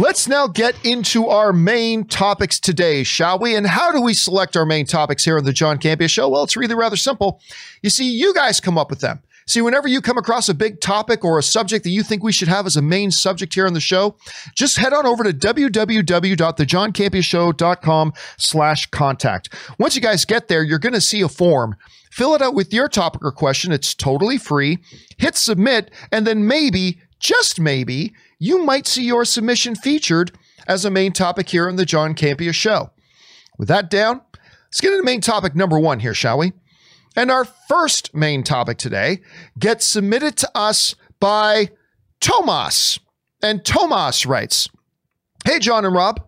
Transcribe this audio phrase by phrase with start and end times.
[0.00, 3.54] Let's now get into our main topics today, shall we?
[3.54, 6.30] And how do we select our main topics here on the John Campea Show?
[6.30, 7.42] Well, it's really rather simple.
[7.82, 9.20] You see, you guys come up with them.
[9.46, 12.32] See, whenever you come across a big topic or a subject that you think we
[12.32, 14.16] should have as a main subject here on the show,
[14.54, 19.54] just head on over to www.thejohncampeashow.com slash contact.
[19.78, 21.76] Once you guys get there, you're going to see a form.
[22.10, 23.70] Fill it out with your topic or question.
[23.70, 24.78] It's totally free.
[25.18, 30.32] Hit submit, and then maybe, just maybe, you might see your submission featured
[30.66, 32.90] as a main topic here on the John Campea Show.
[33.58, 34.22] With that down,
[34.66, 36.54] let's get into main topic number one here, shall we?
[37.14, 39.20] And our first main topic today
[39.58, 41.70] gets submitted to us by
[42.20, 42.98] Tomas.
[43.42, 44.68] And Tomas writes
[45.44, 46.22] Hey, John and Rob.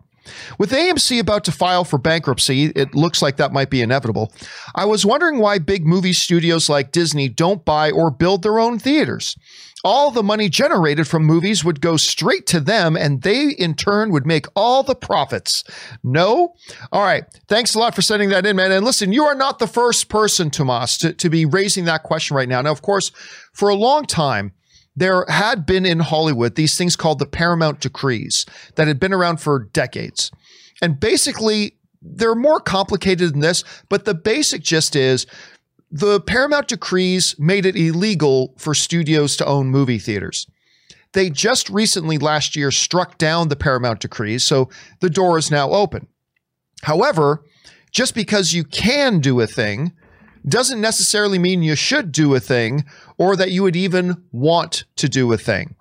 [0.57, 4.31] With AMC about to file for bankruptcy, it looks like that might be inevitable.
[4.73, 8.79] I was wondering why big movie studios like Disney don't buy or build their own
[8.79, 9.35] theaters
[9.83, 14.11] all the money generated from movies would go straight to them and they in turn
[14.11, 15.63] would make all the profits.
[16.03, 16.55] No?
[16.91, 17.25] All right.
[17.47, 18.71] Thanks a lot for sending that in, man.
[18.71, 22.37] And listen, you are not the first person, Tomas, to, to be raising that question
[22.37, 22.61] right now.
[22.61, 23.11] Now, of course,
[23.51, 24.53] for a long time,
[24.95, 28.45] there had been in Hollywood these things called the Paramount decrees
[28.75, 30.31] that had been around for decades.
[30.81, 35.25] And basically, they're more complicated than this, but the basic gist is
[35.93, 40.47] the Paramount decrees made it illegal for studios to own movie theaters.
[41.13, 44.69] They just recently last year struck down the Paramount decrees, so
[45.01, 46.07] the door is now open.
[46.81, 47.43] However,
[47.91, 49.93] just because you can do a thing
[50.49, 52.85] doesn't necessarily mean you should do a thing
[53.19, 55.75] or that you would even want to do a thing.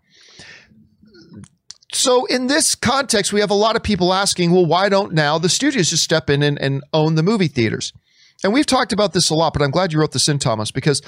[1.95, 5.39] So, in this context, we have a lot of people asking, well, why don't now
[5.39, 7.95] the studios just step in and, and own the movie theaters?
[8.43, 10.71] And we've talked about this a lot, but I'm glad you wrote this in, Thomas,
[10.71, 11.03] because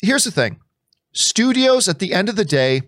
[0.00, 0.60] here's the thing
[1.12, 2.82] studios, at the end of the day,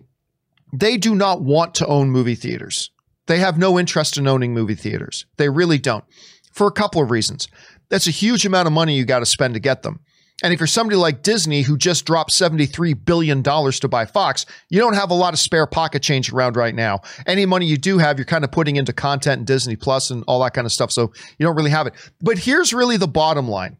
[0.73, 2.91] they do not want to own movie theaters.
[3.27, 5.25] They have no interest in owning movie theaters.
[5.37, 6.03] They really don't,
[6.51, 7.47] for a couple of reasons.
[7.89, 9.99] That's a huge amount of money you got to spend to get them.
[10.43, 14.79] And if you're somebody like Disney who just dropped $73 billion to buy Fox, you
[14.79, 17.01] don't have a lot of spare pocket change around right now.
[17.25, 20.25] Any money you do have, you're kind of putting into content and Disney Plus and
[20.27, 20.91] all that kind of stuff.
[20.91, 21.93] So you don't really have it.
[22.21, 23.77] But here's really the bottom line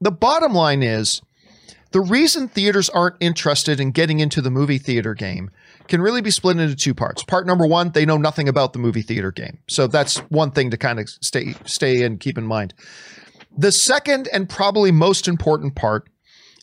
[0.00, 1.22] the bottom line is
[1.92, 5.50] the reason theaters aren't interested in getting into the movie theater game
[5.88, 7.22] can really be split into two parts.
[7.22, 9.58] Part number one, they know nothing about the movie theater game.
[9.68, 12.74] So that's one thing to kind of stay stay and keep in mind.
[13.56, 16.08] The second and probably most important part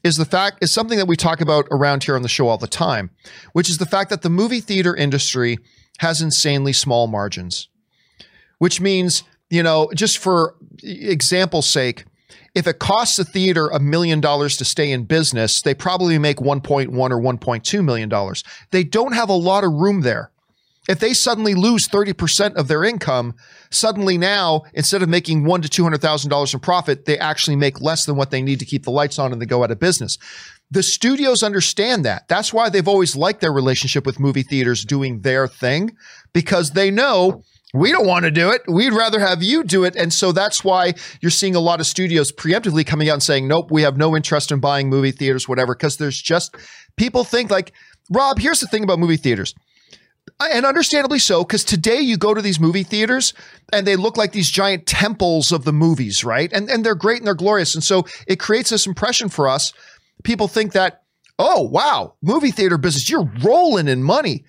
[0.03, 2.57] is the fact is something that we talk about around here on the show all
[2.57, 3.11] the time,
[3.53, 5.57] which is the fact that the movie theater industry
[5.99, 7.67] has insanely small margins.
[8.57, 12.05] Which means, you know, just for example's sake,
[12.55, 16.37] if it costs a theater a million dollars to stay in business, they probably make
[16.37, 18.43] 1.1 or 1.2 million dollars.
[18.71, 20.31] They don't have a lot of room there.
[20.89, 23.35] If they suddenly lose 30% of their income,
[23.69, 28.15] suddenly now, instead of making one to $200,000 in profit, they actually make less than
[28.15, 30.17] what they need to keep the lights on and they go out of business.
[30.71, 32.27] The studios understand that.
[32.27, 35.95] That's why they've always liked their relationship with movie theaters doing their thing
[36.33, 38.63] because they know we don't want to do it.
[38.67, 39.95] We'd rather have you do it.
[39.95, 43.47] And so that's why you're seeing a lot of studios preemptively coming out and saying,
[43.47, 46.55] nope, we have no interest in buying movie theaters, whatever, because there's just
[46.97, 47.73] people think like,
[48.09, 49.53] Rob, here's the thing about movie theaters
[50.39, 53.33] and understandably so, because today you go to these movie theaters
[53.71, 56.51] and they look like these giant temples of the movies, right?
[56.53, 57.75] And and they're great and they're glorious.
[57.75, 59.73] And so it creates this impression for us.
[60.23, 61.03] People think that,
[61.37, 64.45] oh wow, movie theater business, you're rolling in money.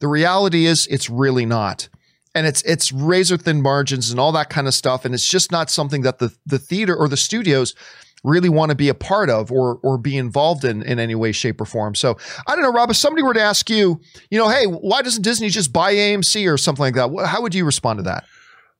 [0.00, 1.88] The reality is it's really not.
[2.34, 5.04] And it's it's razor thin margins and all that kind of stuff.
[5.04, 7.74] And it's just not something that the the theater or the studios
[8.24, 11.30] really want to be a part of or or be involved in in any way,
[11.30, 11.94] shape, or form.
[11.94, 12.90] So I don't know, Rob.
[12.90, 16.52] If somebody were to ask you, you know, hey, why doesn't Disney just buy AMC
[16.52, 17.26] or something like that?
[17.26, 18.24] How would you respond to that?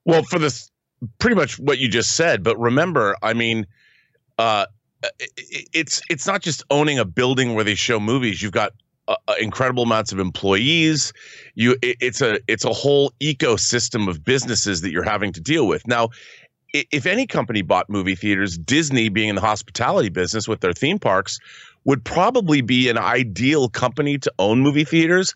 [0.05, 0.71] Well, for this,
[1.19, 2.43] pretty much what you just said.
[2.43, 3.67] But remember, I mean,
[4.39, 4.67] uh,
[5.73, 8.43] it's it's not just owning a building where they show movies.
[8.43, 8.73] You've got
[9.09, 11.13] uh, uh incredible amounts of employees.
[11.55, 15.67] You, it, it's a it's a whole ecosystem of businesses that you're having to deal
[15.67, 15.87] with.
[15.87, 16.11] Now,
[16.75, 20.99] if any company bought movie theaters, Disney, being in the hospitality business with their theme
[20.99, 21.39] parks,
[21.85, 25.35] would probably be an ideal company to own movie theaters.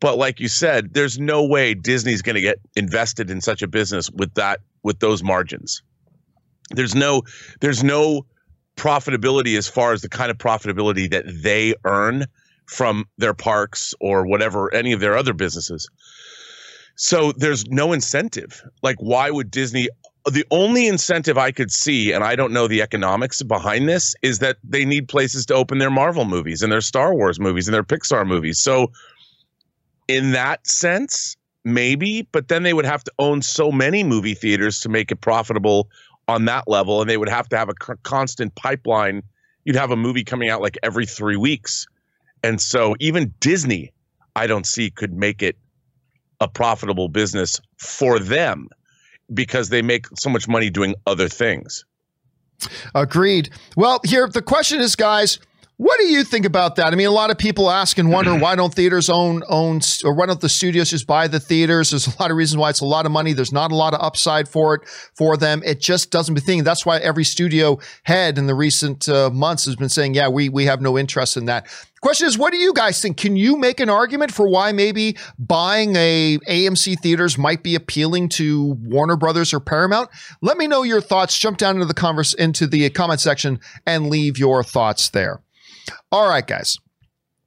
[0.00, 3.68] But like you said, there's no way Disney's going to get invested in such a
[3.68, 5.82] business with that with those margins.
[6.70, 7.22] There's no
[7.60, 8.24] there's no
[8.76, 12.26] profitability as far as the kind of profitability that they earn
[12.66, 15.88] from their parks or whatever any of their other businesses.
[16.96, 18.62] So there's no incentive.
[18.82, 19.88] Like why would Disney
[20.30, 24.40] the only incentive I could see, and I don't know the economics behind this, is
[24.40, 27.74] that they need places to open their Marvel movies and their Star Wars movies and
[27.74, 28.58] their Pixar movies.
[28.58, 28.90] So,
[30.08, 34.80] in that sense, maybe, but then they would have to own so many movie theaters
[34.80, 35.88] to make it profitable
[36.26, 39.22] on that level, and they would have to have a c- constant pipeline.
[39.64, 41.86] You'd have a movie coming out like every three weeks,
[42.42, 43.92] and so even Disney,
[44.34, 45.56] I don't see could make it
[46.40, 48.68] a profitable business for them
[49.32, 51.84] because they make so much money doing other things.
[52.94, 53.50] Agreed.
[53.76, 55.38] Well, here the question is, guys.
[55.78, 56.94] What do you think about that?
[56.94, 60.14] I mean, a lot of people ask and wonder why don't theaters own own or
[60.14, 61.90] why don't the studios just buy the theaters?
[61.90, 63.34] There's a lot of reasons why it's a lot of money.
[63.34, 65.62] There's not a lot of upside for it for them.
[65.66, 66.64] It just doesn't be thing.
[66.64, 70.48] That's why every studio head in the recent uh, months has been saying, "Yeah, we
[70.48, 71.66] we have no interest in that."
[72.00, 73.18] Question is, what do you guys think?
[73.18, 78.30] Can you make an argument for why maybe buying a AMC theaters might be appealing
[78.30, 80.08] to Warner Brothers or Paramount?
[80.40, 81.38] Let me know your thoughts.
[81.38, 85.42] Jump down into the converse into the comment section and leave your thoughts there.
[86.10, 86.78] All right, guys.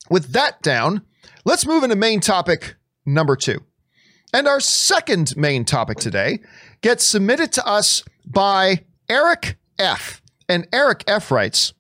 [0.10, 1.04] With that down,
[1.46, 2.76] let's move into main topic
[3.06, 3.60] number two.
[4.34, 6.40] And our second main topic today
[6.82, 10.22] gets submitted to us by Eric F.
[10.48, 11.74] And Eric F writes,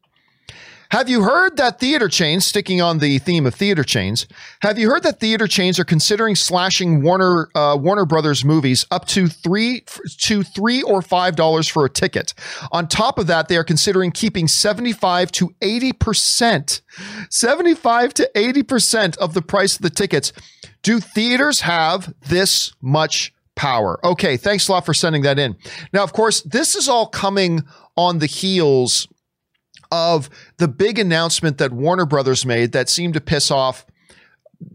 [0.91, 4.27] have you heard that theater chains, sticking on the theme of theater chains,
[4.61, 9.05] have you heard that theater chains are considering slashing Warner uh, Warner Brothers movies up
[9.07, 9.83] to three
[10.21, 12.33] to three or five dollars for a ticket?
[12.71, 16.81] On top of that, they are considering keeping seventy five to eighty percent,
[17.29, 20.33] seventy five to eighty percent of the price of the tickets.
[20.81, 23.99] Do theaters have this much power?
[24.05, 25.55] Okay, thanks a lot for sending that in.
[25.93, 27.63] Now, of course, this is all coming
[27.97, 29.07] on the heels
[29.91, 33.85] of the big announcement that Warner Brothers made that seemed to piss off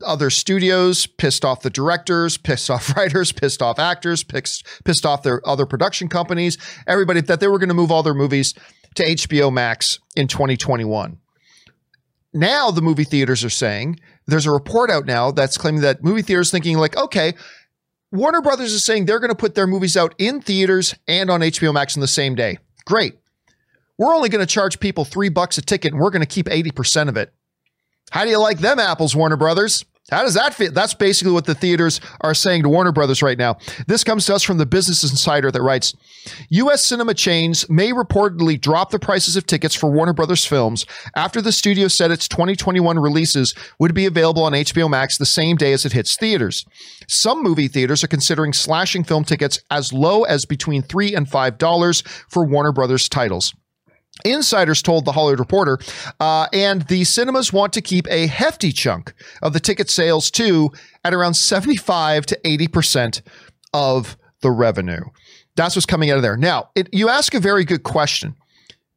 [0.03, 5.23] other studios, pissed off the directors, pissed off writers, pissed off actors, pissed, pissed off
[5.23, 8.55] their other production companies, everybody that they were going to move all their movies
[8.95, 11.19] to HBO Max in 2021.
[12.33, 16.23] Now the movie theaters are saying there's a report out now that's claiming that movie
[16.23, 17.35] theaters thinking like, okay,
[18.11, 21.41] Warner Brothers is saying they're going to put their movies out in theaters and on
[21.41, 22.59] HBO Max on the same day.
[22.87, 23.15] Great
[23.99, 26.47] we're only going to charge people three bucks a ticket and we're going to keep
[26.47, 27.33] 80% of it.
[28.11, 29.85] How do you like them apples, Warner Brothers?
[30.11, 30.71] How does that feel?
[30.71, 33.57] That's basically what the theaters are saying to Warner Brothers right now.
[33.87, 35.95] This comes to us from the Business Insider that writes
[36.51, 36.85] U.S.
[36.85, 40.85] cinema chains may reportedly drop the prices of tickets for Warner Brothers films
[41.17, 45.57] after the studio said its 2021 releases would be available on HBO Max the same
[45.57, 46.67] day as it hits theaters.
[47.09, 52.07] Some movie theaters are considering slashing film tickets as low as between 3 and $5
[52.29, 53.55] for Warner Brothers titles.
[54.25, 55.79] Insiders told the Hollywood Reporter,
[56.21, 59.13] uh, and the cinemas want to keep a hefty chunk
[59.43, 60.71] of the ticket sales too,
[61.05, 63.23] at around 75 to 80%
[63.73, 65.03] of the revenue.
[65.57, 66.37] That's what's coming out of there.
[66.37, 68.37] Now, it, you ask a very good question.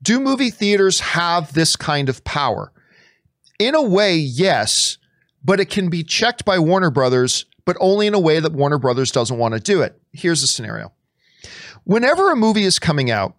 [0.04, 2.72] Do movie theaters have this kind of power?
[3.58, 4.98] In a way, yes,
[5.44, 8.78] but it can be checked by Warner Brothers, but only in a way that Warner
[8.78, 10.00] Brothers doesn't want to do it.
[10.14, 10.94] Here's the scenario.
[11.86, 13.34] Whenever a movie is coming out,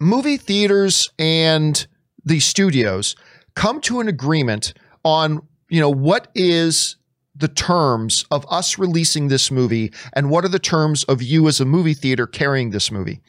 [0.00, 1.86] movie theaters and
[2.24, 3.16] the studios
[3.54, 4.74] come to an agreement
[5.04, 6.96] on, you know, what is
[7.38, 11.60] the terms of us releasing this movie and what are the terms of you as
[11.60, 13.20] a movie theater carrying this movie.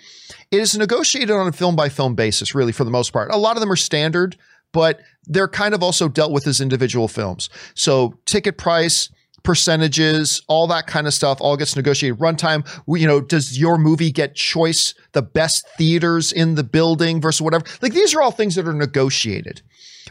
[0.51, 3.31] It is negotiated on a film by film basis, really, for the most part.
[3.31, 4.35] A lot of them are standard,
[4.73, 7.49] but they're kind of also dealt with as individual films.
[7.75, 9.09] So, ticket price,
[9.43, 12.19] percentages, all that kind of stuff, all gets negotiated.
[12.19, 17.41] Runtime, you know, does your movie get choice, the best theaters in the building versus
[17.41, 17.65] whatever?
[17.81, 19.61] Like these are all things that are negotiated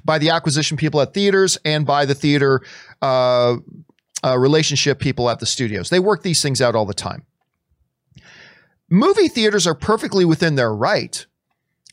[0.04, 2.62] by the acquisition people at theaters and by the theater
[3.02, 3.56] uh,
[4.24, 5.90] uh, relationship people at the studios.
[5.90, 7.24] They work these things out all the time.
[8.90, 11.26] Movie theaters are perfectly within their right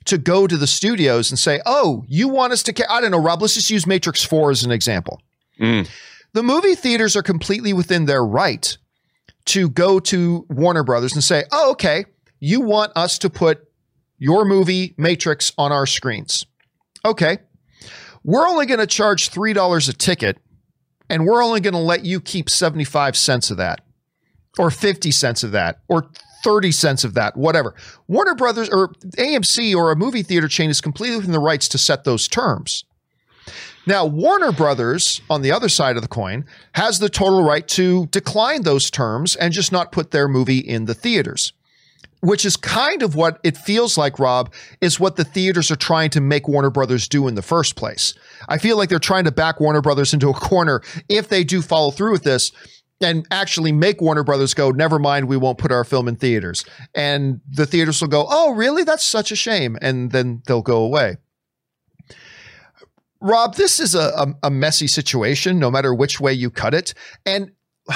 [0.05, 2.91] to go to the studios and say, "Oh, you want us to?
[2.91, 3.41] I don't know, Rob.
[3.41, 5.21] Let's just use Matrix Four as an example."
[5.59, 5.89] Mm
[6.35, 8.77] the movie theaters are completely within their right
[9.45, 12.03] to go to Warner Brothers and say, oh, okay,
[12.41, 13.69] you want us to put
[14.17, 16.45] your movie Matrix on our screens.
[17.05, 17.37] Okay.
[18.25, 20.37] We're only going to charge $3 a ticket
[21.09, 23.85] and we're only going to let you keep 75 cents of that
[24.59, 26.09] or 50 cents of that or
[26.43, 27.75] 30 cents of that, whatever.
[28.09, 31.77] Warner Brothers or AMC or a movie theater chain is completely within the rights to
[31.77, 32.83] set those terms.
[33.87, 38.07] Now, Warner Brothers, on the other side of the coin, has the total right to
[38.07, 41.53] decline those terms and just not put their movie in the theaters.
[42.21, 44.51] Which is kind of what it feels like, Rob,
[44.81, 48.15] is what the theaters are trying to make Warner Brothers do in the first place.
[48.49, 51.61] I feel like they're trying to back Warner Brothers into a corner if they do
[51.61, 52.51] follow through with this
[53.01, 56.65] and actually make Warner Brothers go, never mind, we won't put our film in theaters.
[56.95, 58.83] And the theaters will go, oh, really?
[58.83, 59.77] That's such a shame.
[59.81, 61.17] And then they'll go away.
[63.21, 66.93] Rob, this is a, a, messy situation, no matter which way you cut it.
[67.25, 67.51] And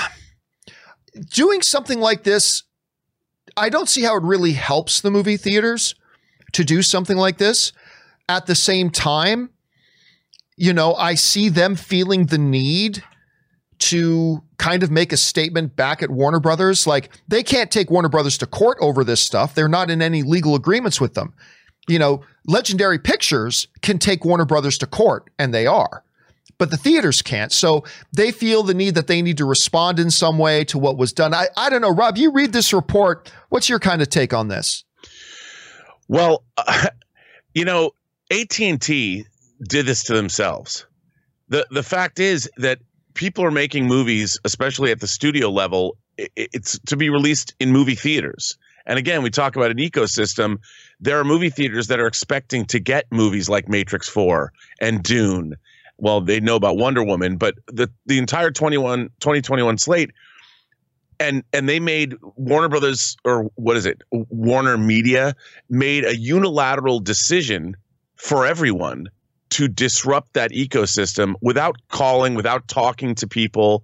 [1.29, 2.63] doing something like this,
[3.57, 5.95] I don't see how it really helps the movie theaters
[6.53, 7.71] to do something like this.
[8.27, 9.49] At the same time,
[10.55, 13.03] you know, I see them feeling the need
[13.79, 16.85] to kind of make a statement back at Warner Brothers.
[16.85, 19.55] Like they can't take Warner Brothers to court over this stuff.
[19.55, 21.33] They're not in any legal agreements with them.
[21.87, 26.03] You know, Legendary Pictures can take Warner Brothers to court, and they are
[26.59, 27.51] but the theaters can't.
[27.51, 30.97] So they feel the need that they need to respond in some way to what
[30.97, 31.33] was done.
[31.33, 33.31] I, I don't know, Rob, you read this report.
[33.47, 34.83] What's your kind of take on this?
[36.07, 36.87] Well, uh,
[37.55, 37.91] you know,
[38.29, 39.25] AT&T
[39.63, 40.85] did this to themselves.
[41.47, 42.79] The the fact is that
[43.15, 45.97] people are making movies, especially at the studio level,
[46.35, 48.55] it's to be released in movie theaters.
[48.85, 50.59] And again, we talk about an ecosystem.
[50.99, 54.51] There are movie theaters that are expecting to get movies like Matrix 4
[54.81, 55.55] and Dune
[56.01, 60.11] well, they know about Wonder Woman, but the the entire 21 2021 slate
[61.19, 64.01] and and they made Warner Brothers or what is it?
[64.11, 65.35] Warner Media
[65.69, 67.75] made a unilateral decision
[68.15, 69.07] for everyone
[69.51, 73.83] to disrupt that ecosystem without calling, without talking to people,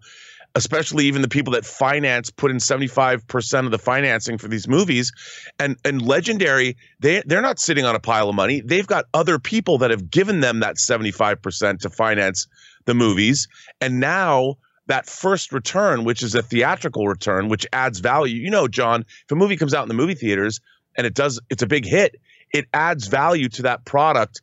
[0.55, 5.11] especially even the people that finance put in 75% of the financing for these movies
[5.59, 9.37] and and legendary they they're not sitting on a pile of money they've got other
[9.37, 12.47] people that have given them that 75% to finance
[12.85, 13.47] the movies
[13.81, 14.55] and now
[14.87, 19.31] that first return which is a theatrical return which adds value you know John if
[19.31, 20.61] a movie comes out in the movie theaters
[20.97, 22.15] and it does it's a big hit
[22.53, 24.41] it adds value to that product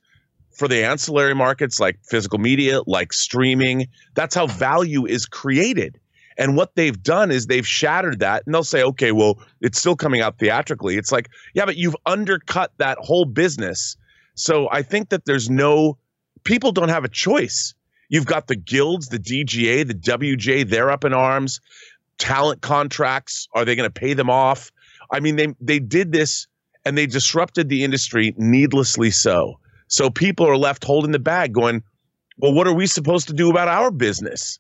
[0.52, 3.88] for the ancillary markets like physical media, like streaming.
[4.14, 5.98] That's how value is created.
[6.38, 9.96] And what they've done is they've shattered that and they'll say, okay, well, it's still
[9.96, 10.96] coming out theatrically.
[10.96, 13.96] It's like, yeah, but you've undercut that whole business.
[14.34, 15.98] So I think that there's no,
[16.44, 17.74] people don't have a choice.
[18.08, 21.60] You've got the guilds, the DGA, the WJ, they're up in arms.
[22.18, 24.70] Talent contracts, are they going to pay them off?
[25.10, 26.46] I mean, they they did this
[26.84, 29.58] and they disrupted the industry needlessly so.
[29.88, 31.82] So people are left holding the bag going,
[32.38, 34.58] well, what are we supposed to do about our business?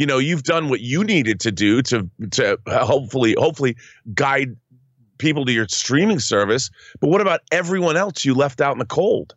[0.00, 3.76] You know you've done what you needed to do to to hopefully hopefully
[4.14, 4.56] guide
[5.18, 6.70] people to your streaming service.
[7.00, 9.34] But what about everyone else you left out in the cold?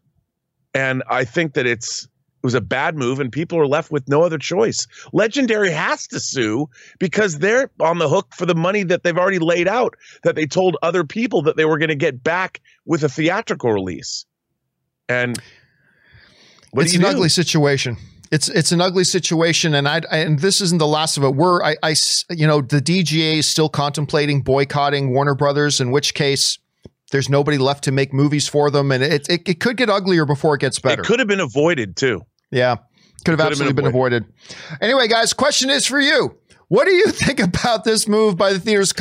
[0.74, 4.08] And i think that it's it was a bad move and people are left with
[4.08, 4.88] no other choice.
[5.12, 9.40] Legendary has to sue because they're on the hook for the money that they've already
[9.40, 13.04] laid out that they told other people that they were going to get back with
[13.04, 14.26] a theatrical release.
[15.08, 15.38] And
[16.74, 17.08] it's an do?
[17.08, 17.98] ugly situation
[18.34, 21.36] it's it's an ugly situation, and I, I, and this isn't the last of it.
[21.36, 21.94] We're I, I
[22.32, 26.58] you know the DGA is still contemplating boycotting Warner Brothers, in which case
[27.12, 30.26] there's nobody left to make movies for them, and it it, it could get uglier
[30.26, 31.04] before it gets better.
[31.04, 32.24] It could have been avoided too.
[32.50, 32.78] Yeah,
[33.24, 34.24] could have could absolutely have been, avoided.
[34.24, 34.82] been avoided.
[34.82, 36.36] Anyway, guys, question is for you.
[36.74, 38.92] What do you think about this move by the theaters?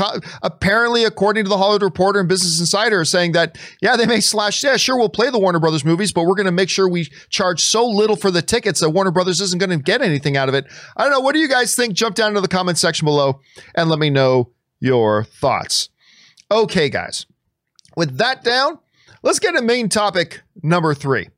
[0.42, 4.62] Apparently, according to the Hollywood Reporter and Business Insider, saying that, yeah, they may slash,
[4.62, 7.06] yeah, sure, we'll play the Warner Brothers movies, but we're going to make sure we
[7.30, 10.50] charge so little for the tickets that Warner Brothers isn't going to get anything out
[10.50, 10.66] of it.
[10.98, 11.20] I don't know.
[11.20, 11.94] What do you guys think?
[11.94, 13.40] Jump down into the comment section below
[13.74, 15.88] and let me know your thoughts.
[16.50, 17.24] Okay, guys.
[17.96, 18.80] With that down,
[19.22, 21.30] let's get to main topic number three.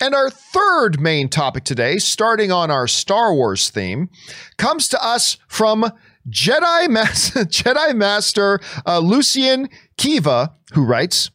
[0.00, 4.10] And our third main topic today, starting on our Star Wars theme,
[4.56, 5.90] comes to us from
[6.28, 11.30] Jedi, Jedi Master uh, Lucian Kiva, who writes,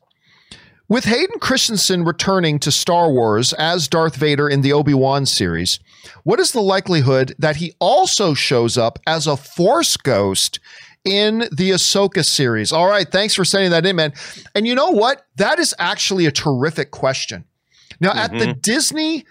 [0.90, 5.80] with Hayden Christensen returning to Star Wars as Darth Vader in the Obi Wan series,
[6.24, 10.60] what is the likelihood that he also shows up as a Force ghost
[11.06, 12.72] in the Ahsoka series?
[12.72, 14.14] All right, thanks for sending that in, man.
[14.56, 15.28] And you know what?
[15.36, 17.46] That is actually a terrific question.
[18.00, 18.20] Now, mm-hmm.
[18.20, 18.60] at the mm-hmm.
[18.62, 19.26] Disney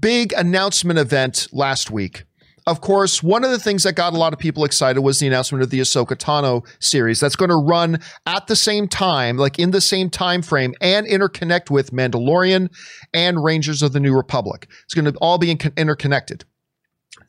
[0.00, 2.24] big announcement event last week,
[2.66, 5.26] of course, one of the things that got a lot of people excited was the
[5.26, 9.58] announcement of the Ahsoka Tano series that's going to run at the same time, like
[9.58, 12.68] in the same time frame, and interconnect with Mandalorian
[13.12, 14.68] and Rangers of the New Republic.
[14.84, 16.44] It's going to all be interconnected.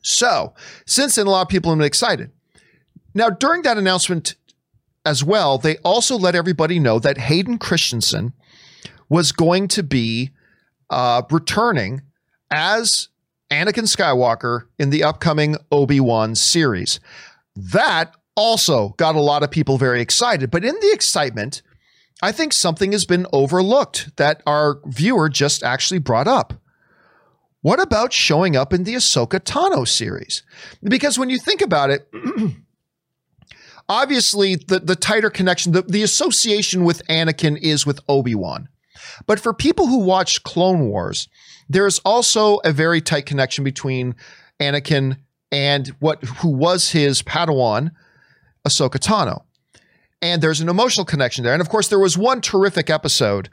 [0.02, 0.54] So,
[0.86, 2.30] since then, a lot of people have been excited.
[3.12, 4.36] Now, during that announcement
[5.04, 8.34] as well, they also let everybody know that Hayden Christensen
[9.08, 10.30] was going to be
[10.90, 12.02] uh, returning
[12.50, 13.08] as
[13.50, 17.00] Anakin Skywalker in the upcoming Obi Wan series.
[17.56, 20.50] That also got a lot of people very excited.
[20.50, 21.62] But in the excitement,
[22.22, 26.54] I think something has been overlooked that our viewer just actually brought up.
[27.60, 30.42] What about showing up in the Ahsoka Tano series?
[30.82, 32.08] Because when you think about it,
[33.88, 38.68] obviously the, the tighter connection, the, the association with Anakin is with Obi Wan.
[39.26, 41.28] But for people who watched Clone Wars,
[41.68, 44.14] there's also a very tight connection between
[44.60, 45.18] Anakin
[45.50, 47.90] and what who was his Padawan,
[48.66, 49.42] Ahsoka Tano.
[50.20, 51.52] And there's an emotional connection there.
[51.52, 53.50] And of course, there was one terrific episode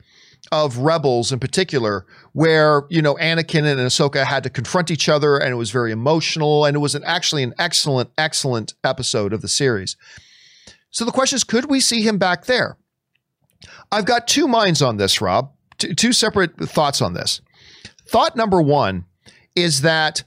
[0.52, 5.38] of Rebels in particular, where you know Anakin and Ahsoka had to confront each other,
[5.38, 9.42] and it was very emotional, and it was an, actually an excellent, excellent episode of
[9.42, 9.96] the series.
[10.90, 12.78] So the question is, could we see him back there?
[13.92, 15.52] I've got two minds on this, Rob.
[15.78, 17.42] T- two separate thoughts on this.
[18.08, 19.06] Thought number one
[19.56, 20.24] is that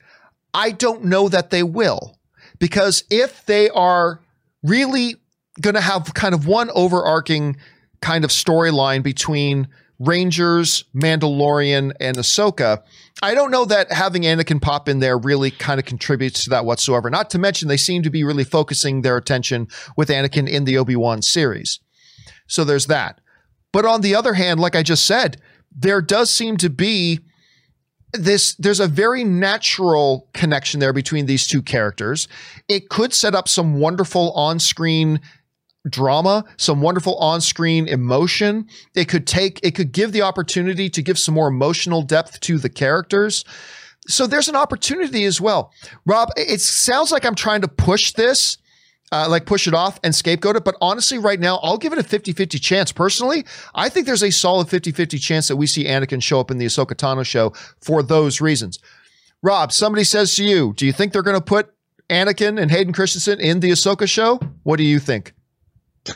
[0.52, 2.18] I don't know that they will,
[2.58, 4.20] because if they are
[4.62, 5.16] really
[5.60, 7.56] going to have kind of one overarching
[8.00, 12.82] kind of storyline between Rangers, Mandalorian, and Ahsoka.
[13.22, 16.64] I don't know that having Anakin pop in there really kind of contributes to that
[16.64, 17.08] whatsoever.
[17.10, 20.76] Not to mention, they seem to be really focusing their attention with Anakin in the
[20.76, 21.78] Obi Wan series.
[22.46, 23.20] So there's that.
[23.74, 25.42] But on the other hand, like I just said,
[25.76, 27.18] there does seem to be
[28.12, 32.28] this there's a very natural connection there between these two characters.
[32.68, 35.18] It could set up some wonderful on-screen
[35.90, 38.68] drama, some wonderful on-screen emotion.
[38.94, 42.58] It could take, it could give the opportunity to give some more emotional depth to
[42.58, 43.44] the characters.
[44.06, 45.72] So there's an opportunity as well.
[46.06, 48.56] Rob, it sounds like I'm trying to push this,
[49.12, 50.64] uh, like push it off and scapegoat it.
[50.64, 52.92] But honestly, right now, I'll give it a 50 50 chance.
[52.92, 53.44] Personally,
[53.74, 56.58] I think there's a solid 50 50 chance that we see Anakin show up in
[56.58, 58.78] the Ahsoka Tano show for those reasons.
[59.42, 61.74] Rob, somebody says to you, do you think they're going to put
[62.08, 64.40] Anakin and Hayden Christensen in the Ahsoka show?
[64.62, 65.34] What do you think?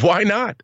[0.00, 0.62] Why not?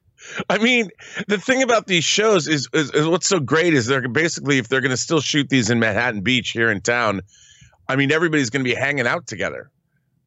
[0.48, 0.90] I mean,
[1.28, 4.68] the thing about these shows is, is, is what's so great is they're basically if
[4.68, 7.20] they're going to still shoot these in Manhattan Beach here in town,
[7.88, 9.70] I mean everybody's going to be hanging out together.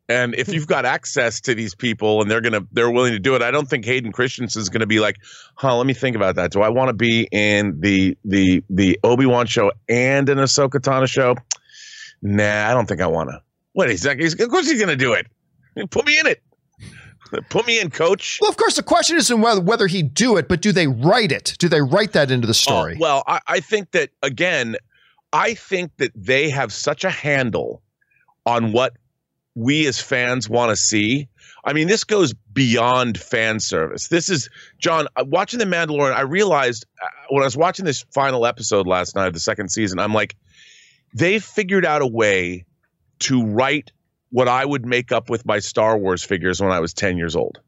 [0.10, 3.36] And if you've got access to these people and they're gonna they're willing to do
[3.36, 5.18] it, I don't think Hayden Christensen is gonna be like,
[5.56, 6.52] huh, let me think about that.
[6.52, 11.08] Do I want to be in the the the Obi-Wan show and an Ahsoka Tano
[11.08, 11.36] show?
[12.24, 13.44] Nah, I don't think I wanna.
[13.74, 15.28] What he's, he's of course he's gonna do it.
[15.92, 16.42] Put me in it.
[17.50, 18.40] Put me in, coach.
[18.42, 21.32] Well, of course, the question isn't whether, whether he'd do it, but do they write
[21.32, 21.56] it?
[21.60, 22.96] Do they write that into the oh, story?
[22.96, 24.76] Oh, well, I, I think that, again,
[25.32, 27.84] I think that they have such a handle
[28.48, 28.94] on what
[29.60, 31.28] we as fans want to see.
[31.66, 34.08] I mean, this goes beyond fan service.
[34.08, 38.06] This is, John, uh, watching The Mandalorian, I realized uh, when I was watching this
[38.14, 40.38] final episode last night of the second season, I'm like,
[41.14, 42.66] they figured out a way
[43.20, 43.92] to write
[44.30, 47.36] what I would make up with my Star Wars figures when I was 10 years
[47.36, 47.60] old.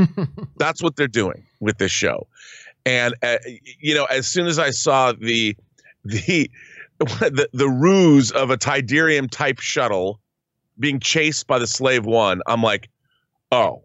[0.56, 2.26] That's what they're doing with this show.
[2.86, 3.36] And uh,
[3.80, 5.56] you know, as soon as I saw the
[6.04, 6.50] the
[6.98, 10.20] the, the ruse of a Tydirium type shuttle
[10.78, 12.88] being chased by the Slave One, I'm like,
[13.52, 13.84] oh,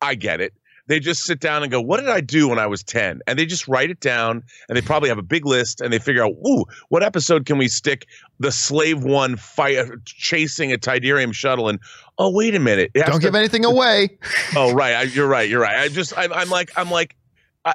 [0.00, 0.52] I get it
[0.92, 3.38] they just sit down and go, "What did I do when I was 10?" And
[3.38, 6.24] they just write it down, and they probably have a big list, and they figure
[6.24, 8.06] out, "Ooh, what episode can we stick
[8.40, 11.78] the slave one fight chasing a Tydirium shuttle?" And
[12.18, 14.18] oh, wait a minute, don't to, give anything away.
[14.56, 15.76] oh, right, I, you're right, you're right.
[15.76, 17.16] I just, I, I'm like, I'm like.
[17.64, 17.74] I,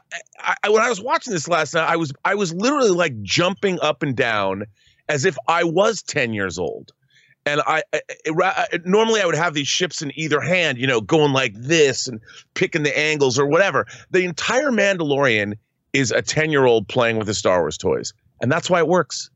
[0.65, 3.79] I, when I was watching this last night, I was I was literally like jumping
[3.79, 4.65] up and down
[5.07, 6.91] as if I was ten years old
[7.47, 11.01] and I, I, I, normally I would have these ships in either hand, you know,
[11.01, 12.19] going like this and
[12.53, 13.87] picking the angles or whatever.
[14.11, 15.53] The entire Mandalorian
[15.93, 18.13] is a 10 year old playing with his Star Wars toys.
[18.41, 19.29] And that's why it works.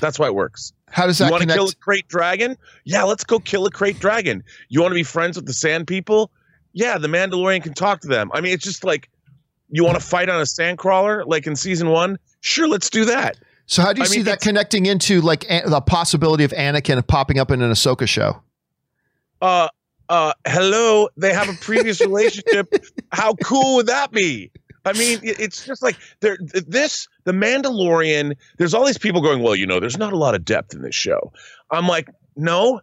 [0.00, 0.72] That's why it works.
[0.90, 2.56] How does that You want to kill a krayt dragon?
[2.84, 4.44] Yeah, let's go kill a krayt dragon.
[4.68, 6.30] You want to be friends with the sand people?
[6.72, 8.30] Yeah, the Mandalorian can talk to them.
[8.34, 9.08] I mean, it's just like
[9.70, 12.18] you want to fight on a sandcrawler like in season one?
[12.40, 13.38] Sure, let's do that.
[13.66, 17.06] So how do you I see mean, that connecting into like the possibility of Anakin
[17.06, 18.42] popping up in an Ahsoka show?
[19.40, 19.68] Uh,
[20.08, 21.08] uh, hello.
[21.16, 22.72] They have a previous relationship.
[23.12, 24.50] How cool would that be?
[24.84, 26.36] I mean, it's just like there.
[26.40, 28.36] This the Mandalorian.
[28.58, 29.42] There's all these people going.
[29.42, 31.32] Well, you know, there's not a lot of depth in this show.
[31.70, 32.80] I'm like, no.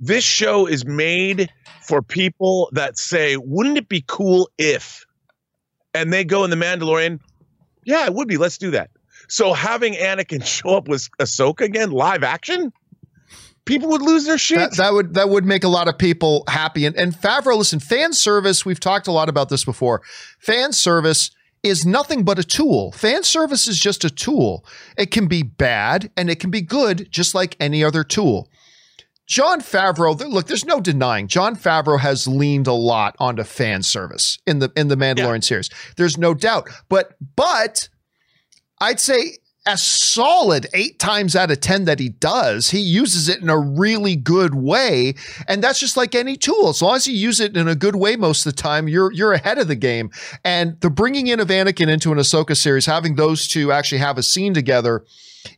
[0.00, 1.48] This show is made
[1.80, 5.06] for people that say, "Wouldn't it be cool if?"
[5.94, 7.20] And they go in the Mandalorian.
[7.84, 8.36] Yeah, it would be.
[8.36, 8.90] Let's do that.
[9.28, 12.72] So having Anakin show up with Ahsoka again, live action,
[13.64, 14.58] people would lose their shit.
[14.58, 16.86] That, that, would that would make a lot of people happy.
[16.86, 18.64] And and Favreau, listen, fan service.
[18.64, 20.02] We've talked a lot about this before.
[20.38, 21.30] Fan service
[21.62, 22.92] is nothing but a tool.
[22.92, 24.64] Fan service is just a tool.
[24.98, 28.50] It can be bad and it can be good, just like any other tool.
[29.26, 34.38] Jon Favreau, look, there's no denying Jon Favreau has leaned a lot onto fan service
[34.46, 35.48] in the in the Mandalorian yeah.
[35.48, 35.70] series.
[35.96, 36.68] There's no doubt.
[36.90, 37.88] But but
[38.84, 43.40] I'd say a solid eight times out of 10 that he does, he uses it
[43.40, 45.14] in a really good way.
[45.48, 46.68] And that's just like any tool.
[46.68, 49.10] As long as you use it in a good way most of the time, you're,
[49.10, 50.10] you're ahead of the game.
[50.44, 54.18] And the bringing in of Anakin into an Ahsoka series, having those two actually have
[54.18, 55.02] a scene together,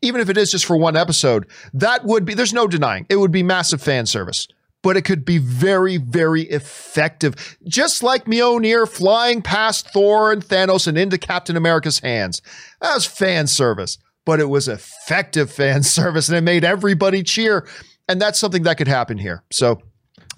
[0.02, 3.16] even if it is just for one episode, that would be, there's no denying, it
[3.16, 4.46] would be massive fan service.
[4.86, 7.58] But it could be very, very effective.
[7.66, 12.40] Just like Mjolnir flying past Thor and Thanos and into Captain America's hands.
[12.80, 17.66] That was fan service, but it was effective fan service and it made everybody cheer.
[18.06, 19.42] And that's something that could happen here.
[19.50, 19.82] So,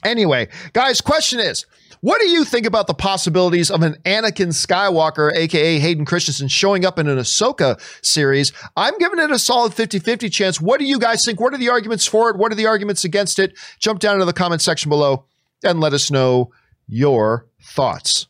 [0.02, 1.66] anyway, guys, question is
[2.00, 6.84] what do you think about the possibilities of an Anakin Skywalker, aka Hayden Christensen, showing
[6.84, 8.52] up in an Ahsoka series?
[8.76, 10.60] I'm giving it a solid 50 50 chance.
[10.60, 11.40] What do you guys think?
[11.40, 12.36] What are the arguments for it?
[12.36, 13.56] What are the arguments against it?
[13.78, 15.24] Jump down into the comment section below
[15.64, 16.50] and let us know
[16.86, 18.26] your thoughts.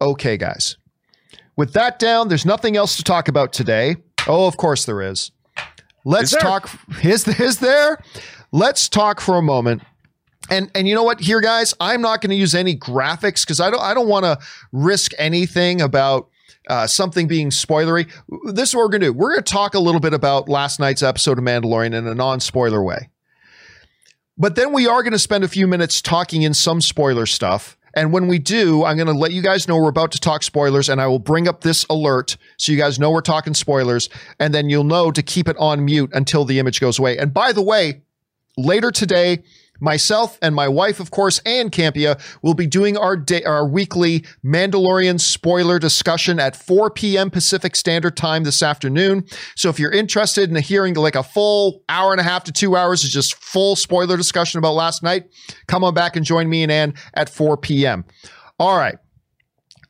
[0.00, 0.76] Okay, guys.
[1.56, 3.96] With that down, there's nothing else to talk about today.
[4.26, 5.30] Oh, of course there is.
[6.04, 6.40] Let's Is there?
[6.40, 6.70] talk.
[7.04, 7.98] Is, is there?
[8.50, 9.82] Let's talk for a moment
[10.50, 11.20] and and you know what?
[11.20, 14.24] Here guys i'm not going to use any graphics because i don't i don't want
[14.24, 14.38] to
[14.72, 16.28] risk anything about
[16.68, 18.08] uh, something being spoilery.
[18.52, 19.12] This is what we're going to do.
[19.12, 22.14] We're going to talk a little bit about last night's episode of mandalorian in a
[22.14, 23.08] non-spoiler way.
[24.38, 27.76] But then we are going to spend a few minutes talking in some spoiler stuff.
[27.94, 30.42] And when we do i'm going to let you guys know we're about to talk
[30.42, 34.08] spoilers and i will bring up this alert so you guys know we're talking spoilers.
[34.38, 37.18] And then you'll know to keep it on mute until the image goes away.
[37.18, 38.02] And by the way
[38.56, 39.42] later today
[39.82, 44.24] myself and my wife, of course, and Campea will be doing our day, our weekly
[44.44, 47.30] Mandalorian spoiler discussion at 4 p.m.
[47.30, 49.26] Pacific Standard Time this afternoon.
[49.56, 52.76] So if you're interested in hearing like a full hour and a half to two
[52.76, 55.24] hours of just full spoiler discussion about last night,
[55.66, 58.04] come on back and join me and Ann at 4 p.m.
[58.60, 58.96] All right,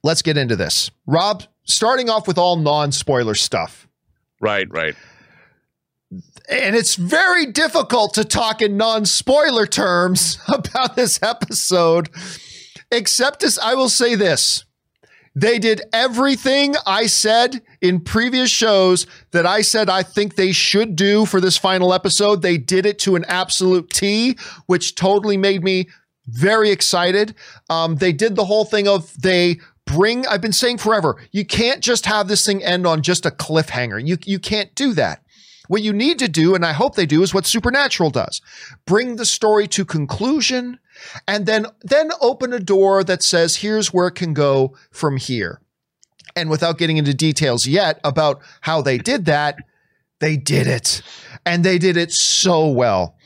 [0.02, 0.90] let's get into this.
[1.06, 3.86] Rob, starting off with all non-spoiler stuff.
[4.40, 4.96] Right, right.
[6.52, 12.10] And it's very difficult to talk in non-spoiler terms about this episode
[12.90, 14.64] except as I will say this
[15.34, 20.94] they did everything I said in previous shows that I said I think they should
[20.94, 22.42] do for this final episode.
[22.42, 24.36] They did it to an absolute T,
[24.66, 25.88] which totally made me
[26.26, 27.34] very excited.
[27.70, 31.80] Um, they did the whole thing of they bring, I've been saying forever, you can't
[31.80, 34.06] just have this thing end on just a cliffhanger.
[34.06, 35.22] You, you can't do that.
[35.72, 38.42] What you need to do, and I hope they do, is what Supernatural does.
[38.84, 40.78] Bring the story to conclusion
[41.26, 45.62] and then then open a door that says here's where it can go from here.
[46.36, 49.56] And without getting into details yet about how they did that,
[50.20, 51.00] they did it.
[51.46, 53.16] And they did it so well.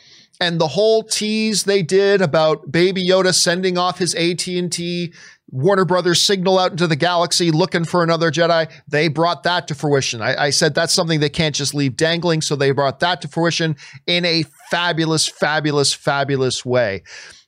[0.40, 5.12] And the whole tease they did about Baby Yoda sending off his AT&T
[5.48, 8.70] Warner Brothers signal out into the galaxy looking for another Jedi.
[8.88, 10.20] They brought that to fruition.
[10.20, 12.42] I, I, said that's something they can't just leave dangling.
[12.42, 17.04] So they brought that to fruition in a fabulous, fabulous, fabulous way.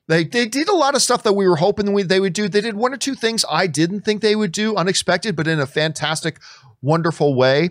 [0.07, 2.49] They, they did a lot of stuff that we were hoping we, they would do.
[2.49, 5.61] They did one or two things I didn't think they would do, unexpected, but in
[5.61, 6.41] a fantastic,
[6.81, 7.71] wonderful way.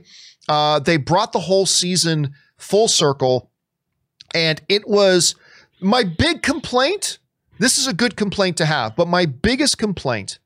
[0.50, 3.50] Uh, they brought the whole season full circle.
[4.36, 5.36] And it was
[5.80, 7.18] my big complaint
[7.60, 10.40] this is a good complaint to have, but my biggest complaint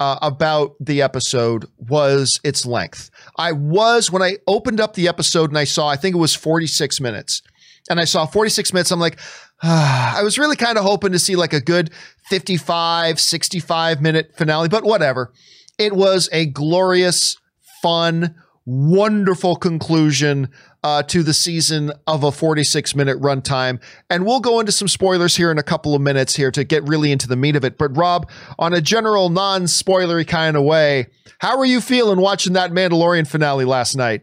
[0.00, 3.10] uh, about the episode was its length.
[3.36, 6.34] I was, when I opened up the episode and I saw, I think it was
[6.34, 7.42] 46 minutes,
[7.88, 9.18] and I saw 46 minutes, I'm like,
[9.62, 11.90] ah, I was really kind of hoping to see like a good
[12.28, 15.32] 55, 65 minute finale, but whatever.
[15.78, 17.36] It was a glorious,
[17.82, 20.48] fun, wonderful conclusion
[20.84, 23.82] uh, to the season of a 46 minute runtime.
[24.10, 26.86] And we'll go into some spoilers here in a couple of minutes here to get
[26.86, 27.78] really into the meat of it.
[27.78, 31.06] But, Rob, on a general non spoilery kind of way,
[31.38, 34.22] how are you feeling watching that Mandalorian finale last night?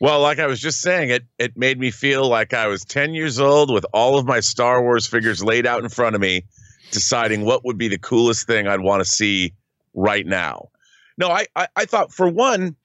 [0.00, 3.14] Well, like I was just saying, it it made me feel like I was 10
[3.14, 6.44] years old with all of my Star Wars figures laid out in front of me,
[6.92, 9.54] deciding what would be the coolest thing I'd want to see
[9.94, 10.68] right now.
[11.16, 12.76] No, I, I, I thought for one,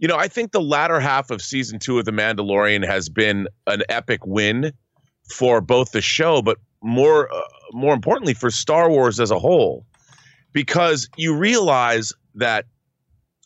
[0.00, 3.46] you know, I think the latter half of season two of The Mandalorian has been
[3.66, 4.72] an epic win
[5.36, 7.40] for both the show, but more uh,
[7.72, 9.84] more importantly for Star Wars as a whole,
[10.52, 12.64] because you realize that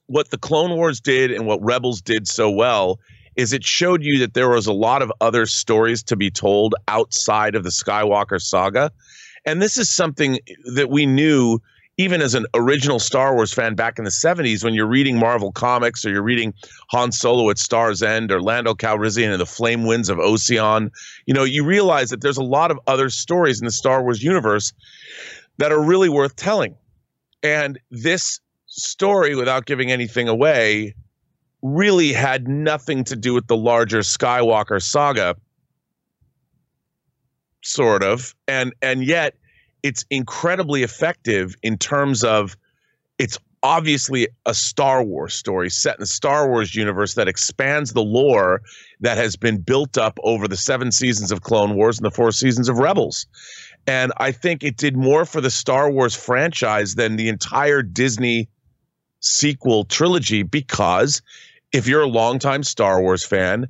[0.07, 3.01] what the Clone Wars did and what Rebels did so well
[3.35, 6.77] is it showed you that there was a lot of other stories to be told
[6.87, 8.93] outside of the Skywalker saga.
[9.45, 10.39] And this is something
[10.75, 11.59] that we knew
[11.97, 15.53] even as an original Star Wars fan back in the 70s, when you're reading Marvel
[15.53, 16.53] comics or you're reading
[16.91, 20.91] Han Solo at Star's End or Lando Calrissian and the Flame Winds of Oseon,
[21.27, 24.23] you know, you realize that there's a lot of other stories in the Star Wars
[24.23, 24.73] universe
[25.59, 26.75] that are really worth telling.
[27.45, 30.95] And this story, without giving anything away,
[31.63, 35.37] really had nothing to do with the larger Skywalker saga,
[37.63, 38.35] sort of.
[38.49, 39.37] And and yet
[39.85, 42.57] it's incredibly effective in terms of
[43.19, 48.03] it's obviously a Star Wars story set in the Star Wars universe that expands the
[48.03, 48.63] lore
[49.01, 52.33] that has been built up over the seven seasons of Clone Wars and the four
[52.33, 53.27] seasons of Rebels.
[53.87, 58.49] And I think it did more for the Star Wars franchise than the entire Disney
[59.21, 61.21] sequel trilogy because
[61.73, 63.67] if you're a longtime Star Wars fan,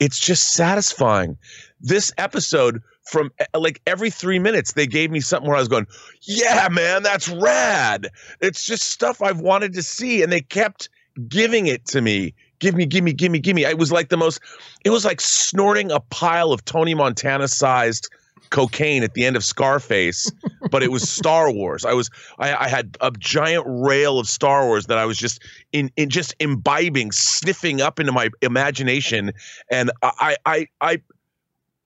[0.00, 1.36] it's just satisfying.
[1.80, 5.68] This episode from uh, like every three minutes they gave me something where I was
[5.68, 5.86] going,
[6.22, 8.08] yeah, man, that's rad.
[8.40, 10.88] It's just stuff I've wanted to see, and they kept
[11.28, 12.34] giving it to me.
[12.60, 13.64] Give me, give me, give me, give me.
[13.64, 14.40] It was like the most.
[14.84, 18.08] It was like snorting a pile of Tony Montana sized
[18.50, 20.30] cocaine at the end of Scarface,
[20.70, 21.84] but it was Star Wars.
[21.84, 25.42] I was I, I, had a giant rail of Star Wars that I was just
[25.72, 29.32] in in just imbibing, sniffing up into my imagination,
[29.70, 31.00] and I I I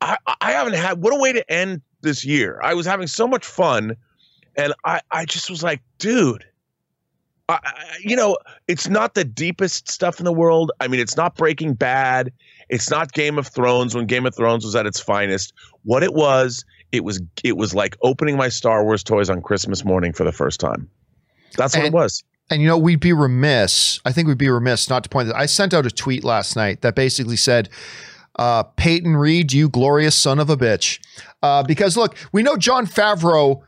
[0.02, 2.60] I, I haven't had what a way to end this year.
[2.62, 3.96] I was having so much fun,
[4.56, 6.44] and I I just was like, dude.
[7.48, 7.58] I,
[8.00, 8.38] you know,
[8.68, 10.70] it's not the deepest stuff in the world.
[10.80, 12.32] I mean, it's not Breaking Bad.
[12.68, 15.52] It's not Game of Thrones when Game of Thrones was at its finest.
[15.82, 19.84] What it was, it was it was like opening my Star Wars toys on Christmas
[19.84, 20.88] morning for the first time.
[21.56, 22.22] That's what and, it was.
[22.48, 24.00] And you know, we'd be remiss.
[24.04, 25.36] I think we'd be remiss not to point that.
[25.36, 27.68] I sent out a tweet last night that basically said,
[28.36, 30.98] uh, "Peyton Reed, you glorious son of a bitch,"
[31.42, 33.62] uh, because look, we know Jon Favreau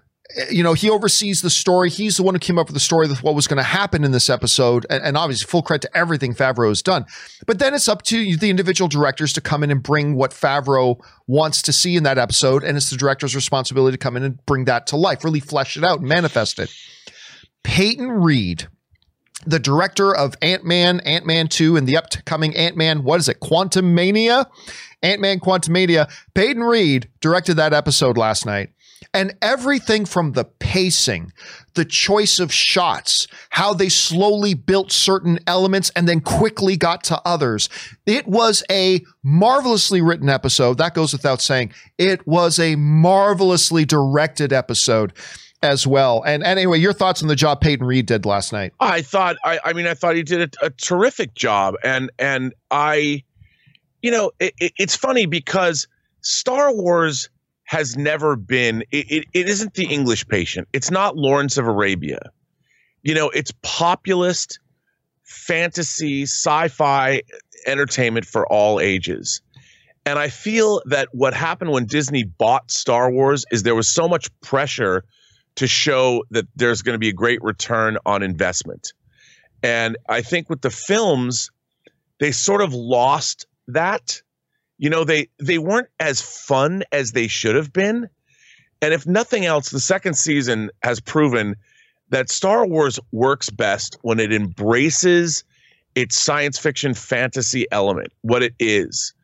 [0.50, 1.90] you know, he oversees the story.
[1.90, 4.04] He's the one who came up with the story of what was going to happen
[4.04, 4.86] in this episode.
[4.88, 7.04] And, and, obviously, full credit to everything Favreau has done.
[7.46, 10.98] But then it's up to the individual directors to come in and bring what Favreau
[11.26, 12.64] wants to see in that episode.
[12.64, 15.76] And it's the director's responsibility to come in and bring that to life, really flesh
[15.76, 16.74] it out and manifest it.
[17.62, 18.68] Peyton Reed,
[19.46, 23.28] the director of Ant Man, Ant Man 2, and the upcoming Ant Man, what is
[23.28, 24.46] it, Quantumania?
[25.02, 26.10] Ant Man Quantumania.
[26.34, 28.70] Peyton Reed directed that episode last night.
[29.12, 31.32] And everything from the pacing,
[31.74, 37.20] the choice of shots, how they slowly built certain elements and then quickly got to
[37.24, 37.68] others.
[38.06, 40.78] It was a marvelously written episode.
[40.78, 41.72] That goes without saying.
[41.98, 45.12] It was a marvelously directed episode
[45.64, 46.22] as well.
[46.24, 48.72] And, anyway, your thoughts on the job Peyton Reed did last night?
[48.80, 51.74] I thought, I, I mean, I thought he did a, a terrific job.
[51.82, 53.24] And, and I,
[54.02, 55.88] you know, it, it, it's funny because
[56.20, 57.28] Star Wars
[57.64, 62.30] has never been it, it isn't the english patient it's not lawrence of arabia
[63.02, 64.58] you know it's populist
[65.22, 67.22] fantasy sci-fi
[67.66, 69.40] entertainment for all ages
[70.04, 74.06] and i feel that what happened when disney bought star wars is there was so
[74.06, 75.04] much pressure
[75.56, 78.92] to show that there's going to be a great return on investment.
[79.62, 81.50] And i think with the films
[82.20, 84.20] they sort of lost that.
[84.78, 88.08] You know they they weren't as fun as they should have been.
[88.82, 91.56] And if nothing else the second season has proven
[92.10, 95.44] that star wars works best when it embraces
[95.94, 99.14] its science fiction fantasy element what it is.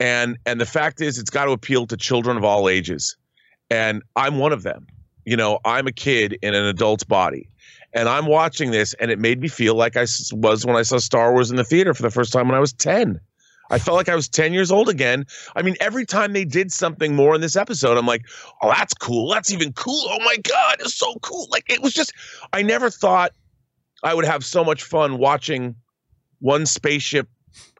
[0.00, 3.16] And and the fact is it's got to appeal to children of all ages.
[3.70, 4.86] And i'm one of them
[5.24, 7.48] you know i'm a kid in an adult's body
[7.92, 10.98] and i'm watching this and it made me feel like i was when i saw
[10.98, 13.20] star wars in the theater for the first time when i was 10
[13.70, 15.24] I felt like I was 10 years old again.
[15.56, 18.26] I mean, every time they did something more in this episode, I'm like,
[18.62, 19.30] oh, that's cool.
[19.30, 20.04] That's even cool.
[20.10, 21.48] Oh my God, it's so cool.
[21.50, 22.12] Like, it was just,
[22.52, 23.32] I never thought
[24.02, 25.76] I would have so much fun watching
[26.40, 27.28] one spaceship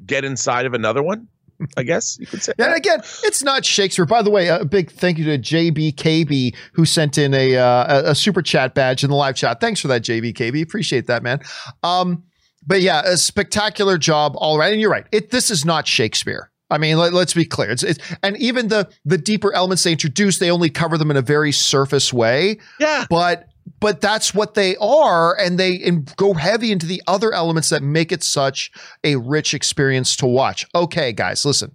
[0.07, 1.29] get inside of another one.
[1.77, 2.53] I guess you could say.
[2.59, 4.07] And again, it's not Shakespeare.
[4.07, 8.15] By the way, a big thank you to JBKB who sent in a uh, a
[8.15, 9.61] super chat badge in the live chat.
[9.61, 10.63] Thanks for that, JBKB.
[10.63, 11.41] Appreciate that, man.
[11.83, 12.25] Um,
[12.67, 14.73] but yeah, a spectacular job all around.
[14.73, 15.07] And you're right.
[15.13, 16.51] It this is not Shakespeare.
[16.71, 17.71] I mean, let, us be clear.
[17.71, 21.17] It's, it's, and even the the deeper elements they introduce, they only cover them in
[21.17, 22.59] a very surface way.
[22.81, 23.05] Yeah.
[23.09, 23.49] But
[23.81, 27.83] but that's what they are, and they and go heavy into the other elements that
[27.83, 28.71] make it such
[29.03, 30.67] a rich experience to watch.
[30.75, 31.73] Okay, guys, listen.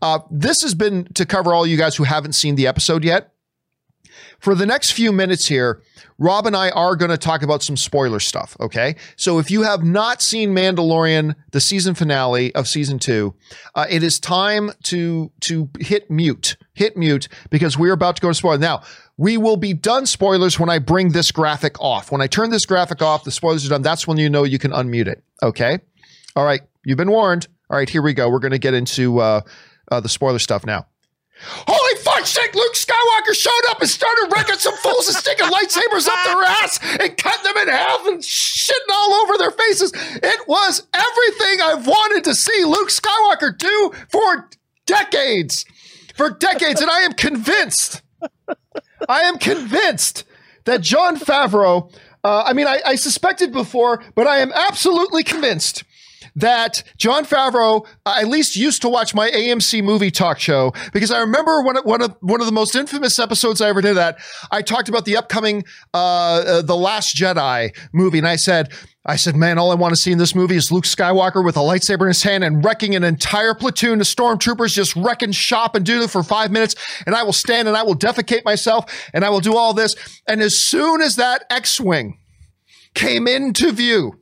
[0.00, 3.32] Uh, this has been to cover all you guys who haven't seen the episode yet.
[4.40, 5.82] For the next few minutes here,
[6.18, 8.56] Rob and I are going to talk about some spoiler stuff.
[8.58, 8.96] Okay.
[9.16, 13.34] So if you have not seen Mandalorian, the season finale of season two,
[13.74, 18.28] uh, it is time to, to hit mute, hit mute because we're about to go
[18.28, 18.58] to spoiler.
[18.58, 18.82] Now,
[19.18, 22.10] we will be done spoilers when I bring this graphic off.
[22.10, 23.82] When I turn this graphic off, the spoilers are done.
[23.82, 25.22] That's when you know you can unmute it.
[25.42, 25.78] Okay.
[26.34, 26.62] All right.
[26.84, 27.46] You've been warned.
[27.68, 27.88] All right.
[27.88, 28.30] Here we go.
[28.30, 29.42] We're going to get into, uh,
[29.90, 30.86] uh, the spoiler stuff now.
[31.42, 36.06] Holy fuck sake, Luke Skywalker showed up and started wrecking some fools and sticking lightsabers
[36.06, 39.92] up their ass and cutting them in half and shitting all over their faces.
[39.94, 44.50] It was everything I've wanted to see Luke Skywalker do for
[44.86, 45.64] decades.
[46.20, 46.82] For decades.
[46.82, 48.02] And I am convinced,
[49.08, 50.24] I am convinced
[50.66, 51.90] that Jon Favreau,
[52.22, 55.82] uh, I mean, I, I suspected before, but I am absolutely convinced
[56.36, 61.10] that Jon Favreau uh, at least used to watch my AMC movie talk show because
[61.10, 63.96] I remember one of, one of one of the most infamous episodes I ever did
[63.96, 64.18] that
[64.50, 68.70] I talked about the upcoming uh, uh, the Last Jedi movie and I said
[69.06, 71.56] I said, man, all I want to see in this movie is Luke Skywalker with
[71.56, 75.74] a lightsaber in his hand and wrecking an entire platoon of stormtroopers, just wrecking shop
[75.74, 76.74] and do it for five minutes.
[77.06, 78.84] And I will stand and I will defecate myself
[79.14, 79.96] and I will do all this.
[80.28, 82.18] And as soon as that X-Wing
[82.92, 84.20] came into view,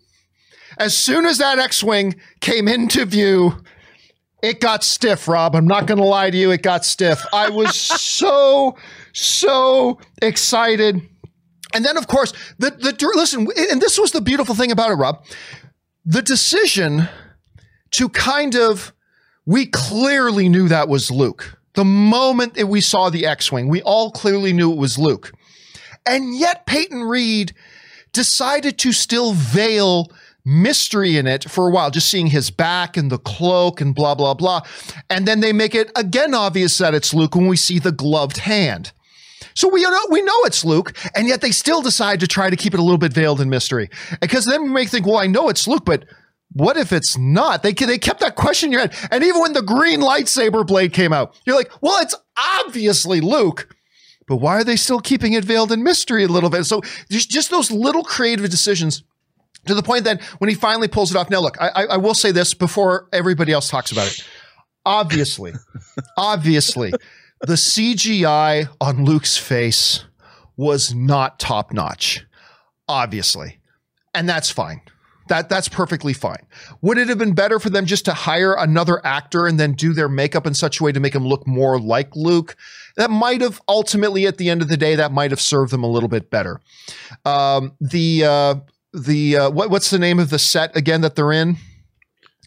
[0.79, 3.55] as soon as that X-Wing came into view,
[4.45, 5.57] it got stiff, Rob.
[5.57, 6.53] I'm not going to lie to you.
[6.53, 7.21] It got stiff.
[7.33, 8.77] I was so,
[9.13, 11.09] so excited.
[11.75, 14.95] And then, of course, the, the, listen, and this was the beautiful thing about it,
[14.95, 15.25] Rob.
[16.05, 17.09] The decision
[17.93, 18.93] to kind of,
[19.47, 21.59] we clearly knew that was Luke.
[21.75, 25.33] The moment that we saw the X Wing, we all clearly knew it was Luke.
[26.07, 27.55] And yet, Peyton Reed
[28.13, 30.11] decided to still veil
[30.45, 34.15] mystery in it for a while, just seeing his back and the cloak and blah,
[34.15, 34.63] blah, blah.
[35.11, 38.39] And then they make it again obvious that it's Luke when we see the gloved
[38.39, 38.93] hand.
[39.59, 42.55] So we know we know it's Luke, and yet they still decide to try to
[42.55, 43.91] keep it a little bit veiled in mystery.
[44.21, 46.05] Because then we may think, well, I know it's Luke, but
[46.53, 47.65] what if it's not?
[47.65, 50.93] They they kept that question in your head, and even when the green lightsaber blade
[50.93, 53.75] came out, you're like, well, it's obviously Luke.
[54.29, 56.63] But why are they still keeping it veiled in mystery a little bit?
[56.65, 59.03] So just, just those little creative decisions
[59.67, 61.31] to the point that when he finally pulls it off.
[61.31, 64.25] Now, look, I, I will say this before everybody else talks about it.
[64.87, 65.55] Obviously,
[66.17, 66.93] obviously,
[67.41, 70.05] the CGI on Luke's face
[70.57, 72.25] was not top notch,
[72.89, 73.59] obviously,
[74.15, 74.81] and that's fine.
[75.29, 76.47] That that's perfectly fine.
[76.81, 79.93] Would it have been better for them just to hire another actor and then do
[79.93, 82.57] their makeup in such a way to make him look more like Luke?
[82.97, 85.85] That might have ultimately, at the end of the day, that might have served them
[85.85, 86.61] a little bit better.
[87.27, 88.55] Um, the uh,
[88.93, 91.59] the uh, what, what's the name of the set again that they're in?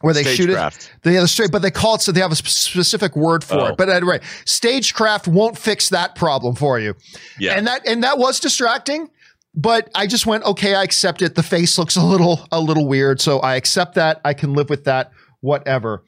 [0.02, 2.32] Where they shoot it, they have a straight, but they call it so they have
[2.32, 3.66] a specific word for oh.
[3.68, 3.78] it.
[3.78, 6.96] But anyway, stagecraft won't fix that problem for you.
[7.40, 9.10] Yeah, and that and that was distracting.
[9.54, 11.36] But I just went, okay, I accept it.
[11.36, 14.22] The face looks a little a little weird, so I accept that.
[14.24, 15.12] I can live with that.
[15.42, 16.04] Whatever.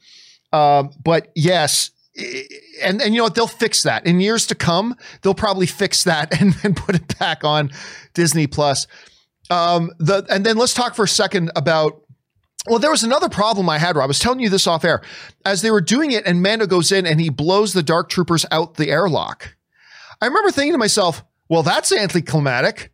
[0.52, 1.90] Um, but yes,
[2.82, 3.34] and and you know what?
[3.34, 4.96] They'll fix that in years to come.
[5.22, 7.70] They'll probably fix that and then put it back on
[8.14, 8.86] Disney Plus.
[9.50, 12.00] Um, the and then let's talk for a second about.
[12.66, 13.96] Well, there was another problem I had.
[13.96, 14.04] Rob.
[14.04, 15.02] I was telling you this off air
[15.44, 18.46] as they were doing it, and Mando goes in and he blows the Dark Troopers
[18.50, 19.56] out the airlock.
[20.20, 22.90] I remember thinking to myself, "Well, that's anticlimactic."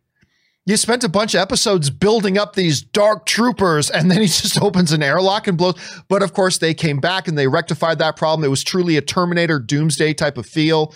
[0.65, 4.61] You spent a bunch of episodes building up these dark troopers, and then he just
[4.61, 5.75] opens an airlock and blows.
[6.07, 8.45] But of course, they came back and they rectified that problem.
[8.45, 10.93] It was truly a Terminator Doomsday type of feel.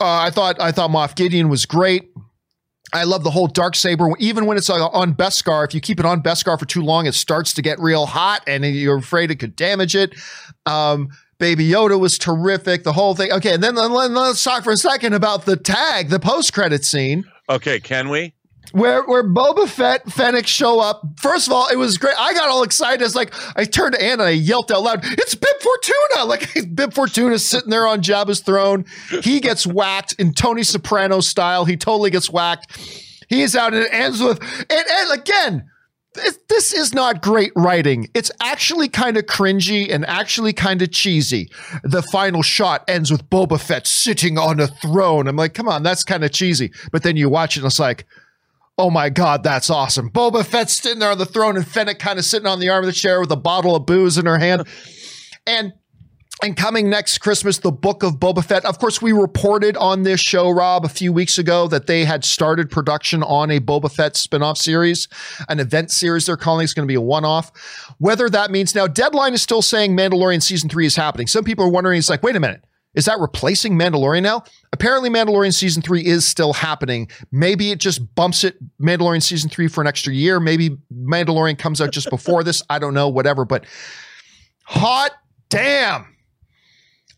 [0.00, 2.10] Uh, I thought I thought Moff Gideon was great.
[2.92, 4.08] I love the whole dark saber.
[4.18, 7.14] Even when it's on Beskar, if you keep it on Beskar for too long, it
[7.14, 10.14] starts to get real hot, and you're afraid it could damage it.
[10.66, 12.84] Um, Baby Yoda was terrific.
[12.84, 13.32] The whole thing.
[13.32, 17.24] Okay, and then let's talk for a second about the tag, the post credit scene.
[17.48, 18.34] Okay, can we?
[18.72, 21.02] Where where Boba Fett Fennec show up.
[21.16, 22.14] First of all, it was great.
[22.18, 23.04] I got all excited.
[23.04, 25.96] It's like I turned to Ann and I yelped out loud, "It's Bib Fortuna!"
[26.30, 28.84] Like Bib Fortuna sitting there on Jabba's throne.
[29.22, 31.64] He gets whacked in Tony Soprano style.
[31.64, 32.78] He totally gets whacked.
[33.28, 35.70] He is out and it ends with and, and again.
[36.48, 38.08] This is not great writing.
[38.14, 41.48] It's actually kind of cringy and actually kind of cheesy.
[41.84, 45.28] The final shot ends with Boba Fett sitting on a throne.
[45.28, 46.72] I'm like, come on, that's kind of cheesy.
[46.90, 48.06] But then you watch it and it's like,
[48.80, 50.08] Oh my God, that's awesome.
[50.08, 52.82] Boba Fett's sitting there on the throne and Fennec kind of sitting on the arm
[52.82, 54.66] of the chair with a bottle of booze in her hand.
[55.46, 55.74] And
[56.42, 58.64] and coming next Christmas, the book of Boba Fett.
[58.64, 62.24] Of course, we reported on this show, Rob, a few weeks ago that they had
[62.24, 65.08] started production on a Boba Fett spinoff series,
[65.50, 66.64] an event series they're calling.
[66.64, 67.52] It's going to be a one off.
[67.98, 71.26] Whether that means now, Deadline is still saying Mandalorian season three is happening.
[71.26, 72.64] Some people are wondering, it's like, wait a minute.
[72.94, 74.42] Is that replacing Mandalorian now?
[74.72, 77.08] Apparently, Mandalorian season three is still happening.
[77.30, 80.40] Maybe it just bumps it Mandalorian season three for an extra year.
[80.40, 82.62] Maybe Mandalorian comes out just before this.
[82.68, 83.44] I don't know, whatever.
[83.44, 83.64] But
[84.64, 85.12] hot
[85.48, 86.16] damn.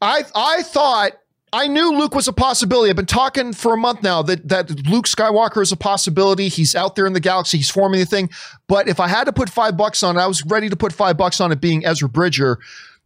[0.02, 1.12] I I thought
[1.54, 2.90] I knew Luke was a possibility.
[2.90, 6.48] I've been talking for a month now that that Luke Skywalker is a possibility.
[6.48, 7.58] He's out there in the galaxy.
[7.58, 8.30] He's forming the thing.
[8.68, 10.92] But if I had to put five bucks on it, I was ready to put
[10.92, 12.58] five bucks on it being Ezra Bridger.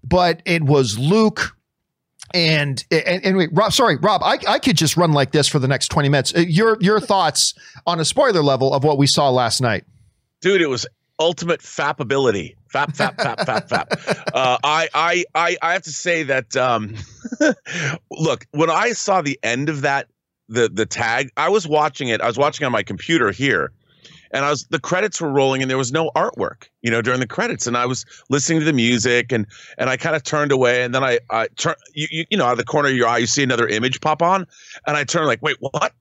[0.03, 1.56] But it was Luke
[2.37, 5.69] and, and anyway, Rob, sorry, Rob, I, I could just run like this for the
[5.69, 6.35] next 20 minutes.
[6.35, 7.55] Uh, your, your thoughts
[7.87, 9.85] on a spoiler level of what we saw last night?
[10.41, 10.87] Dude, it was
[11.19, 12.57] ultimate fapability.
[12.73, 14.31] Fap, fap, fap, fap, fap.
[14.35, 16.95] Uh, I, I, I, I have to say that, um,
[18.11, 20.09] look, when I saw the end of that
[20.49, 21.31] the the tag.
[21.37, 22.21] I was watching it.
[22.21, 23.73] I was watching on my computer here,
[24.33, 27.21] and I was the credits were rolling, and there was no artwork, you know, during
[27.21, 27.67] the credits.
[27.67, 29.47] And I was listening to the music, and
[29.79, 32.47] and I kind of turned away, and then I I turn you, you you know
[32.47, 34.47] out of the corner of your eye, you see another image pop on,
[34.87, 35.93] and I turn like, wait, what?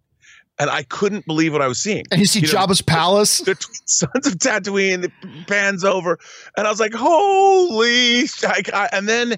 [0.58, 2.06] And I couldn't believe what I was seeing.
[2.12, 3.40] And you see You know, Jabba's palace.
[3.40, 6.18] the Sons of Tatooine it pans over,
[6.56, 9.36] and I was like, "Holy!" I, I- and then,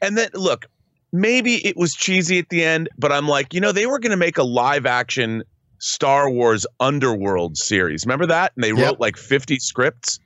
[0.00, 0.66] and then, look,
[1.12, 4.10] maybe it was cheesy at the end, but I'm like, you know, they were going
[4.12, 5.42] to make a live action
[5.84, 8.06] Star Wars Underworld series.
[8.06, 8.52] Remember that?
[8.56, 8.78] And they Yep.
[8.78, 10.18] wrote like 50 scripts.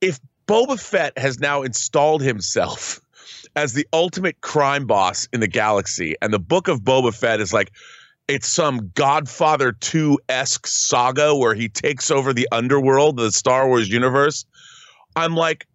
[0.00, 3.00] If Boba Fett has now installed himself
[3.56, 7.52] as the ultimate crime boss in the galaxy, and the book of Boba Fett is
[7.52, 7.72] like
[8.28, 13.88] it's some Godfather 2 esque saga where he takes over the underworld, the Star Wars
[13.88, 14.44] universe.
[15.16, 15.66] I'm like,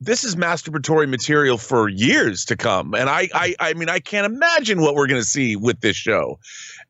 [0.00, 2.94] this is masturbatory material for years to come.
[2.94, 6.38] And I I I mean, I can't imagine what we're gonna see with this show.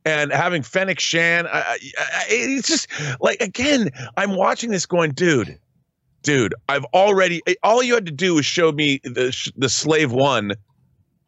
[0.07, 2.87] And having Fennec Shan, I, I, it's just
[3.21, 5.59] like again, I'm watching this going, dude,
[6.23, 10.13] dude, I've already eh, all you had to do was show me the the slave
[10.13, 10.53] one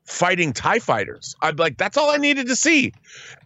[0.04, 1.34] fighting TIE fighters.
[1.42, 2.92] I'm like, that's all I needed to see.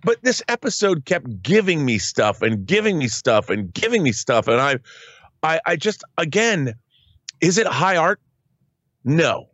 [0.05, 4.49] But this episode kept giving me stuff and giving me stuff and giving me stuff.
[4.49, 4.79] And I
[5.43, 6.75] I I just again,
[7.41, 8.21] is it high art?
[9.03, 9.49] No.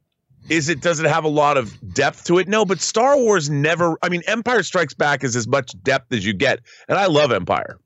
[0.49, 2.49] Is it does it have a lot of depth to it?
[2.49, 6.25] No, but Star Wars never I mean Empire Strikes Back is as much depth as
[6.25, 6.61] you get.
[6.89, 7.79] And I love Empire.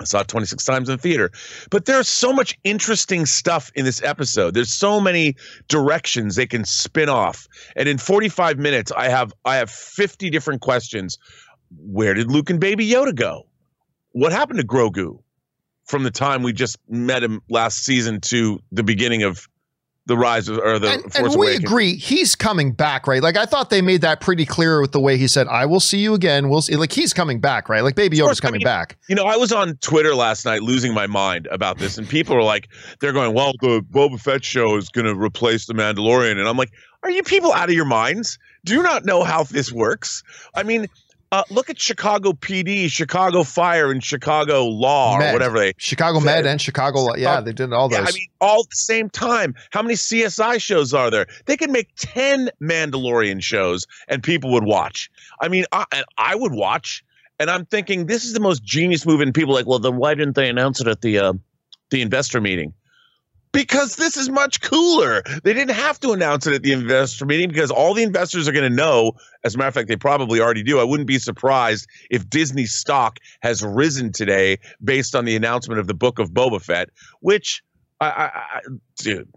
[0.00, 1.30] I saw it 26 times in theater.
[1.70, 4.54] But there's so much interesting stuff in this episode.
[4.54, 5.36] There's so many
[5.68, 7.46] directions they can spin off.
[7.76, 11.18] And in 45 minutes, I have I have 50 different questions.
[11.76, 13.46] Where did Luke and Baby Yoda go?
[14.12, 15.20] What happened to Grogu
[15.84, 19.48] from the time we just met him last season to the beginning of
[20.06, 23.36] the rise of or the and, Force and we agree he's coming back right like
[23.36, 25.98] i thought they made that pretty clear with the way he said i will see
[25.98, 28.58] you again we'll see like he's coming back right like baby yoda's course, I coming
[28.58, 31.98] mean, back You know, I was on Twitter last night losing my mind about this,
[31.98, 32.68] and people are like,
[33.00, 36.38] they're going, well, the Boba Fett show is going to replace The Mandalorian.
[36.38, 38.38] And I'm like, are you people out of your minds?
[38.64, 40.22] Do you not know how this works?
[40.54, 40.86] I mean,
[41.34, 45.30] uh, look at Chicago PD, Chicago Fire, and Chicago Law, Med.
[45.30, 45.72] or whatever they.
[45.78, 47.14] chicago med and chicago Law.
[47.16, 49.54] yeah they did all those Yeah, I mean, all at the same time.
[49.70, 51.26] How many CSI shows are there?
[51.46, 55.10] They could make 10 Mandalorian shows and people would watch.
[55.40, 57.04] I mean, I, and I would watch.
[57.40, 59.20] And I'm thinking this is the most genius move.
[59.20, 61.32] And people are like, well, then why didn't they announce it at the uh,
[61.90, 62.74] the investor meeting?
[63.54, 65.22] Because this is much cooler.
[65.44, 68.52] They didn't have to announce it at the investor meeting because all the investors are
[68.52, 69.12] going to know.
[69.44, 70.80] As a matter of fact, they probably already do.
[70.80, 75.86] I wouldn't be surprised if Disney stock has risen today based on the announcement of
[75.86, 76.90] the book of Boba Fett,
[77.20, 77.62] which
[78.00, 78.60] I, I, I
[78.96, 79.28] dude.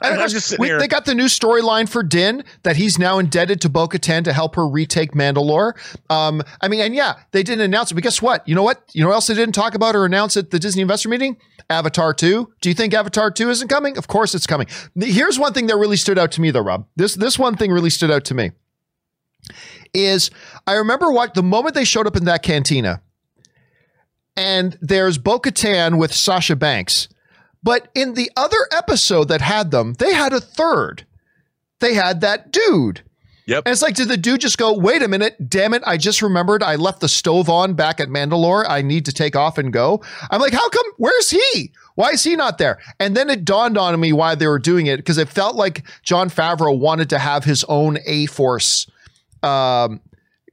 [0.00, 0.70] And I'm just we-.
[0.70, 4.32] They got the new storyline for Din that he's now indebted to Bo Katan to
[4.32, 5.74] help her retake Mandalore.
[6.10, 8.46] Um, I mean, and yeah, they didn't announce it, but guess what?
[8.48, 8.82] You know what?
[8.92, 11.36] You know what else they didn't talk about or announce at the Disney investor meeting?
[11.70, 12.52] Avatar 2.
[12.60, 13.96] Do you think Avatar 2 isn't coming?
[13.96, 14.66] Of course it's coming.
[14.96, 16.86] Here's one thing that really stood out to me though, Rob.
[16.96, 18.52] This this one thing really stood out to me.
[19.92, 20.30] Is
[20.66, 23.02] I remember what the moment they showed up in that cantina,
[24.36, 27.08] and there's Bo Katan with Sasha Banks.
[27.64, 31.06] But in the other episode that had them, they had a third.
[31.80, 33.02] They had that dude.
[33.46, 33.64] Yep.
[33.66, 36.22] And it's like, did the dude just go, wait a minute, damn it, I just
[36.22, 38.64] remembered I left the stove on back at Mandalore.
[38.68, 40.02] I need to take off and go.
[40.30, 41.72] I'm like, how come, where's he?
[41.94, 42.78] Why is he not there?
[42.98, 45.84] And then it dawned on me why they were doing it because it felt like
[46.02, 48.86] Jon Favreau wanted to have his own A Force
[49.42, 50.00] um,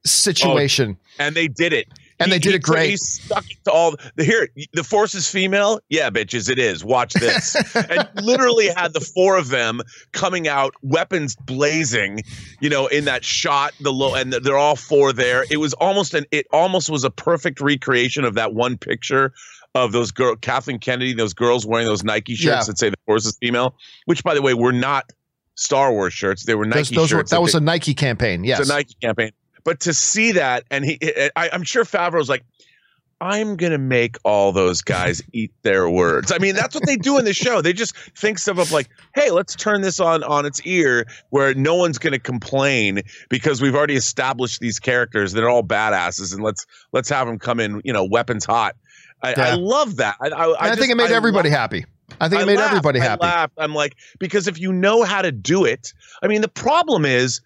[0.05, 0.97] situation.
[1.17, 1.87] and they did it.
[2.21, 2.91] And they did it great.
[2.91, 4.49] He stuck it to all the here.
[4.73, 5.79] The force is female.
[5.89, 6.83] Yeah, bitches, it is.
[6.83, 7.55] Watch this.
[7.75, 12.19] and literally had the four of them coming out, weapons blazing.
[12.59, 15.45] You know, in that shot, the low, and they're all four there.
[15.49, 16.25] It was almost an.
[16.31, 19.33] It almost was a perfect recreation of that one picture
[19.73, 22.63] of those girl, Kathleen Kennedy, those girls wearing those Nike shirts Yeah.
[22.65, 23.75] that say the force is female.
[24.05, 25.05] Which, by the way, were not
[25.55, 26.45] Star Wars shirts.
[26.45, 27.31] They were Nike Those, those were, shirts.
[27.31, 28.43] that was they- a Nike campaign.
[28.43, 28.59] Yes.
[28.59, 29.31] it's a Nike campaign.
[29.63, 32.43] But to see that, and he, eh, I, I'm sure Favreau's like,
[33.19, 36.31] I'm gonna make all those guys eat their words.
[36.31, 37.61] I mean, that's what they do in the show.
[37.61, 41.53] They just think stuff up like, "Hey, let's turn this on on its ear, where
[41.53, 45.33] no one's gonna complain because we've already established these characters.
[45.33, 48.75] They're all badasses, and let's let's have them come in, you know, weapons hot."
[49.23, 50.15] I, I love that.
[50.19, 51.85] I, I, I, just- think it made I everybody love- happy.
[52.19, 52.71] I think it I made laughed.
[52.71, 53.21] everybody I happy.
[53.21, 53.53] laughed.
[53.59, 55.93] I'm like, because if you know how to do it,
[56.23, 57.39] I mean, the problem is,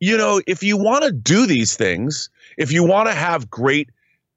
[0.00, 3.90] you know, if you want to do these things, if you want to have great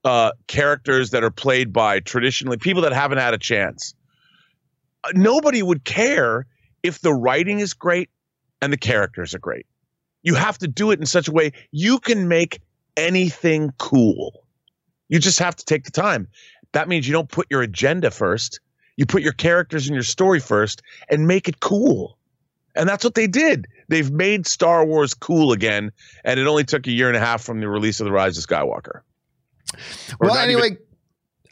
[0.03, 3.93] uh, characters that are played by traditionally people that haven't had a chance,
[5.03, 6.45] uh, nobody would care
[6.83, 8.09] if the writing is great
[8.61, 9.65] and the characters are great.
[10.23, 12.59] You have to do it in such a way you can make
[12.95, 14.43] anything cool.
[15.09, 16.27] You just have to take the time.
[16.73, 18.59] That means you don't put your agenda first.
[18.97, 22.17] You put your characters and your story first and make it cool.
[22.75, 23.67] And that's what they did.
[23.87, 25.91] They've made Star Wars cool again,
[26.23, 28.37] and it only took a year and a half from the release of The Rise
[28.37, 29.01] of Skywalker.
[30.19, 30.77] Or well, anyway,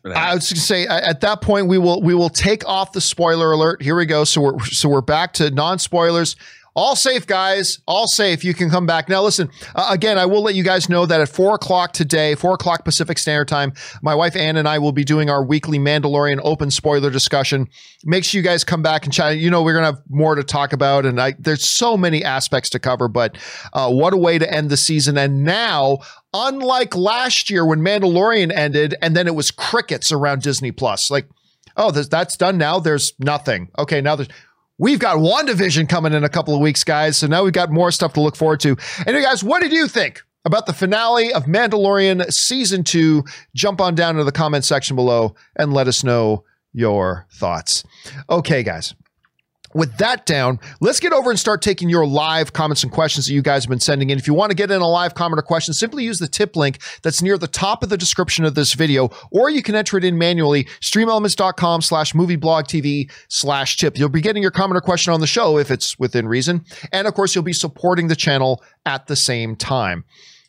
[0.05, 2.91] even, I was going to say at that point we will we will take off
[2.91, 3.81] the spoiler alert.
[3.81, 4.23] Here we go.
[4.23, 6.35] So we're so we're back to non spoilers
[6.75, 7.79] all safe, guys.
[7.87, 8.43] All safe.
[8.43, 9.07] You can come back.
[9.07, 12.35] Now, listen, uh, again, I will let you guys know that at four o'clock today,
[12.35, 15.79] four o'clock Pacific Standard Time, my wife Ann and I will be doing our weekly
[15.79, 17.69] Mandalorian open spoiler discussion.
[18.03, 19.37] Make sure you guys come back and chat.
[19.37, 22.23] You know, we're going to have more to talk about, and I, there's so many
[22.23, 23.37] aspects to cover, but
[23.71, 25.17] uh, what a way to end the season.
[25.17, 25.99] And now,
[26.33, 31.29] unlike last year when Mandalorian ended and then it was crickets around Disney Plus, like,
[31.77, 32.79] oh, that's done now.
[32.79, 33.69] There's nothing.
[33.77, 34.29] Okay, now there's
[34.77, 37.17] We've got WandaVision coming in a couple of weeks, guys.
[37.17, 38.75] So now we've got more stuff to look forward to.
[39.07, 43.23] Anyway, guys, what did you think about the finale of Mandalorian season two?
[43.55, 47.83] Jump on down to the comment section below and let us know your thoughts.
[48.29, 48.93] Okay, guys
[49.75, 53.33] with that down, let's get over and start taking your live comments and questions that
[53.33, 54.17] you guys have been sending in.
[54.17, 56.55] If you want to get in a live comment or question, simply use the tip
[56.55, 59.97] link that's near the top of the description of this video, or you can enter
[59.97, 63.97] it in manually, streamelements.com slash movieblogtv slash tip.
[63.97, 66.63] You'll be getting your comment or question on the show if it's within reason.
[66.93, 70.05] And of course, you'll be supporting the channel at the same time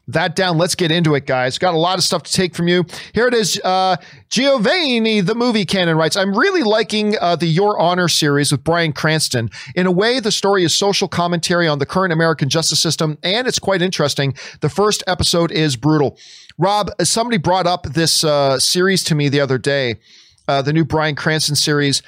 [0.09, 0.57] that down.
[0.57, 1.59] Let's get into it, guys.
[1.59, 2.85] Got a lot of stuff to take from you.
[3.13, 3.61] Here it is.
[3.63, 3.97] Uh,
[4.29, 8.93] Giovanni, the movie canon writes, I'm really liking uh, the Your Honor series with Bryan
[8.93, 9.51] Cranston.
[9.75, 13.47] In a way, the story is social commentary on the current American justice system, and
[13.47, 14.35] it's quite interesting.
[14.61, 16.19] The first episode is brutal.
[16.59, 19.97] Rob, somebody brought up this uh, series to me the other day,
[20.49, 22.03] uh, the new Bryan Cranston series.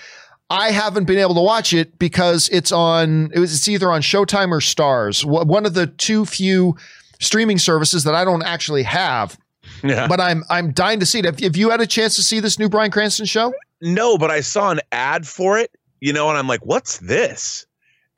[0.51, 3.31] I haven't been able to watch it because it's on.
[3.35, 3.53] It was.
[3.53, 5.23] It's either on Showtime or Stars.
[5.23, 6.75] One of the two few
[7.21, 9.39] streaming services that I don't actually have.
[9.83, 10.07] Yeah.
[10.09, 11.25] But I'm I'm dying to see it.
[11.25, 13.53] Have, have you had a chance to see this new Bryan Cranston show?
[13.81, 17.66] No, but I saw an ad for it, you know, and I'm like, what's this?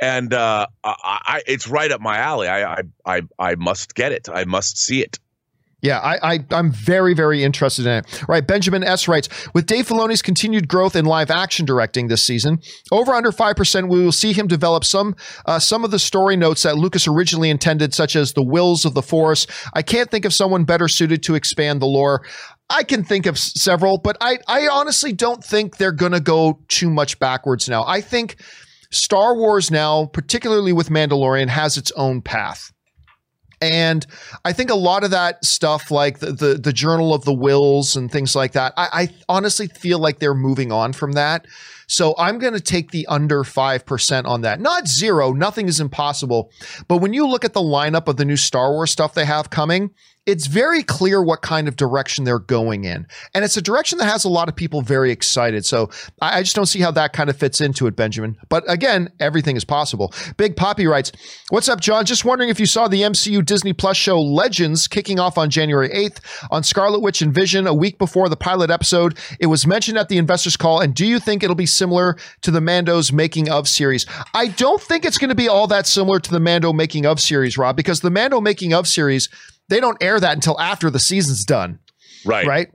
[0.00, 2.48] And uh, I, I, it's right up my alley.
[2.48, 4.28] I, I, I, I must get it.
[4.32, 5.18] I must see it.
[5.82, 6.18] Yeah, I,
[6.50, 8.28] I am very very interested in it.
[8.28, 12.58] Right, Benjamin S writes with Dave Filoni's continued growth in live action directing this season,
[12.92, 15.16] over under five percent, we will see him develop some
[15.46, 18.94] uh, some of the story notes that Lucas originally intended, such as the Whills of
[18.94, 19.46] the Force.
[19.74, 22.24] I can't think of someone better suited to expand the lore.
[22.68, 26.90] I can think of several, but I I honestly don't think they're gonna go too
[26.90, 27.84] much backwards now.
[27.84, 28.36] I think
[28.92, 32.72] Star Wars now, particularly with Mandalorian, has its own path.
[33.60, 34.06] And
[34.44, 37.96] I think a lot of that stuff, like the the, the Journal of the Whills
[37.96, 41.46] and things like that, I, I honestly feel like they're moving on from that.
[41.90, 44.60] So I'm going to take the under 5% on that.
[44.60, 46.52] Not zero, nothing is impossible.
[46.86, 49.50] But when you look at the lineup of the new Star Wars stuff they have
[49.50, 49.90] coming,
[50.26, 53.06] it's very clear what kind of direction they're going in.
[53.34, 55.64] And it's a direction that has a lot of people very excited.
[55.64, 55.90] So
[56.20, 58.36] I, just don't see how that kind of fits into it, Benjamin.
[58.48, 60.12] But again, everything is possible.
[60.36, 61.10] Big Poppy writes,
[61.48, 62.04] What's up, John?
[62.04, 65.88] Just wondering if you saw the MCU Disney Plus show Legends kicking off on January
[65.88, 69.18] 8th on Scarlet Witch and Vision a week before the pilot episode.
[69.40, 70.80] It was mentioned at the investors call.
[70.80, 74.06] And do you think it'll be similar to the Mando's making of series?
[74.34, 77.20] I don't think it's going to be all that similar to the Mando making of
[77.20, 79.28] series, Rob, because the Mando making of series
[79.70, 81.78] they don't air that until after the season's done.
[82.26, 82.46] Right.
[82.46, 82.70] Right.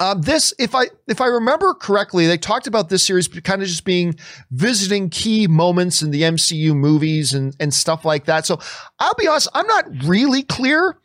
[0.00, 3.68] Um, this, if I if I remember correctly, they talked about this series kind of
[3.68, 4.16] just being
[4.50, 8.44] visiting key moments in the MCU movies and and stuff like that.
[8.44, 8.58] So
[8.98, 10.98] I'll be honest, I'm not really clear.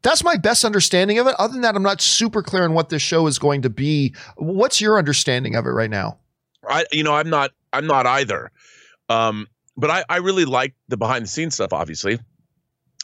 [0.00, 1.36] That's my best understanding of it.
[1.38, 4.14] Other than that, I'm not super clear on what this show is going to be.
[4.36, 6.18] What's your understanding of it right now?
[6.66, 8.50] I, you know, I'm not, I'm not either.
[9.08, 9.46] Um,
[9.76, 11.72] but I, I really like the behind the scenes stuff.
[11.72, 12.18] Obviously,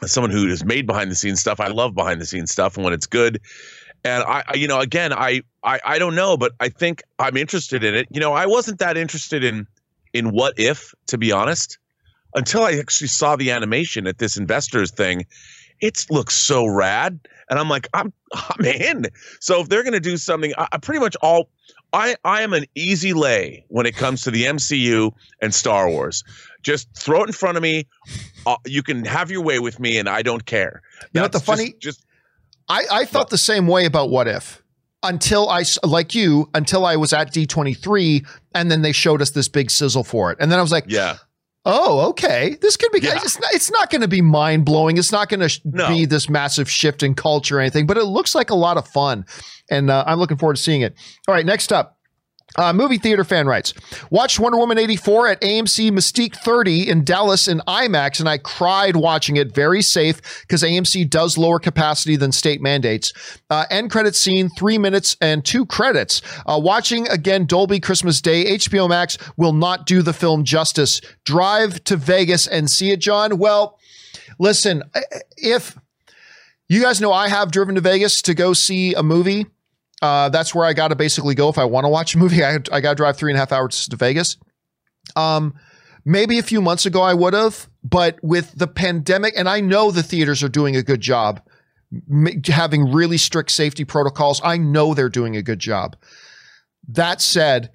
[0.03, 2.75] as someone who has made behind the scenes stuff, I love behind the scenes stuff
[2.75, 3.41] and when it's good.
[4.03, 7.35] And I, I you know, again, I, I, I don't know, but I think I'm
[7.35, 8.07] interested in it.
[8.11, 9.67] You know, I wasn't that interested in,
[10.13, 11.77] in what if, to be honest,
[12.35, 15.25] until I actually saw the animation at this investors thing.
[15.81, 17.19] It looks so rad,
[17.49, 19.05] and I'm like, I'm, I'm in.
[19.39, 21.49] So if they're to do something, I, I pretty much all
[21.93, 26.23] I, I am an easy lay when it comes to the MCU and Star Wars.
[26.61, 27.87] Just throw it in front of me.
[28.45, 30.81] Uh, you can have your way with me, and I don't care.
[31.01, 31.73] You know what the funny?
[31.79, 32.05] Just,
[32.67, 34.61] I, I thought the same way about What If
[35.03, 39.47] until I, like you, until I was at D23, and then they showed us this
[39.47, 41.17] big sizzle for it, and then I was like, yeah.
[41.65, 42.57] Oh, okay.
[42.61, 43.01] This could be.
[43.01, 43.17] Yeah.
[43.17, 43.53] It's not.
[43.53, 44.97] It's not going to be mind blowing.
[44.97, 45.89] It's not going to sh- no.
[45.89, 47.85] be this massive shift in culture or anything.
[47.85, 49.25] But it looks like a lot of fun,
[49.69, 50.95] and uh, I'm looking forward to seeing it.
[51.27, 51.98] All right, next up.
[52.59, 53.73] Uh, movie theater fan writes,
[54.09, 58.97] watched Wonder Woman 84 at AMC Mesquite 30 in Dallas in IMAX, and I cried
[58.97, 59.55] watching it.
[59.55, 63.13] Very safe because AMC does lower capacity than state mandates.
[63.49, 66.21] Uh, end credit scene, three minutes and two credits.
[66.45, 70.99] Uh, watching again Dolby Christmas Day, HBO Max will not do the film justice.
[71.23, 73.37] Drive to Vegas and see it, John.
[73.37, 73.79] Well,
[74.37, 74.83] listen,
[75.37, 75.79] if
[76.67, 79.45] you guys know I have driven to Vegas to go see a movie.
[80.01, 82.43] Uh, that's where I got to basically go if I want to watch a movie.
[82.45, 84.37] I, I got to drive three and a half hours to Vegas.
[85.15, 85.55] Um,
[86.05, 89.91] maybe a few months ago I would have, but with the pandemic, and I know
[89.91, 91.41] the theaters are doing a good job
[91.91, 94.41] m- having really strict safety protocols.
[94.43, 95.95] I know they're doing a good job.
[96.87, 97.71] That said,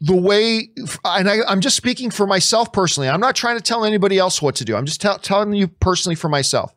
[0.00, 0.70] the way,
[1.04, 3.08] and I, am just speaking for myself personally.
[3.08, 4.74] I'm not trying to tell anybody else what to do.
[4.74, 6.74] I'm just t- telling you personally for myself.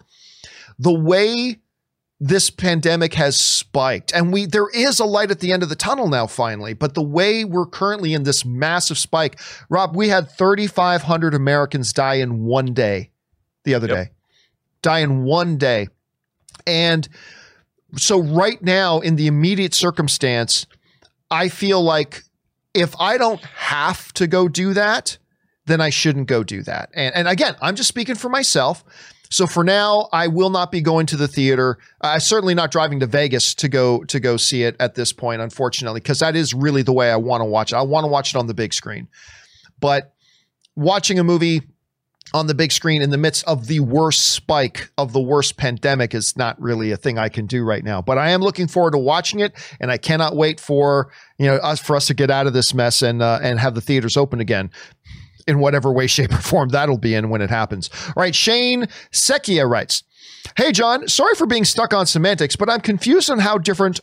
[0.77, 1.59] The way
[2.19, 4.13] this pandemic has spiked.
[4.13, 6.73] And we there is a light at the end of the tunnel now finally.
[6.73, 9.39] But the way we're currently in this massive spike
[9.69, 13.11] rob we had 3500 americans die in one day
[13.63, 13.97] the other yep.
[13.97, 14.11] day.
[14.81, 15.87] Die in one day.
[16.65, 17.07] And
[17.97, 20.65] so right now in the immediate circumstance
[21.31, 22.23] i feel like
[22.73, 25.17] if i don't have to go do that
[25.65, 26.89] then i shouldn't go do that.
[26.93, 28.83] And, and again i'm just speaking for myself
[29.29, 31.77] so for now, I will not be going to the theater.
[32.01, 35.41] I certainly not driving to Vegas to go to go see it at this point,
[35.41, 37.75] unfortunately, because that is really the way I want to watch it.
[37.75, 39.07] I want to watch it on the big screen.
[39.79, 40.13] But
[40.75, 41.61] watching a movie
[42.33, 46.13] on the big screen in the midst of the worst spike of the worst pandemic
[46.13, 48.01] is not really a thing I can do right now.
[48.01, 51.55] But I am looking forward to watching it, and I cannot wait for you know
[51.57, 54.17] us for us to get out of this mess and uh, and have the theaters
[54.17, 54.71] open again
[55.47, 57.89] in whatever way, shape, or form that'll be in when it happens.
[58.07, 60.03] All right, Shane Sekia writes,
[60.57, 63.99] Hey, John, sorry for being stuck on semantics, but I'm confused on how different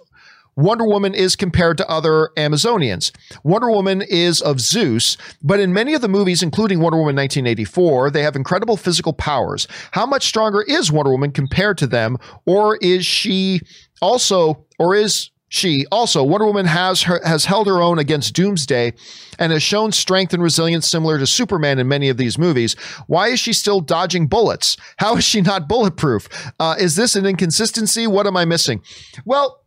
[0.56, 3.10] Wonder Woman is compared to other Amazonians.
[3.42, 8.10] Wonder Woman is of Zeus, but in many of the movies, including Wonder Woman 1984,
[8.10, 9.66] they have incredible physical powers.
[9.92, 12.18] How much stronger is Wonder Woman compared to them?
[12.44, 13.60] Or is she
[14.02, 18.94] also, or is she also, Wonder Woman has her, has held her own against Doomsday
[19.38, 22.72] and has shown strength and resilience similar to Superman in many of these movies.
[23.06, 24.78] Why is she still dodging bullets?
[24.96, 26.26] How is she not bulletproof?
[26.58, 28.06] Uh, is this an inconsistency?
[28.06, 28.80] What am I missing?
[29.26, 29.62] Well,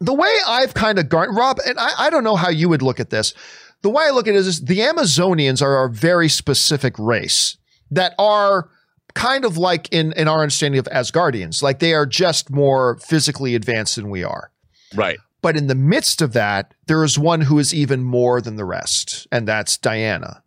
[0.00, 2.82] the way I've kind of gone, Rob, and I, I don't know how you would
[2.82, 3.34] look at this.
[3.82, 7.58] The way I look at it is the Amazonians are a very specific race
[7.90, 8.70] that are
[9.14, 13.56] kind of like in, in our understanding of Asgardians, like they are just more physically
[13.56, 14.52] advanced than we are.
[14.94, 15.18] Right.
[15.42, 18.64] But in the midst of that, there is one who is even more than the
[18.64, 20.42] rest, and that's Diana.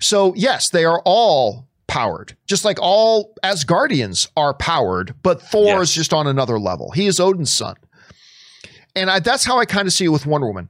[0.00, 5.88] So, yes, they are all powered, just like all Asgardians are powered, but Thor yes.
[5.88, 6.90] is just on another level.
[6.92, 7.76] He is Odin's son.
[8.96, 10.68] And I, that's how I kind of see it with Wonder Woman.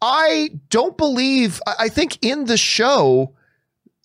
[0.00, 3.34] I don't believe, I think in the show,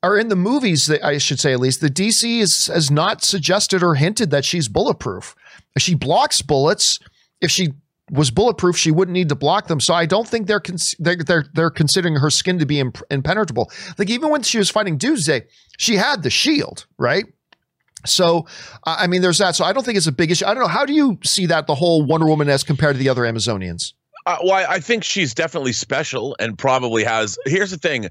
[0.04, 3.82] or in the movies, I should say at least, the DC is, has not suggested
[3.82, 5.36] or hinted that she's bulletproof.
[5.78, 7.00] She blocks bullets.
[7.42, 7.74] If she
[8.12, 9.80] was bulletproof, she wouldn't need to block them.
[9.80, 13.02] So I don't think they're cons- they're, they're they're considering her skin to be imp-
[13.12, 13.72] impenetrable.
[13.98, 15.46] Like even when she was fighting Doomsday,
[15.78, 17.26] she had the shield, right?
[18.06, 18.46] So
[18.86, 19.56] I mean, there's that.
[19.56, 20.46] So I don't think it's a big issue.
[20.46, 20.70] I don't know.
[20.70, 23.94] How do you see that the whole Wonder Woman as compared to the other Amazonians?
[24.26, 27.38] Uh, well, I think she's definitely special and probably has.
[27.46, 28.10] Here's the thing: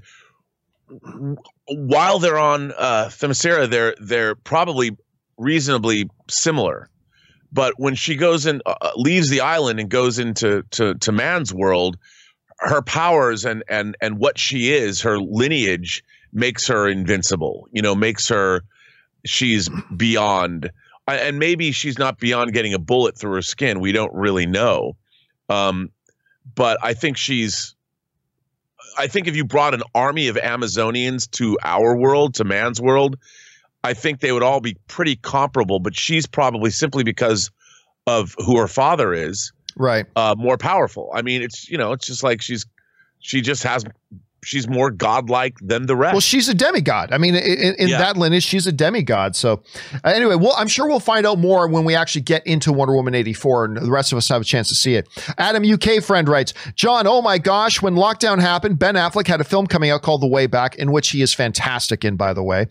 [1.68, 4.96] while they're on uh, Themyscira, they're they're probably
[5.38, 6.90] reasonably similar
[7.56, 11.10] but when she goes and uh, uh, leaves the island and goes into to, to
[11.10, 11.96] man's world,
[12.58, 16.04] her powers and and and what she is, her lineage
[16.34, 17.66] makes her invincible.
[17.72, 18.62] You know, makes her
[19.24, 20.70] she's beyond.
[21.08, 23.80] And maybe she's not beyond getting a bullet through her skin.
[23.80, 24.96] We don't really know.
[25.48, 25.90] Um,
[26.54, 27.74] but I think she's
[28.98, 33.16] I think if you brought an army of Amazonians to our world, to man's world,
[33.86, 37.52] I think they would all be pretty comparable, but she's probably simply because
[38.08, 40.06] of who her father is, right?
[40.16, 41.10] Uh, more powerful.
[41.14, 42.66] I mean, it's you know, it's just like she's
[43.20, 43.84] she just has
[44.46, 46.14] she's more godlike than the rest.
[46.14, 47.12] Well, she's a demigod.
[47.12, 47.98] I mean, in, in yeah.
[47.98, 49.34] that lineage, she's a demigod.
[49.34, 49.62] So,
[50.04, 52.94] uh, anyway, well, I'm sure we'll find out more when we actually get into Wonder
[52.94, 55.08] Woman 84 and the rest of us have a chance to see it.
[55.36, 59.44] Adam UK friend writes, John, oh my gosh, when lockdown happened, Ben Affleck had a
[59.44, 62.42] film coming out called The Way Back, in which he is fantastic in, by the
[62.42, 62.68] way.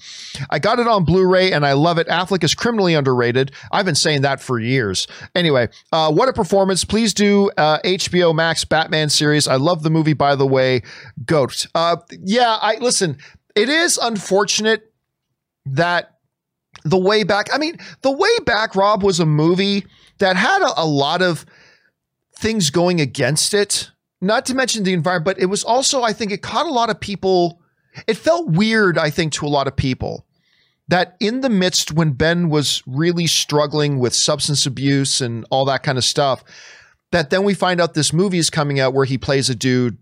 [0.50, 2.08] I got it on Blu ray and I love it.
[2.08, 3.52] Affleck is criminally underrated.
[3.72, 5.08] I've been saying that for years.
[5.36, 6.86] Anyway, uh, what a performance.
[6.86, 9.48] Please do uh, HBO Max Batman series.
[9.48, 10.82] I love the movie, by the way.
[11.26, 11.65] Goat.
[11.74, 13.18] Uh, yeah, I listen.
[13.56, 14.92] It is unfortunate
[15.66, 16.18] that
[16.84, 17.48] the way back.
[17.54, 19.86] I mean, the way back, Rob was a movie
[20.20, 21.46] that had a, a lot of
[22.38, 23.92] things going against it.
[24.22, 26.90] not to mention the environment, but it was also, I think, it caught a lot
[26.90, 27.62] of people.
[28.08, 30.26] It felt weird, I think, to a lot of people
[30.88, 35.84] that in the midst when Ben was really struggling with substance abuse and all that
[35.84, 36.44] kind of stuff,
[37.12, 39.98] that then we find out this movie is coming out where he plays a dude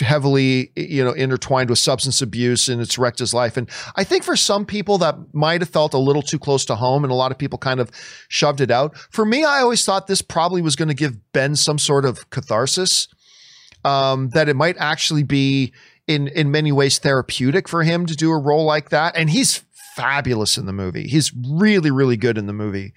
[0.00, 3.56] heavily you know intertwined with substance abuse and it's wrecked his life.
[3.56, 6.74] And i think for some people that might have felt a little too close to
[6.74, 7.90] home and a lot of people kind of
[8.28, 8.96] shoved it out.
[9.10, 12.28] For me i always thought this probably was going to give ben some sort of
[12.30, 13.08] catharsis
[13.84, 15.72] um, that it might actually be
[16.06, 19.16] in in many ways therapeutic for him to do a role like that.
[19.16, 19.64] And he's
[19.96, 21.06] fabulous in the movie.
[21.06, 22.92] He's really really good in the movie.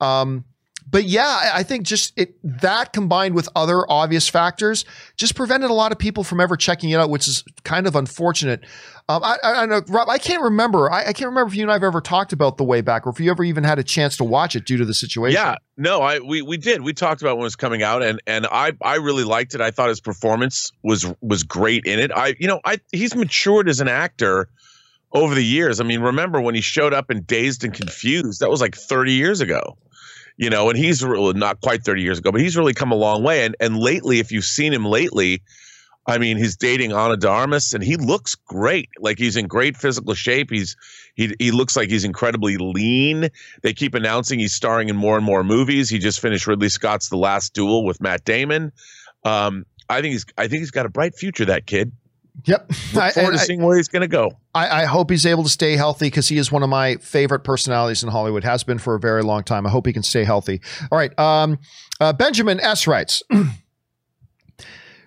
[0.00, 0.44] Um,
[0.90, 4.84] but yeah, I think just it that combined with other obvious factors
[5.16, 7.94] just prevented a lot of people from ever checking it out, which is kind of
[7.94, 8.64] unfortunate.
[9.08, 10.08] Um, I, I, I, know, Rob.
[10.08, 10.90] I can't remember.
[10.90, 13.10] I, I, can't remember if you and I've ever talked about the way back, or
[13.10, 15.34] if you ever even had a chance to watch it due to the situation.
[15.34, 16.82] Yeah, no, I we we did.
[16.82, 19.60] We talked about when it was coming out, and and I I really liked it.
[19.60, 22.10] I thought his performance was was great in it.
[22.12, 24.48] I you know I he's matured as an actor
[25.12, 25.80] over the years.
[25.80, 28.40] I mean, remember when he showed up in Dazed and Confused?
[28.40, 29.76] That was like 30 years ago
[30.40, 32.96] you know, and he's really not quite 30 years ago, but he's really come a
[32.96, 33.44] long way.
[33.44, 35.42] And and lately, if you've seen him lately,
[36.06, 38.88] I mean, he's dating Ana de Armas, and he looks great.
[38.98, 40.50] Like he's in great physical shape.
[40.50, 40.76] He's
[41.14, 43.28] he he looks like he's incredibly lean.
[43.62, 45.90] They keep announcing he's starring in more and more movies.
[45.90, 48.72] He just finished Ridley Scott's The Last Duel with Matt Damon.
[49.24, 51.44] Um, I think he's I think he's got a bright future.
[51.44, 51.92] That kid.
[52.44, 52.70] Yep.
[52.94, 54.32] Look forward I, to seeing where he's going to go.
[54.54, 57.40] I, I, hope he's able to stay healthy because he is one of my favorite
[57.40, 58.44] personalities in Hollywood.
[58.44, 59.66] Has been for a very long time.
[59.66, 60.60] I hope he can stay healthy.
[60.90, 61.16] All right.
[61.18, 61.58] Um,
[62.00, 63.22] uh, Benjamin S writes.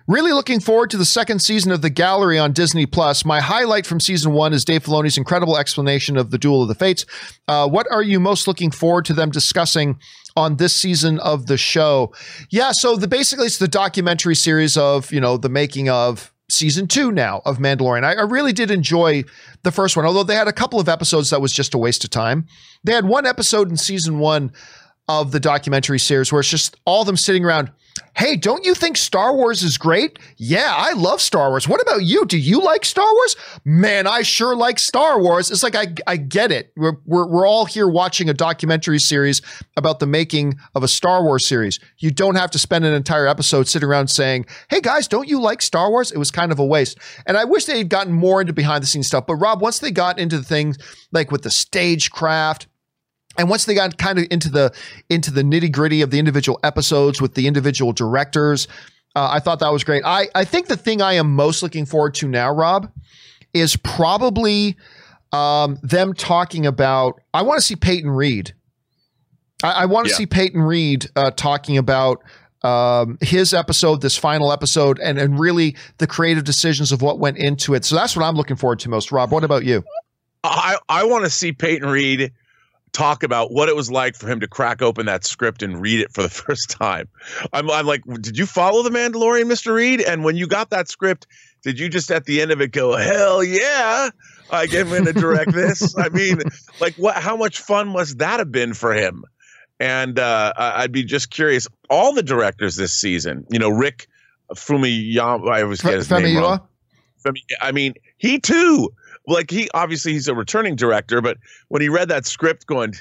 [0.06, 3.24] Really looking forward to the second season of The Gallery on Disney Plus.
[3.24, 6.74] My highlight from season one is Dave Filoni's incredible explanation of the Duel of the
[6.74, 7.06] Fates.
[7.48, 9.98] Uh, what are you most looking forward to them discussing
[10.36, 12.12] on this season of the show?
[12.50, 16.86] Yeah, so the basically it's the documentary series of you know the making of season
[16.86, 18.04] two now of Mandalorian.
[18.04, 19.24] I, I, really did enjoy
[19.62, 22.04] the first one, although they had a couple of episodes that was just a waste
[22.04, 22.46] of time.
[22.84, 24.52] They had one episode in season one
[25.08, 27.70] of the documentary series where it's just all them sitting around
[28.16, 30.20] Hey, don't you think Star Wars is great?
[30.36, 31.68] Yeah, I love Star Wars.
[31.68, 32.24] What about you?
[32.24, 33.36] Do you like Star Wars?
[33.64, 35.50] Man, I sure like Star Wars.
[35.50, 36.72] It's like, I, I get it.
[36.76, 39.42] We're, we're, we're all here watching a documentary series
[39.76, 41.80] about the making of a Star Wars series.
[41.98, 45.40] You don't have to spend an entire episode sitting around saying, Hey guys, don't you
[45.40, 46.12] like Star Wars?
[46.12, 46.98] It was kind of a waste.
[47.26, 49.26] And I wish they had gotten more into behind the scenes stuff.
[49.26, 50.78] But Rob, once they got into the things
[51.10, 52.68] like with the stagecraft,
[53.38, 54.72] and once they got kind of into the
[55.08, 58.68] into the nitty gritty of the individual episodes with the individual directors,
[59.16, 60.04] uh, I thought that was great.
[60.04, 62.90] I I think the thing I am most looking forward to now, Rob,
[63.52, 64.76] is probably
[65.32, 67.20] um, them talking about.
[67.32, 68.54] I want to see Peyton Reed.
[69.62, 70.18] I, I want to yeah.
[70.18, 72.22] see Peyton Reed uh, talking about
[72.62, 77.38] um, his episode, this final episode, and and really the creative decisions of what went
[77.38, 77.84] into it.
[77.84, 79.12] So that's what I'm looking forward to most.
[79.12, 79.84] Rob, what about you?
[80.42, 82.32] I I want to see Peyton Reed
[82.94, 86.00] talk about what it was like for him to crack open that script and read
[86.00, 87.08] it for the first time.
[87.52, 89.74] I'm, I'm like, did you follow The Mandalorian, Mr.
[89.74, 90.00] Reed?
[90.00, 91.26] And when you got that script,
[91.62, 94.10] did you just at the end of it go, hell yeah,
[94.50, 95.94] I get him to direct this?
[95.98, 96.40] I mean,
[96.80, 97.16] like, what?
[97.16, 99.24] How much fun must that have been for him?
[99.80, 101.66] And uh, I'd be just curious.
[101.90, 104.06] All the directors this season, you know, Rick
[104.52, 106.60] Fumiyama, I always get his name wrong.
[107.60, 108.92] I mean, he too
[109.26, 112.94] like he obviously he's a returning director, but when he read that script, going,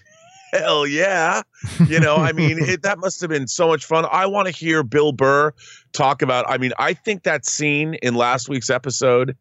[0.53, 1.41] hell yeah,
[1.87, 4.05] you know, I mean, it, that must have been so much fun.
[4.09, 5.53] I want to hear Bill Burr
[5.91, 6.45] talk about.
[6.47, 9.35] I mean, I think that scene in last week's episode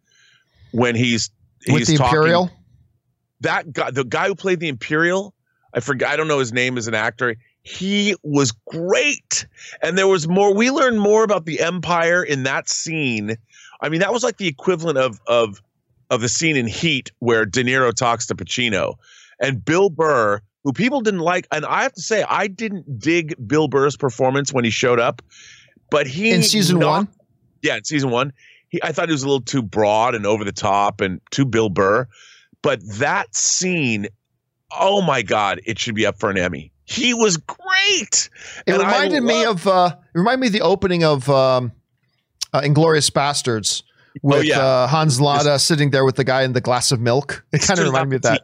[0.72, 1.30] when he's
[1.64, 2.50] he's with the talking, Imperial,
[3.40, 5.34] that guy, the guy who played the Imperial,
[5.74, 6.12] I forgot.
[6.12, 7.36] I don't know his name as an actor.
[7.62, 9.46] He was great,
[9.82, 10.52] and there was more.
[10.52, 13.36] We learned more about the Empire in that scene.
[13.80, 15.62] I mean, that was like the equivalent of of
[16.12, 18.96] of the scene in Heat where De Niro talks to Pacino
[19.40, 21.48] and Bill Burr, who people didn't like.
[21.50, 25.22] And I have to say, I didn't dig Bill Burr's performance when he showed up,
[25.90, 27.08] but he in season not, one,
[27.62, 28.34] yeah, in season one,
[28.68, 31.46] he I thought he was a little too broad and over the top and too
[31.46, 32.06] Bill Burr.
[32.60, 34.06] But that scene,
[34.78, 36.72] oh my God, it should be up for an Emmy.
[36.84, 38.28] He was great.
[38.66, 41.72] It and reminded me of uh, it reminded me of the opening of um,
[42.52, 43.91] uh, Inglourious Basterds Oh,
[44.22, 44.60] with oh, yeah.
[44.60, 47.44] uh, Hans Landa sitting there with the guy in the glass of milk.
[47.52, 48.42] It kind of reminded me of that.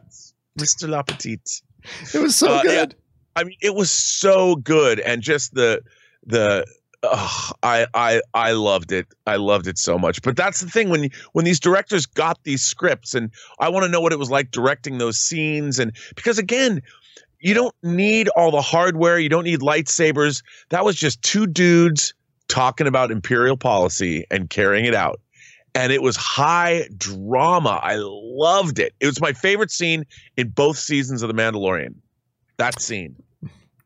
[0.57, 0.87] Mr.
[0.87, 1.61] Lapetit.
[2.13, 2.95] It was so uh, good.
[2.97, 3.41] Yeah.
[3.41, 5.81] I mean, it was so good, and just the
[6.25, 6.65] the
[7.03, 9.07] uh, I I I loved it.
[9.25, 10.21] I loved it so much.
[10.21, 13.91] But that's the thing when when these directors got these scripts, and I want to
[13.91, 16.81] know what it was like directing those scenes, and because again,
[17.39, 20.43] you don't need all the hardware, you don't need lightsabers.
[20.69, 22.13] That was just two dudes
[22.47, 25.21] talking about imperial policy and carrying it out.
[25.75, 27.79] And it was high drama.
[27.81, 28.93] I loved it.
[28.99, 30.05] It was my favorite scene
[30.37, 31.95] in both seasons of The Mandalorian.
[32.57, 33.15] That scene.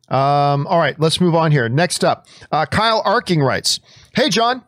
[0.10, 1.70] Um, all right, let's move on here.
[1.70, 3.80] Next up, uh, Kyle Arking writes
[4.14, 4.64] Hey, John.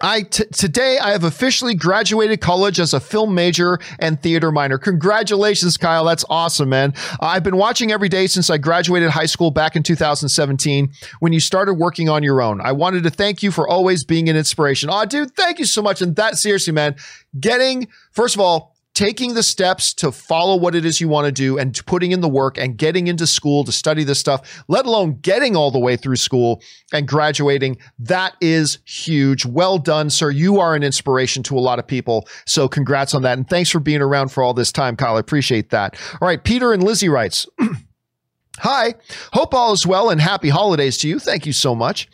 [0.00, 4.78] I t- today I have officially graduated college as a film major and theater minor.
[4.78, 6.04] Congratulations, Kyle.
[6.04, 6.94] That's awesome, man.
[7.20, 10.90] I've been watching every day since I graduated high school back in 2017
[11.20, 12.60] when you started working on your own.
[12.60, 14.88] I wanted to thank you for always being an inspiration.
[14.90, 16.00] Oh, dude, thank you so much.
[16.00, 16.96] And that seriously, man,
[17.38, 21.32] getting first of all, taking the steps to follow what it is you want to
[21.32, 24.84] do and putting in the work and getting into school to study this stuff, let
[24.84, 26.60] alone getting all the way through school
[26.92, 29.46] and graduating, that is huge.
[29.46, 30.30] Well done, sir.
[30.30, 32.28] You are an inspiration to a lot of people.
[32.44, 33.38] So congrats on that.
[33.38, 35.16] And thanks for being around for all this time, Kyle.
[35.16, 35.96] I appreciate that.
[36.20, 36.44] All right.
[36.44, 37.46] Peter and Lizzie writes.
[38.58, 38.92] Hi,
[39.32, 41.18] hope all is well and happy holidays to you.
[41.18, 42.06] Thank you so much.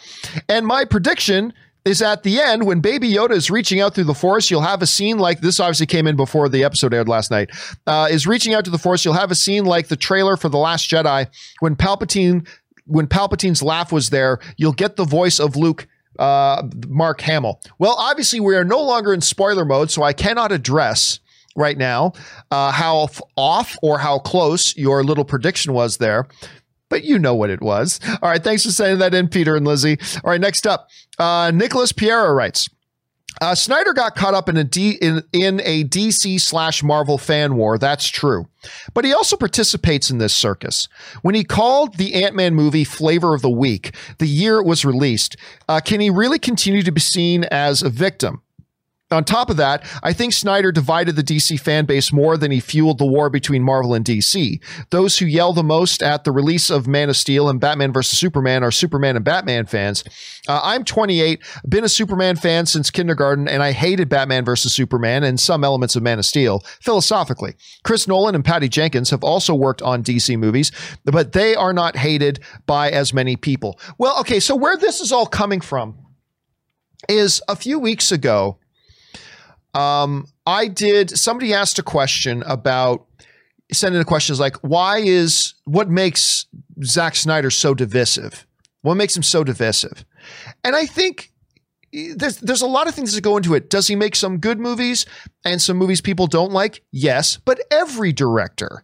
[0.49, 1.53] And my prediction
[1.87, 4.51] is at the end when Baby Yoda is reaching out through the Force.
[4.51, 5.61] You'll have a scene like this.
[5.61, 7.51] Obviously, came in before the episode aired last night.
[7.87, 9.05] Uh, is reaching out to the Force.
[9.05, 11.29] You'll have a scene like the trailer for the Last Jedi
[11.61, 12.47] when Palpatine
[12.87, 14.41] when Palpatine's laugh was there.
[14.57, 15.87] You'll get the voice of Luke.
[16.19, 17.61] Uh, Mark Hamill.
[17.79, 21.21] Well, obviously, we are no longer in spoiler mode, so I cannot address
[21.57, 22.15] right now
[22.51, 26.27] uh, how off or how close your little prediction was there
[26.89, 28.01] but you know what it was.
[28.23, 29.99] All right, thanks for sending that in, Peter and Lizzie.
[30.25, 32.69] All right, next up, uh, Nicholas Piera writes.
[33.41, 37.57] Uh, Snyder got caught up in a D, in, in a DC slash Marvel fan
[37.57, 37.77] war.
[37.77, 38.49] That's true,
[38.95, 40.89] but he also participates in this circus.
[41.21, 44.87] When he called the Ant Man movie "Flavor of the Week" the year it was
[44.87, 45.37] released,
[45.69, 48.41] uh, can he really continue to be seen as a victim?
[49.13, 52.59] On top of that, I think Snyder divided the DC fan base more than he
[52.59, 54.61] fueled the war between Marvel and DC.
[54.91, 58.19] Those who yell the most at the release of Man of Steel and Batman vs.
[58.19, 60.03] Superman are Superman and Batman fans.
[60.49, 64.73] Uh, I'm 28, been a Superman fan since kindergarten, and I hated Batman vs.
[64.73, 67.55] Superman and some elements of Man of Steel philosophically.
[67.85, 70.73] Chris Nolan and Patty Jenkins have also worked on DC movies,
[71.05, 73.79] but they are not hated by as many people.
[73.99, 75.97] Well, okay, so where this is all coming from
[77.09, 78.59] is a few weeks ago.
[79.77, 81.11] Um, I did.
[81.19, 83.07] Somebody asked a question about
[83.73, 86.47] sending a questions like, "Why is what makes
[86.83, 88.47] Zack Snyder so divisive?
[88.83, 90.05] What makes him so divisive?"
[90.65, 91.33] And I think
[91.93, 93.71] there's there's a lot of things that go into it.
[93.71, 95.07] Does he make some good movies
[95.45, 96.83] and some movies people don't like?
[96.93, 98.83] Yes, but every director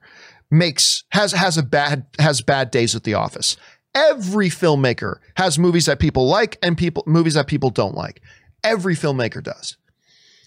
[0.50, 3.56] makes has has a bad has bad days at the office.
[3.94, 8.22] Every filmmaker has movies that people like and people movies that people don't like.
[8.64, 9.76] Every filmmaker does.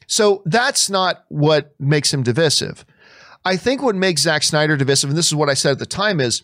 [0.08, 2.86] So that's not what makes him divisive.
[3.44, 5.86] I think what makes Zack Snyder divisive, and this is what I said at the
[5.86, 6.44] time, is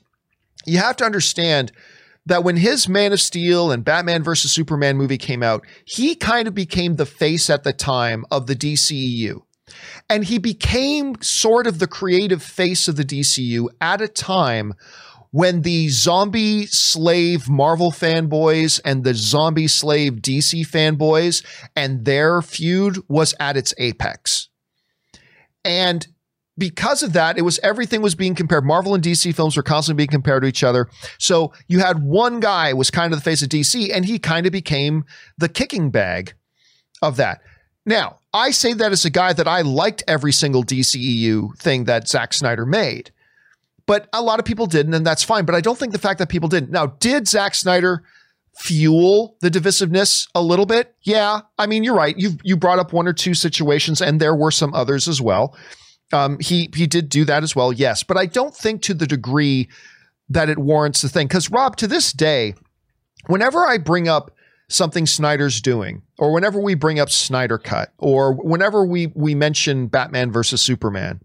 [0.65, 1.71] you have to understand
[2.25, 6.47] that when his Man of Steel and Batman versus Superman movie came out, he kind
[6.47, 9.41] of became the face at the time of the DCEU.
[10.09, 14.73] And he became sort of the creative face of the DCU at a time
[15.31, 21.43] when the zombie slave Marvel fanboys and the zombie slave DC fanboys
[21.75, 24.49] and their feud was at its apex.
[25.63, 26.05] And
[26.57, 28.65] because of that, it was everything was being compared.
[28.65, 30.89] Marvel and DC films were constantly being compared to each other.
[31.17, 34.45] So you had one guy was kind of the face of DC, and he kind
[34.45, 35.05] of became
[35.37, 36.33] the kicking bag
[37.01, 37.41] of that.
[37.85, 42.07] Now, I say that as a guy that I liked every single DCEU thing that
[42.07, 43.11] Zack Snyder made
[43.91, 45.43] but a lot of people didn't, and that's fine.
[45.43, 46.71] But I don't think the fact that people didn't.
[46.71, 48.03] Now, did Zack Snyder
[48.55, 50.95] fuel the divisiveness a little bit?
[51.01, 51.41] Yeah.
[51.57, 52.17] I mean, you're right.
[52.17, 55.57] You you brought up one or two situations, and there were some others as well.
[56.13, 58.01] Um, he he did do that as well, yes.
[58.01, 59.67] But I don't think to the degree
[60.29, 61.27] that it warrants the thing.
[61.27, 62.53] Because Rob, to this day,
[63.27, 64.31] whenever I bring up
[64.69, 69.87] something Snyder's doing, or whenever we bring up Snyder Cut, or whenever we we mention
[69.87, 71.19] Batman versus Superman,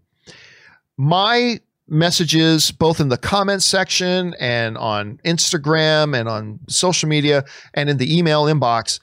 [0.97, 7.89] my messages both in the comments section and on Instagram and on social media and
[7.89, 8.99] in the email inbox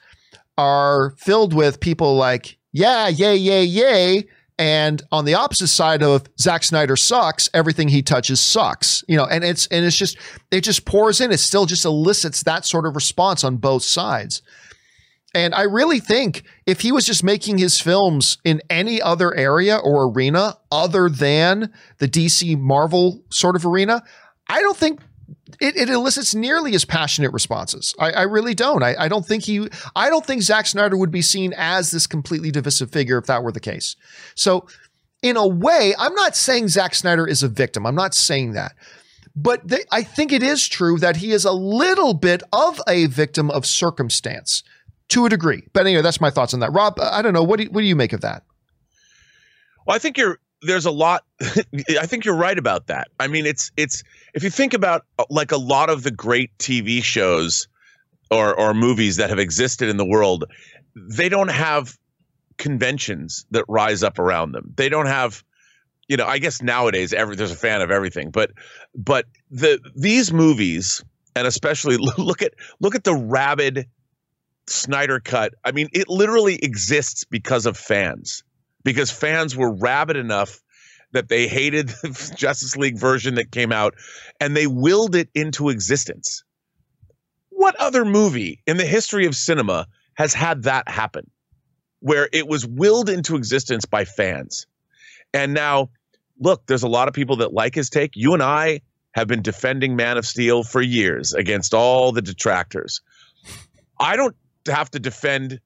[0.57, 4.25] are filled with people like, yeah, yay, yay, yay.
[4.57, 9.03] And on the opposite side of Zack Snyder sucks, everything he touches sucks.
[9.07, 10.17] You know, and it's and it's just
[10.49, 11.31] it just pours in.
[11.31, 14.41] It still just elicits that sort of response on both sides.
[15.35, 19.75] And I really think if he was just making his films in any other area
[19.75, 24.01] or arena other than the DC Marvel sort of arena,
[24.47, 25.01] I don't think
[25.59, 27.93] it, it elicits nearly as passionate responses.
[27.99, 28.81] I, I really don't.
[28.81, 29.67] I, I, don't think he.
[29.93, 33.43] I don't think Zack Snyder would be seen as this completely divisive figure if that
[33.43, 33.97] were the case.
[34.35, 34.67] So,
[35.21, 37.85] in a way, I'm not saying Zack Snyder is a victim.
[37.85, 38.73] I'm not saying that.
[39.35, 43.51] But I think it is true that he is a little bit of a victim
[43.51, 44.63] of circumstance
[45.09, 45.63] to a degree.
[45.73, 46.71] But anyway, that's my thoughts on that.
[46.73, 47.43] Rob, I don't know.
[47.43, 48.43] What do you, what do you make of that?
[49.85, 53.09] Well, I think you're there's a lot I think you're right about that.
[53.19, 54.03] I mean, it's it's
[54.33, 57.67] if you think about like a lot of the great TV shows
[58.31, 60.45] or or movies that have existed in the world,
[60.95, 61.97] they don't have
[62.57, 64.73] conventions that rise up around them.
[64.75, 65.43] They don't have
[66.07, 68.51] you know, I guess nowadays every there's a fan of everything, but
[68.95, 71.03] but the these movies
[71.35, 73.87] and especially look at look at the rabid
[74.67, 75.53] Snyder cut.
[75.63, 78.43] I mean, it literally exists because of fans.
[78.83, 80.61] Because fans were rabid enough
[81.11, 83.95] that they hated the Justice League version that came out
[84.39, 86.43] and they willed it into existence.
[87.49, 91.29] What other movie in the history of cinema has had that happen?
[92.01, 94.67] Where it was willed into existence by fans.
[95.33, 95.89] And now,
[96.39, 98.11] look, there's a lot of people that like his take.
[98.15, 98.81] You and I
[99.13, 103.01] have been defending Man of Steel for years against all the detractors.
[103.99, 104.35] I don't
[104.67, 105.59] have to defend,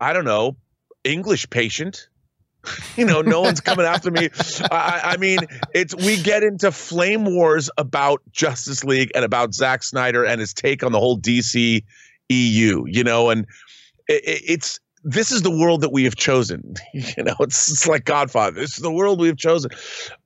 [0.00, 0.56] I don't know,
[1.04, 2.08] English patient.
[2.96, 4.28] You know, no one's coming after me.
[4.72, 5.38] I, I, mean,
[5.72, 10.52] it's we get into flame wars about Justice League and about Zack Snyder and his
[10.52, 11.84] take on the whole DC
[12.28, 12.84] EU.
[12.88, 13.46] You know, and
[14.08, 16.74] it, it's this is the world that we have chosen.
[16.92, 18.58] You know, it's, it's like Godfather.
[18.58, 19.70] This is the world we have chosen,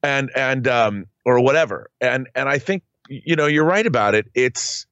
[0.02, 1.90] and and um or whatever.
[2.00, 4.26] And and I think you know you're right about it.
[4.34, 4.86] It's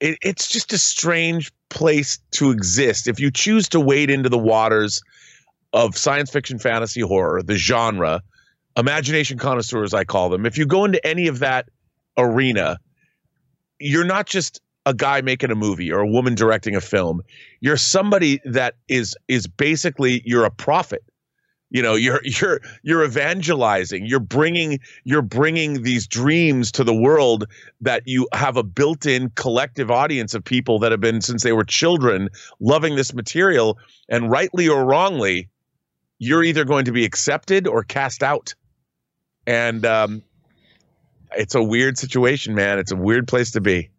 [0.00, 3.08] it, it's just a strange place to exist.
[3.08, 5.02] If you choose to wade into the waters
[5.72, 8.22] of science fiction, fantasy, horror, the genre,
[8.76, 11.68] imagination connoisseurs, I call them, if you go into any of that
[12.16, 12.78] arena,
[13.78, 17.22] you're not just a guy making a movie or a woman directing a film.
[17.60, 21.02] You're somebody that is is basically you're a prophet
[21.74, 27.46] you know you're you're you're evangelizing you're bringing you're bringing these dreams to the world
[27.82, 31.64] that you have a built-in collective audience of people that have been since they were
[31.64, 33.78] children loving this material.
[34.08, 35.50] And rightly or wrongly
[36.18, 38.54] you're either going to be accepted or cast out.
[39.46, 40.22] And um,
[41.32, 42.78] it's a weird situation man.
[42.78, 43.90] It's a weird place to be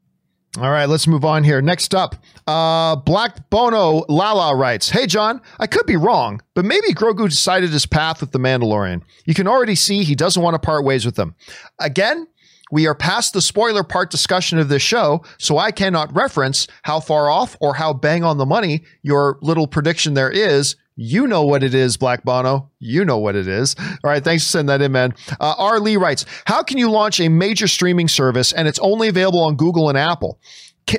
[0.57, 1.61] all right, let's move on here.
[1.61, 2.15] Next up,
[2.47, 7.71] uh, Black Bono Lala writes, Hey, John, I could be wrong, but maybe Grogu decided
[7.71, 9.01] his path with the Mandalorian.
[9.25, 11.35] You can already see he doesn't want to part ways with them.
[11.79, 12.27] Again,
[12.71, 16.99] we are past the spoiler part discussion of this show, so I cannot reference how
[16.99, 21.45] far off or how bang on the money your little prediction there is you know
[21.45, 22.71] what it is, Black Bono.
[22.79, 23.75] You know what it is.
[23.79, 25.13] All right, thanks for sending that in, man.
[25.39, 25.79] Uh, R.
[25.79, 29.55] Lee writes, "How can you launch a major streaming service and it's only available on
[29.55, 30.39] Google and Apple?"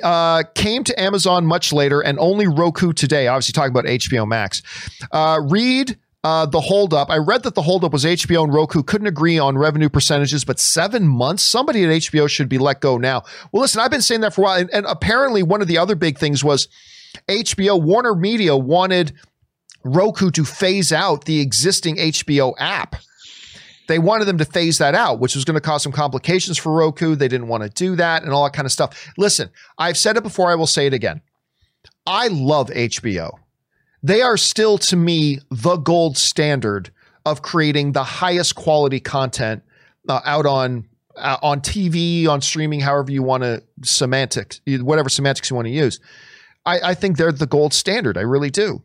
[0.03, 3.27] Uh, came to Amazon much later and only Roku today.
[3.27, 4.61] Obviously, talking about HBO Max.
[5.11, 7.09] Uh, read uh, the holdup.
[7.09, 10.59] I read that the holdup was HBO and Roku couldn't agree on revenue percentages, but
[10.59, 11.41] seven months.
[11.43, 13.23] Somebody at HBO should be let go now.
[13.51, 15.77] Well, listen, I've been saying that for a while, and, and apparently one of the
[15.77, 16.67] other big things was
[17.29, 19.13] HBO Warner Media wanted
[19.87, 22.95] Roku to phase out the existing HBO app.
[23.87, 26.73] They wanted them to phase that out, which was going to cause some complications for
[26.73, 27.15] Roku.
[27.15, 29.11] They didn't want to do that and all that kind of stuff.
[29.17, 31.21] Listen, I've said it before, I will say it again.
[32.05, 33.31] I love HBO.
[34.03, 36.91] They are still, to me, the gold standard
[37.25, 39.63] of creating the highest quality content
[40.07, 45.49] uh, out on uh, on TV, on streaming, however you want to semantics, whatever semantics
[45.49, 45.99] you want to use.
[46.65, 48.17] I, I think they're the gold standard.
[48.17, 48.83] I really do.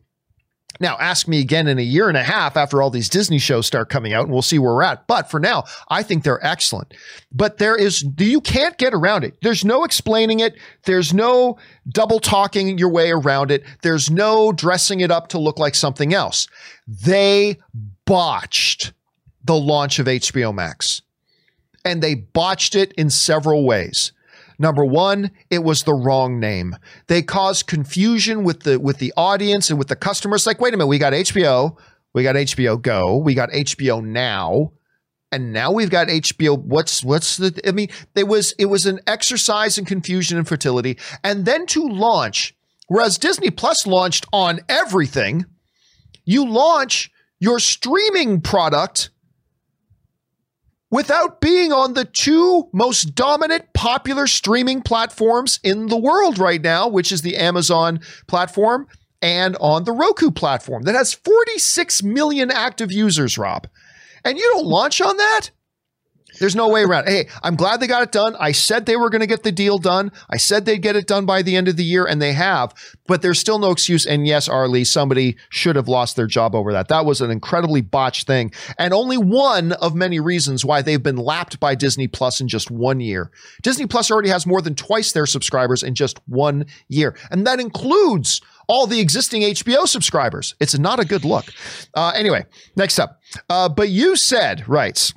[0.79, 3.67] Now, ask me again in a year and a half after all these Disney shows
[3.67, 5.05] start coming out, and we'll see where we're at.
[5.05, 6.93] But for now, I think they're excellent.
[7.31, 9.37] But there is, you can't get around it.
[9.43, 10.55] There's no explaining it.
[10.85, 11.57] There's no
[11.87, 13.63] double talking your way around it.
[13.83, 16.47] There's no dressing it up to look like something else.
[16.87, 17.59] They
[18.05, 18.93] botched
[19.43, 21.03] the launch of HBO Max,
[21.85, 24.11] and they botched it in several ways.
[24.63, 26.77] Number one, it was the wrong name.
[27.07, 30.47] They caused confusion with the with the audience and with the customers.
[30.47, 31.75] Like, wait a minute, we got HBO,
[32.13, 34.71] we got HBO Go, we got HBO Now,
[35.33, 36.57] and now we've got HBO.
[36.57, 37.59] What's what's the?
[37.67, 41.85] I mean, it was it was an exercise in confusion and fertility, and then to
[41.85, 42.55] launch.
[42.87, 45.45] Whereas Disney Plus launched on everything,
[46.23, 49.09] you launch your streaming product
[50.93, 56.87] without being on the two most dominant popular streaming platforms in the world right now,
[56.87, 58.85] which is the Amazon platform
[59.19, 63.67] and on the Roku platform that has 46 million active users, Rob.
[64.23, 65.49] And you don't launch on that?
[66.39, 67.07] There's no way around.
[67.07, 68.35] Hey, I'm glad they got it done.
[68.39, 70.11] I said they were going to get the deal done.
[70.29, 72.73] I said they'd get it done by the end of the year, and they have.
[73.07, 74.05] But there's still no excuse.
[74.05, 76.87] And yes, Arlie, somebody should have lost their job over that.
[76.87, 81.17] That was an incredibly botched thing, and only one of many reasons why they've been
[81.17, 83.31] lapped by Disney Plus in just one year.
[83.61, 87.59] Disney Plus already has more than twice their subscribers in just one year, and that
[87.59, 90.55] includes all the existing HBO subscribers.
[90.59, 91.45] It's not a good look.
[91.93, 93.19] Uh, anyway, next up.
[93.49, 95.13] Uh, but you said, writes,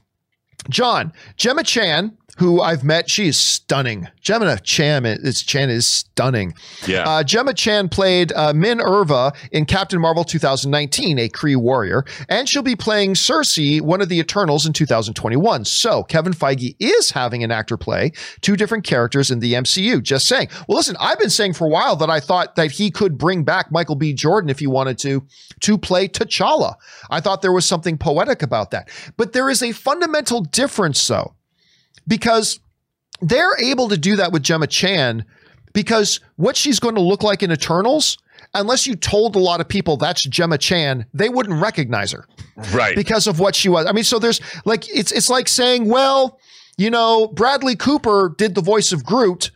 [0.69, 3.11] John, Gemma Chan who I've met.
[3.11, 4.09] She is stunning.
[4.21, 6.55] Gemma Chan is, Chan is stunning.
[6.87, 7.03] Yeah.
[7.03, 12.63] Uh, Gemma Chan played uh, Minn-Erva in Captain Marvel 2019, a Kree warrior, and she'll
[12.63, 15.65] be playing Sersi, one of the Eternals, in 2021.
[15.65, 20.03] So Kevin Feige is having an actor play two different characters in the MCU.
[20.03, 20.49] Just saying.
[20.69, 23.45] Well, listen, I've been saying for a while that I thought that he could bring
[23.45, 24.13] back Michael B.
[24.13, 25.27] Jordan if he wanted to
[25.61, 26.75] to play T'Challa.
[27.11, 28.89] I thought there was something poetic about that.
[29.17, 31.36] But there is a fundamental difference, though
[32.07, 32.61] because
[33.21, 35.25] they're able to do that with Gemma Chan
[35.73, 38.19] because what she's going to look like in Eternals,
[38.55, 42.27] unless you told a lot of people that's Gemma Chan, they wouldn't recognize her.
[42.73, 42.97] Right.
[42.97, 43.87] Because of what she was.
[43.87, 46.39] I mean, so there's like it's it's like saying, well,
[46.79, 49.51] you know, Bradley Cooper did the voice of Groot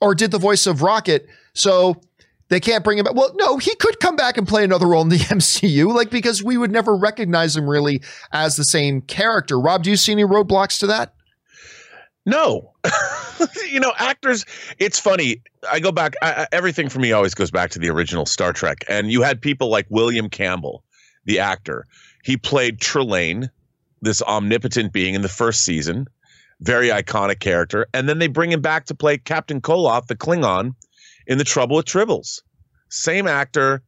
[0.00, 2.00] or did the voice of Rocket, so
[2.48, 3.14] they can't bring him back.
[3.14, 6.42] Well, no, he could come back and play another role in the MCU, like because
[6.42, 8.00] we would never recognize him really
[8.32, 9.58] as the same character.
[9.58, 11.14] Rob, do you see any roadblocks to that?
[12.26, 12.74] No,
[13.70, 14.44] you know, actors.
[14.78, 15.42] It's funny.
[15.70, 16.14] I go back.
[16.20, 19.40] I, everything for me always goes back to the original Star Trek, and you had
[19.40, 20.84] people like William Campbell,
[21.24, 21.86] the actor.
[22.22, 23.48] He played Trelane,
[24.02, 26.06] this omnipotent being in the first season,
[26.60, 30.74] very iconic character, and then they bring him back to play Captain Koloth, the Klingon,
[31.26, 32.42] in The Trouble with Tribbles.
[32.90, 33.82] Same actor.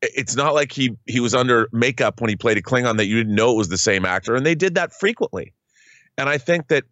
[0.00, 3.16] It's not like he he was under makeup when he played a Klingon that you
[3.16, 5.52] didn't know it was the same actor, and they did that frequently.
[6.16, 6.84] And I think that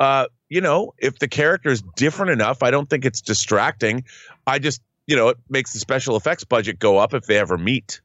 [0.00, 4.04] uh, you know, if the character is different enough, I don't think it's distracting.
[4.46, 7.56] I just, you know, it makes the special effects budget go up if they ever
[7.56, 8.00] meet.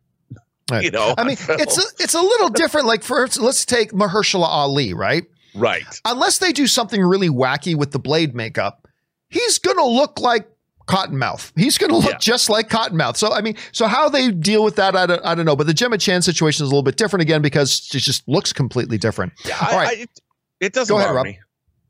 [0.69, 0.83] Right.
[0.83, 2.85] You know, I mean, it's a, it's a little different.
[2.85, 5.23] Like for let's take Mahershala Ali, right?
[5.55, 5.83] Right.
[6.03, 8.87] Unless they do something really wacky with the blade makeup,
[9.29, 10.49] he's gonna look like
[10.87, 11.51] Cottonmouth.
[11.55, 12.17] He's going to look yeah.
[12.19, 13.17] just like Cottonmouth.
[13.17, 15.55] So I mean, so how they deal with that, I don't, I don't know.
[15.55, 18.53] But the Gemma Chan situation is a little bit different again because she just looks
[18.53, 19.33] completely different.
[19.45, 20.09] Yeah, All right, I, it,
[20.59, 21.25] it, doesn't Go ahead, Rob.
[21.25, 21.39] me.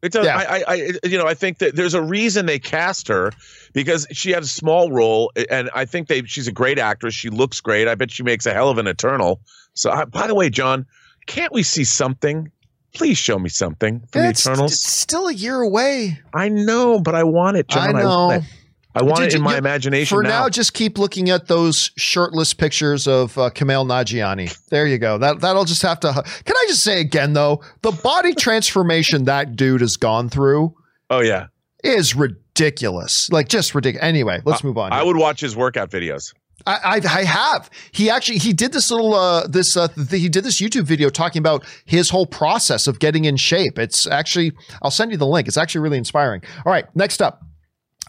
[0.05, 0.25] It does.
[0.25, 0.37] Yeah.
[0.37, 3.31] I, I, you know, I think that there's a reason they cast her
[3.73, 6.21] because she had a small role, and I think they.
[6.25, 7.15] She's a great actress.
[7.15, 7.87] She looks great.
[7.87, 9.41] I bet she makes a hell of an Eternal.
[9.73, 10.85] So, I, by the way, John,
[11.25, 12.51] can't we see something?
[12.93, 14.73] Please show me something from it's, the Eternals.
[14.73, 16.21] It's still a year away.
[16.33, 17.95] I know, but I want it, John.
[17.95, 18.29] I know.
[18.29, 18.47] I
[18.95, 20.15] I want Did it in my imagination.
[20.15, 20.43] For now.
[20.43, 20.49] now.
[20.49, 24.57] just keep looking at those shirtless pictures of uh, Kumail Nanjiani.
[24.69, 25.17] There you go.
[25.17, 26.13] That that'll just have to.
[26.13, 30.73] Can I just say again though, the body transformation that dude has gone through.
[31.09, 31.47] Oh yeah,
[31.83, 33.29] is ridiculous.
[33.29, 34.05] Like just ridiculous.
[34.05, 34.93] Anyway, let's move on.
[34.93, 36.33] I would watch his workout videos.
[36.65, 37.69] I, I, I have.
[37.91, 41.09] He actually he did this little uh this uh th- he did this YouTube video
[41.09, 43.77] talking about his whole process of getting in shape.
[43.77, 45.47] It's actually I'll send you the link.
[45.49, 46.41] It's actually really inspiring.
[46.65, 47.43] All right, next up.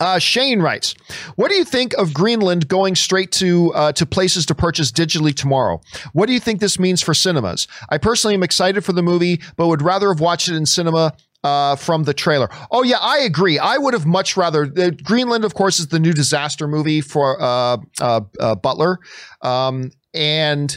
[0.01, 0.95] Uh, Shane writes,
[1.37, 5.35] "What do you think of Greenland going straight to uh, to places to purchase digitally
[5.35, 5.81] tomorrow?
[6.13, 7.67] What do you think this means for cinemas?
[7.89, 11.15] I personally am excited for the movie, but would rather have watched it in cinema
[11.45, 12.49] uh, from the trailer.
[12.71, 13.59] Oh yeah, I agree.
[13.59, 14.71] I would have much rather.
[14.77, 18.99] Uh, Greenland, of course, is the new disaster movie for uh, uh, Butler,
[19.43, 20.77] um, and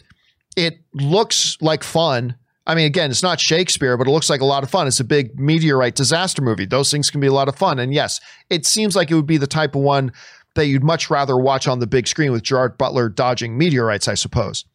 [0.56, 2.36] it looks like fun.
[2.70, 4.86] I mean, again, it's not Shakespeare, but it looks like a lot of fun.
[4.86, 6.68] It's a big meteorite disaster movie.
[6.68, 7.80] Those things can be a lot of fun.
[7.80, 10.12] And yes, it seems like it would be the type of one
[10.54, 14.14] that you'd much rather watch on the big screen with Gerard Butler dodging meteorites, I
[14.14, 14.66] suppose.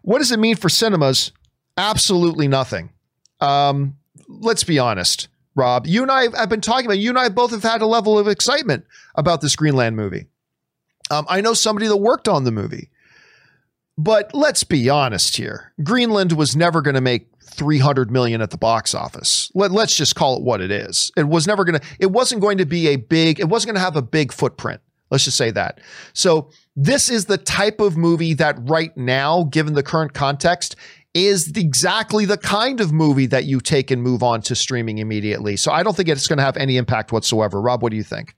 [0.00, 1.32] What does it mean for cinemas?
[1.76, 2.88] Absolutely nothing.
[3.42, 5.86] Um, let's be honest, Rob.
[5.86, 6.98] You and I have been talking about.
[6.98, 8.86] You and I both have had a level of excitement
[9.16, 10.28] about this Greenland movie.
[11.10, 12.88] Um, I know somebody that worked on the movie.
[14.02, 15.72] But let's be honest here.
[15.84, 19.48] Greenland was never going to make 300 million at the box office.
[19.54, 21.12] Let, us just call it what it is.
[21.16, 23.76] It was never going to it wasn't going to be a big it wasn't going
[23.76, 24.80] to have a big footprint.
[25.12, 25.80] Let's just say that.
[26.14, 30.74] So, this is the type of movie that right now, given the current context,
[31.12, 34.98] is the, exactly the kind of movie that you take and move on to streaming
[34.98, 35.56] immediately.
[35.56, 37.60] So, I don't think it's going to have any impact whatsoever.
[37.60, 38.34] Rob, what do you think?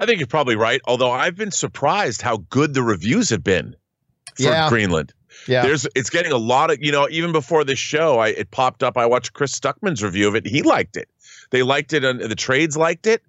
[0.00, 3.76] I think you're probably right, although I've been surprised how good the reviews have been
[4.36, 4.68] for yeah.
[4.68, 5.12] Greenland.
[5.48, 5.62] Yeah.
[5.62, 8.82] There's it's getting a lot of, you know, even before this show, I it popped
[8.82, 8.96] up.
[8.96, 10.46] I watched Chris Stuckman's review of it.
[10.46, 11.08] He liked it.
[11.50, 13.22] They liked it and the trades liked it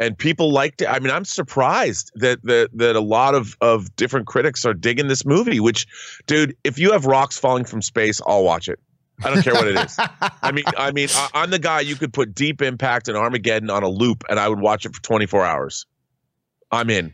[0.00, 0.86] and people liked it.
[0.86, 5.06] I mean, I'm surprised that that that a lot of of different critics are digging
[5.06, 5.86] this movie, which
[6.26, 8.80] dude, if you have rocks falling from space, I'll watch it.
[9.22, 9.96] I don't care what it is.
[10.42, 13.82] I mean, I mean, I'm the guy you could put Deep Impact and Armageddon on
[13.82, 15.86] a loop, and I would watch it for 24 hours.
[16.72, 17.12] I'm in.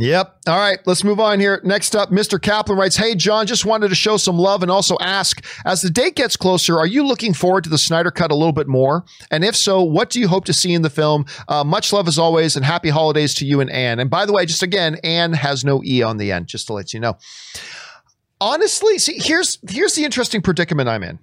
[0.00, 0.36] Yep.
[0.46, 1.60] All right, let's move on here.
[1.64, 2.40] Next up, Mr.
[2.40, 5.90] Kaplan writes Hey, John, just wanted to show some love and also ask as the
[5.90, 9.04] date gets closer, are you looking forward to the Snyder Cut a little bit more?
[9.30, 11.26] And if so, what do you hope to see in the film?
[11.48, 13.98] Uh, much love as always, and happy holidays to you and Anne.
[13.98, 16.74] And by the way, just again, Anne has no E on the end, just to
[16.74, 17.18] let you know.
[18.40, 21.18] Honestly, see, here's here's the interesting predicament I'm in.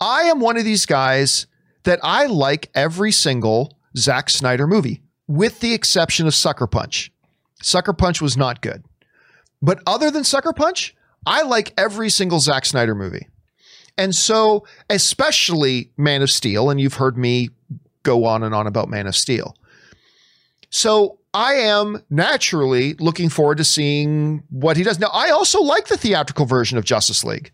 [0.00, 1.46] I am one of these guys
[1.84, 7.12] that I like every single Zack Snyder movie, with the exception of Sucker Punch.
[7.62, 8.84] Sucker Punch was not good.
[9.62, 10.94] But other than Sucker Punch,
[11.26, 13.28] I like every single Zack Snyder movie.
[13.98, 17.50] And so, especially Man of Steel, and you've heard me
[18.02, 19.54] go on and on about Man of Steel.
[20.70, 24.98] So, I am naturally looking forward to seeing what he does.
[24.98, 27.52] Now, I also like the theatrical version of Justice League.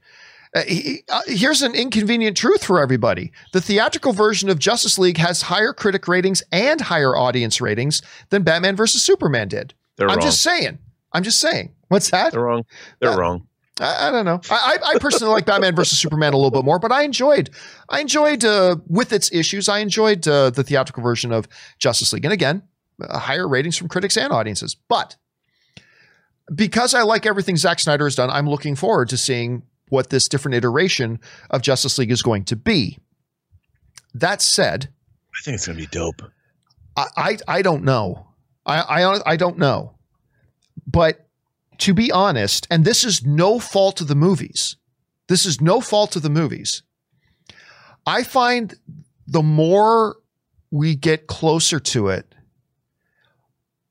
[0.54, 5.18] Uh, he, uh, here's an inconvenient truth for everybody the theatrical version of Justice League
[5.18, 8.00] has higher critic ratings and higher audience ratings
[8.30, 9.74] than Batman versus Superman did.
[9.96, 10.26] They're I'm wrong.
[10.26, 10.78] just saying.
[11.12, 11.72] I'm just saying.
[11.88, 12.32] What's that?
[12.32, 12.64] They're wrong.
[13.00, 13.46] They're Uh, wrong.
[13.80, 14.40] I, I don't know.
[14.50, 17.50] I, I I personally like Batman versus Superman a little bit more, but I enjoyed,
[17.90, 19.68] I enjoyed uh, with its issues.
[19.68, 21.46] I enjoyed uh, the theatrical version of
[21.78, 22.62] Justice League, and again,
[23.02, 24.74] uh, higher ratings from critics and audiences.
[24.88, 25.16] But
[26.54, 30.26] because I like everything Zack Snyder has done, I'm looking forward to seeing what this
[30.28, 31.20] different iteration
[31.50, 32.98] of Justice League is going to be.
[34.14, 34.88] That said,
[35.34, 36.22] I think it's gonna be dope.
[36.96, 38.25] I, I, I don't know.
[38.66, 39.94] I, I, I don't know.
[40.86, 41.26] But
[41.78, 44.76] to be honest, and this is no fault of the movies,
[45.28, 46.82] this is no fault of the movies.
[48.06, 48.74] I find
[49.26, 50.16] the more
[50.70, 52.34] we get closer to it,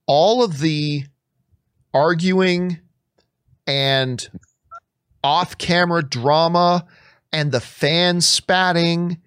[0.07, 1.05] all of the
[1.93, 2.79] arguing
[3.67, 4.27] and
[5.23, 6.85] off camera drama
[7.33, 9.17] and the fan spatting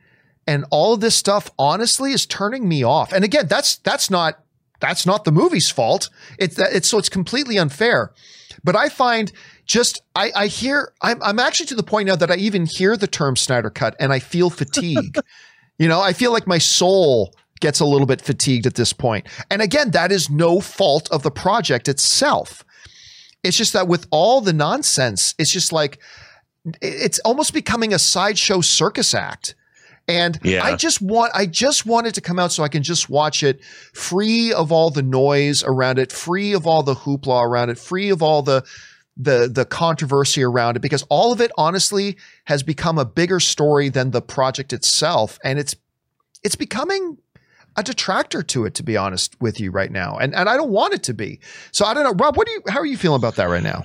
[0.47, 3.12] and all of this stuff honestly is turning me off.
[3.12, 4.43] And again, that's that's not
[4.80, 6.10] that's not the movie's fault.
[6.38, 8.12] It's that it's so it's completely unfair.
[8.64, 9.32] But I find
[9.66, 12.96] just I, I hear I'm I'm actually to the point now that I even hear
[12.96, 15.18] the term Snyder cut and I feel fatigue.
[15.78, 19.26] you know, I feel like my soul gets a little bit fatigued at this point.
[19.50, 22.64] And again, that is no fault of the project itself.
[23.42, 25.98] It's just that with all the nonsense, it's just like
[26.82, 29.55] it's almost becoming a sideshow circus act.
[30.09, 30.64] And Yeah.
[30.64, 33.43] I just want I just want it to come out so I can just watch
[33.43, 33.62] it
[33.93, 38.09] free of all the noise around it, free of all the hoopla around it, free
[38.09, 38.64] of all the
[39.18, 43.89] the the controversy around it because all of it honestly has become a bigger story
[43.89, 45.74] than the project itself and it's
[46.44, 47.18] it's becoming
[47.76, 50.16] a detractor to it to be honest with you right now.
[50.16, 51.40] And and I don't want it to be.
[51.72, 53.62] So I don't know Rob, what do you how are you feeling about that right
[53.62, 53.85] now?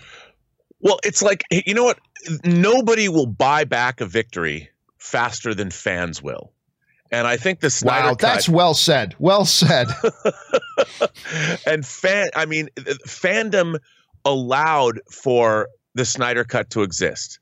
[0.79, 1.99] Well, it's like you know what?
[2.45, 4.69] Nobody will buy back a victory
[5.03, 6.53] faster than fans will.
[7.11, 9.15] And I think the Snyder wow, cut, that's well said.
[9.19, 9.88] Well said.
[11.67, 12.69] and fan I mean
[13.05, 13.77] fandom
[14.25, 17.39] allowed for the Snyder cut to exist.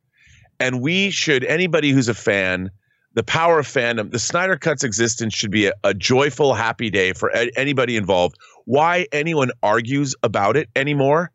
[0.60, 2.72] And we should anybody who's a fan
[3.14, 7.12] the power of fandom, the Snyder Cut's existence should be a, a joyful, happy day
[7.12, 8.38] for a- anybody involved.
[8.64, 11.32] Why anyone argues about it anymore,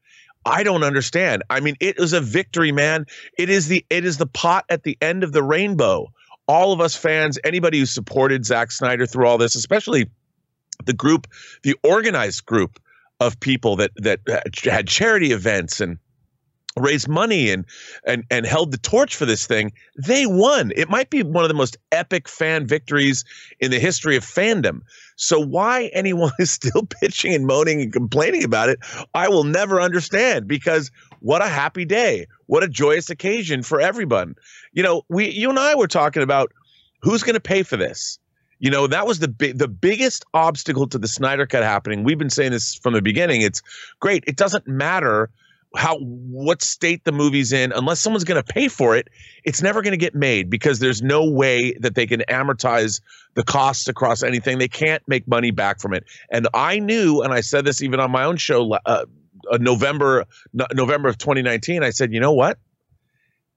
[0.46, 1.42] I don't understand.
[1.50, 3.06] I mean, it is a victory, man.
[3.36, 6.12] It is the it is the pot at the end of the rainbow.
[6.48, 10.08] All of us fans, anybody who supported Zack Snyder through all this, especially
[10.84, 11.26] the group,
[11.62, 12.78] the organized group
[13.20, 14.20] of people that that
[14.64, 15.98] had charity events and
[16.78, 17.64] raised money and
[18.04, 20.72] and and held the torch for this thing they won.
[20.76, 23.24] It might be one of the most epic fan victories
[23.60, 24.80] in the history of fandom.
[25.16, 28.78] So why anyone is still pitching and moaning and complaining about it
[29.14, 30.90] i will never understand because
[31.20, 34.34] what a happy day what a joyous occasion for everyone
[34.72, 36.52] you know we you and i were talking about
[37.00, 38.18] who's going to pay for this
[38.58, 42.04] you know that was the big the biggest obstacle to the Snyder cut happening.
[42.04, 43.42] We've been saying this from the beginning.
[43.42, 43.62] It's
[44.00, 44.24] great.
[44.26, 45.30] It doesn't matter
[45.74, 49.08] how what state the movie's in unless someone's going to pay for it.
[49.44, 53.00] It's never going to get made because there's no way that they can amortize
[53.34, 54.56] the costs across anything.
[54.58, 56.04] They can't make money back from it.
[56.30, 59.04] And I knew, and I said this even on my own show, uh,
[59.50, 61.82] uh, November no, November of 2019.
[61.82, 62.58] I said, you know what?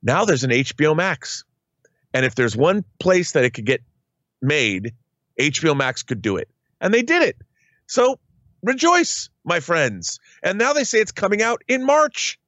[0.02, 1.44] Now there's an HBO Max,
[2.14, 3.82] and if there's one place that it could get
[4.42, 4.94] made,
[5.40, 6.50] HBO Max could do it.
[6.82, 7.38] And they did it.
[7.88, 8.20] So
[8.64, 10.20] rejoice, my friends.
[10.44, 12.40] And now they say it's coming out in March.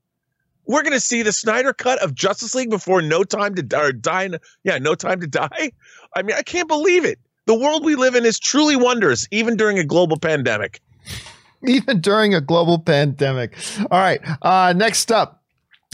[0.65, 3.91] We're going to see the Snyder cut of Justice League before No Time to or
[3.91, 4.30] Die.
[4.63, 5.72] Yeah, No Time to Die.
[6.15, 7.19] I mean, I can't believe it.
[7.47, 10.80] The world we live in is truly wondrous, even during a global pandemic.
[11.67, 13.55] Even during a global pandemic.
[13.91, 14.21] All right.
[14.41, 15.41] Uh, next up,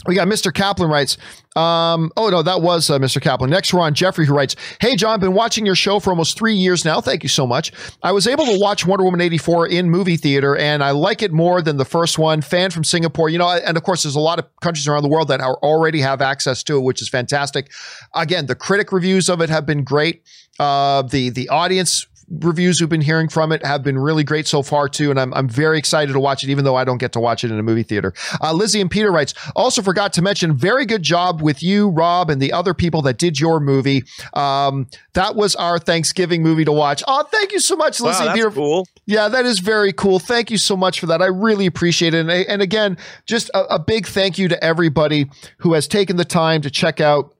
[0.06, 0.54] We got Mr.
[0.54, 1.18] Kaplan writes,
[1.56, 3.20] um, oh no, that was uh, Mr.
[3.20, 3.50] Kaplan.
[3.50, 6.54] Next, we're on Jeffrey who writes, Hey John, been watching your show for almost three
[6.54, 7.00] years now.
[7.00, 7.72] Thank you so much.
[8.04, 11.32] I was able to watch Wonder Woman 84 in movie theater and I like it
[11.32, 12.42] more than the first one.
[12.42, 15.08] Fan from Singapore, you know, and of course, there's a lot of countries around the
[15.08, 17.72] world that are already have access to it, which is fantastic.
[18.14, 20.22] Again, the critic reviews of it have been great.
[20.60, 24.62] Uh, the the audience reviews we've been hearing from it have been really great so
[24.62, 27.12] far too, and I'm, I'm very excited to watch it, even though I don't get
[27.12, 28.12] to watch it in a movie theater.
[28.40, 32.30] Uh, Lizzie and Peter writes, also forgot to mention, very good job with you, Rob,
[32.30, 34.04] and the other people that did your movie.
[34.34, 37.02] Um, that was our Thanksgiving movie to watch.
[37.08, 38.50] Oh, thank you so much, Lizzie wow, Peter.
[38.50, 38.86] Cool.
[39.06, 40.18] Yeah, that is very cool.
[40.18, 41.22] Thank you so much for that.
[41.22, 42.20] I really appreciate it.
[42.20, 46.24] And, and again, just a, a big thank you to everybody who has taken the
[46.24, 47.34] time to check out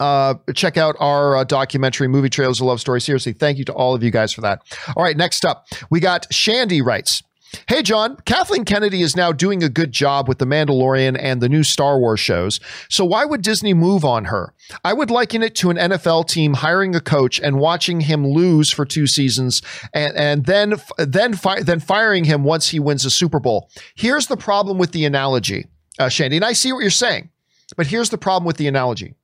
[0.00, 3.00] uh, check out our uh, documentary, Movie Trailers of Love Story.
[3.00, 4.62] Seriously, thank you to all of you guys for that.
[4.96, 7.22] All right, next up, we got Shandy writes.
[7.68, 11.48] Hey, John, Kathleen Kennedy is now doing a good job with The Mandalorian and the
[11.48, 12.60] new Star Wars shows.
[12.88, 14.52] So why would Disney move on her?
[14.84, 18.70] I would liken it to an NFL team hiring a coach and watching him lose
[18.70, 19.62] for two seasons
[19.94, 23.70] and, and then, then, fi- then firing him once he wins a Super Bowl.
[23.94, 25.66] Here's the problem with the analogy,
[25.98, 27.30] uh, Shandy, and I see what you're saying,
[27.76, 29.14] but here's the problem with the analogy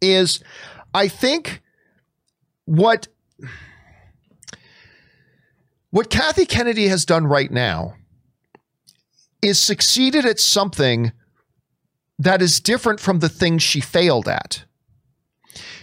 [0.00, 0.42] is
[0.94, 1.62] I think
[2.64, 3.08] what
[5.90, 7.94] what Kathy Kennedy has done right now
[9.40, 11.12] is succeeded at something
[12.18, 14.64] that is different from the thing she failed at.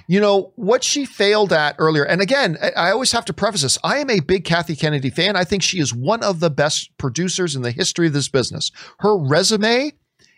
[0.07, 3.79] You know, what she failed at earlier, and again, I always have to preface this
[3.83, 5.35] I am a big Kathy Kennedy fan.
[5.35, 8.71] I think she is one of the best producers in the history of this business.
[8.99, 9.93] Her resume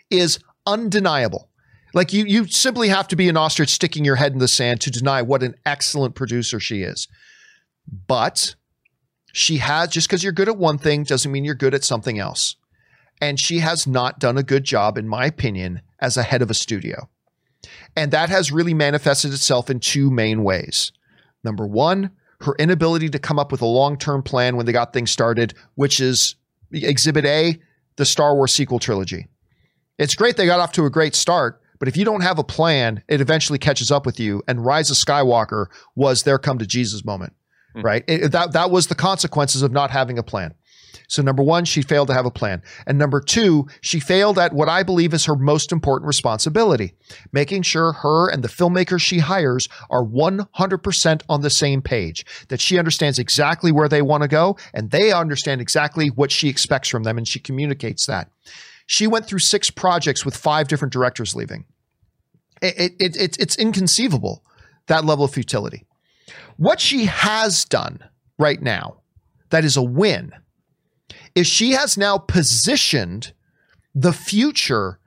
[0.10, 1.47] is undeniable.
[1.94, 4.82] Like you, you simply have to be an ostrich sticking your head in the sand
[4.82, 7.08] to deny what an excellent producer she is.
[8.08, 8.56] But
[9.32, 12.20] she has, just because you're good at one thing doesn't mean you're good at something
[12.20, 12.56] else.
[13.22, 16.52] And she has not done a good job, in my opinion, as a head of
[16.52, 17.10] a studio.
[17.96, 20.92] And that has really manifested itself in two main ways.
[21.44, 22.12] Number one,
[22.42, 25.54] her inability to come up with a long term plan when they got things started,
[25.76, 26.36] which is
[26.72, 27.60] Exhibit A,
[27.96, 29.28] the Star Wars sequel trilogy.
[29.98, 32.44] It's great they got off to a great start, but if you don't have a
[32.44, 34.42] plan, it eventually catches up with you.
[34.48, 37.34] And Rise of Skywalker was their come to Jesus moment,
[37.76, 37.86] mm-hmm.
[37.86, 38.04] right?
[38.08, 40.54] It, that that was the consequences of not having a plan.
[41.08, 42.62] So number one, she failed to have a plan.
[42.86, 46.94] And number two, she failed at what I believe is her most important responsibility,
[47.32, 52.60] making sure her and the filmmakers she hires are 100% on the same page, that
[52.60, 56.90] she understands exactly where they want to go and they understand exactly what she expects
[56.90, 58.30] from them and she communicates that.
[58.88, 61.66] She went through six projects with five different directors leaving.
[62.62, 64.44] It, it, it, it's inconceivable,
[64.88, 65.86] that level of futility.
[66.56, 68.04] What she has done
[68.40, 69.02] right now,
[69.52, 70.32] that is a win,
[71.36, 73.34] is she has now positioned
[73.94, 75.00] the future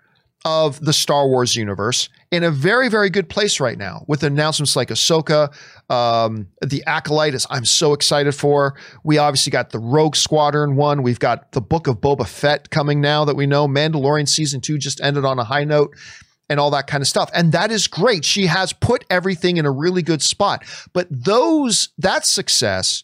[0.44, 4.77] of the Star Wars universe in a very, very good place right now with announcements
[4.77, 5.52] like Ahsoka,
[5.91, 8.77] um, the Acolyte is I'm so excited for.
[9.03, 11.03] We obviously got the Rogue Squadron one.
[11.03, 13.67] We've got the Book of Boba Fett coming now that we know.
[13.67, 15.95] Mandalorian season two just ended on a high note
[16.49, 17.29] and all that kind of stuff.
[17.35, 18.25] And that is great.
[18.25, 20.65] She has put everything in a really good spot.
[20.93, 23.03] But those, that success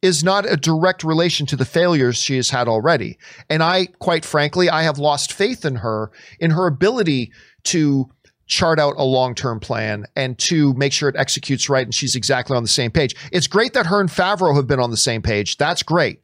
[0.00, 3.18] is not a direct relation to the failures she has had already.
[3.50, 7.32] And I, quite frankly, I have lost faith in her, in her ability
[7.64, 8.08] to
[8.48, 12.56] chart out a long-term plan and to make sure it executes right and she's exactly
[12.56, 13.14] on the same page.
[13.30, 15.58] It's great that her and Favreau have been on the same page.
[15.58, 16.20] That's great.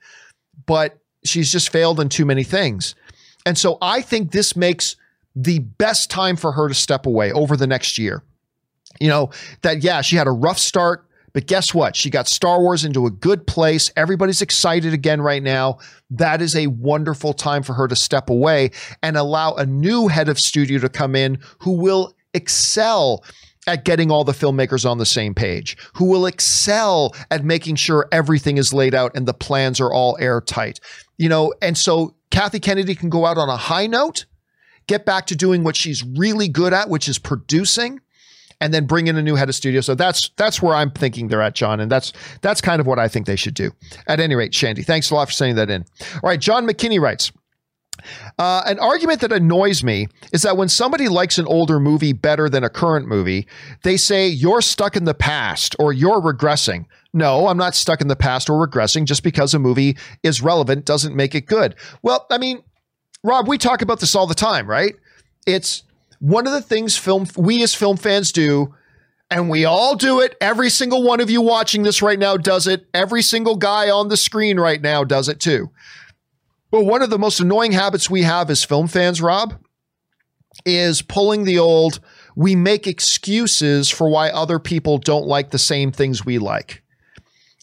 [0.66, 2.94] But she's just failed in too many things.
[3.46, 4.96] And so I think this makes
[5.36, 8.22] the best time for her to step away over the next year.
[9.00, 9.30] You know,
[9.62, 11.96] that yeah, she had a rough start but guess what?
[11.96, 13.90] She got Star Wars into a good place.
[13.96, 15.78] Everybody's excited again right now.
[16.08, 18.70] That is a wonderful time for her to step away
[19.02, 23.24] and allow a new head of studio to come in who will excel
[23.66, 28.06] at getting all the filmmakers on the same page, who will excel at making sure
[28.12, 30.78] everything is laid out and the plans are all airtight.
[31.18, 34.26] You know, and so Kathy Kennedy can go out on a high note,
[34.86, 38.00] get back to doing what she's really good at, which is producing
[38.64, 39.82] and then bring in a new head of studio.
[39.82, 42.98] So that's that's where I'm thinking they're at, John, and that's that's kind of what
[42.98, 43.70] I think they should do.
[44.06, 45.84] At any rate, Shandy, thanks a lot for sending that in.
[46.14, 47.30] All right, John McKinney writes.
[48.38, 52.48] Uh, an argument that annoys me is that when somebody likes an older movie better
[52.48, 53.46] than a current movie,
[53.82, 56.86] they say you're stuck in the past or you're regressing.
[57.12, 59.04] No, I'm not stuck in the past or regressing.
[59.04, 61.76] Just because a movie is relevant doesn't make it good.
[62.02, 62.62] Well, I mean,
[63.22, 64.94] Rob, we talk about this all the time, right?
[65.46, 65.84] It's
[66.24, 68.74] one of the things film we as film fans do
[69.30, 70.34] and we all do it.
[70.40, 72.86] Every single one of you watching this right now does it.
[72.94, 75.70] Every single guy on the screen right now does it too.
[76.70, 79.54] But one of the most annoying habits we have as film fans, Rob,
[80.64, 82.00] is pulling the old
[82.34, 86.82] we make excuses for why other people don't like the same things we like.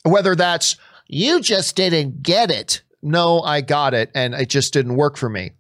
[0.04, 0.76] Whether that's
[1.08, 2.84] you just didn't get it.
[3.02, 5.54] No, I got it and it just didn't work for me.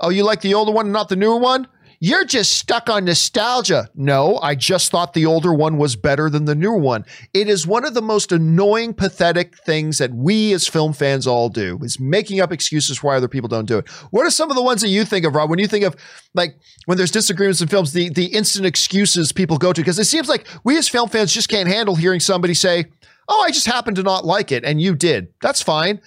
[0.00, 1.66] Oh, you like the older one not the newer one?
[2.00, 3.88] You're just stuck on nostalgia.
[3.94, 7.04] No, I just thought the older one was better than the newer one.
[7.32, 11.48] It is one of the most annoying, pathetic things that we as film fans all
[11.48, 13.88] do is making up excuses why other people don't do it.
[14.10, 15.96] What are some of the ones that you think of, Rob, when you think of
[16.34, 16.56] like
[16.86, 19.80] when there's disagreements in films, the, the instant excuses people go to?
[19.80, 22.86] Because it seems like we as film fans just can't handle hearing somebody say,
[23.28, 25.32] Oh, I just happened to not like it, and you did.
[25.40, 26.00] That's fine.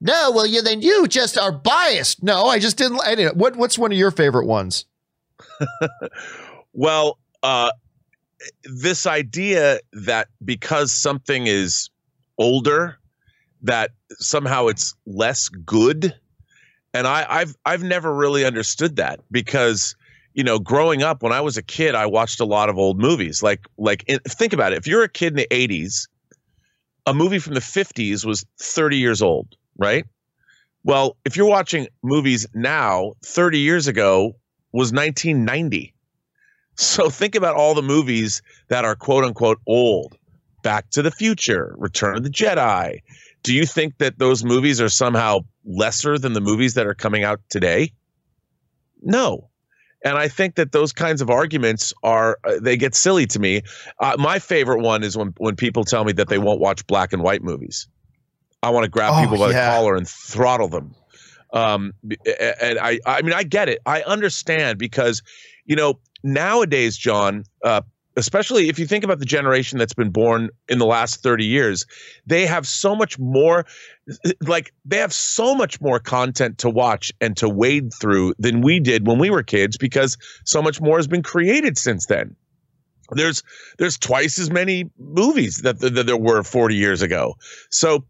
[0.00, 2.22] No, well, you then you just are biased.
[2.22, 3.36] No, I just didn't.
[3.36, 4.84] What what's one of your favorite ones?
[6.72, 7.70] well, uh,
[8.64, 11.90] this idea that because something is
[12.38, 12.98] older,
[13.62, 16.14] that somehow it's less good,
[16.94, 19.96] and I, I've I've never really understood that because
[20.36, 23.00] you know, growing up when I was a kid, I watched a lot of old
[23.00, 23.42] movies.
[23.42, 24.78] Like like in, think about it.
[24.78, 26.08] If you're a kid in the '80s,
[27.06, 30.04] a movie from the '50s was 30 years old, right?
[30.84, 34.36] Well, if you're watching movies now, 30 years ago
[34.76, 35.94] was 1990.
[36.74, 40.18] So think about all the movies that are quote unquote old.
[40.62, 43.00] Back to the Future, Return of the Jedi.
[43.42, 47.24] Do you think that those movies are somehow lesser than the movies that are coming
[47.24, 47.92] out today?
[49.00, 49.48] No.
[50.04, 53.62] And I think that those kinds of arguments are uh, they get silly to me.
[54.00, 57.14] Uh, my favorite one is when when people tell me that they won't watch black
[57.14, 57.88] and white movies.
[58.62, 59.70] I want to grab oh, people by yeah.
[59.70, 60.94] the collar and throttle them.
[61.56, 61.94] Um,
[62.60, 63.78] and I, I mean, I get it.
[63.86, 65.22] I understand because,
[65.64, 67.80] you know, nowadays, John, uh,
[68.16, 71.86] especially if you think about the generation that's been born in the last 30 years,
[72.26, 73.64] they have so much more,
[74.42, 78.78] like, they have so much more content to watch and to wade through than we
[78.78, 82.36] did when we were kids because so much more has been created since then.
[83.12, 83.42] There's
[83.78, 87.36] there's twice as many movies that, that, that there were 40 years ago.
[87.70, 88.04] So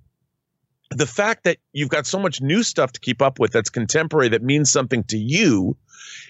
[0.91, 4.29] the fact that you've got so much new stuff to keep up with that's contemporary
[4.29, 5.77] that means something to you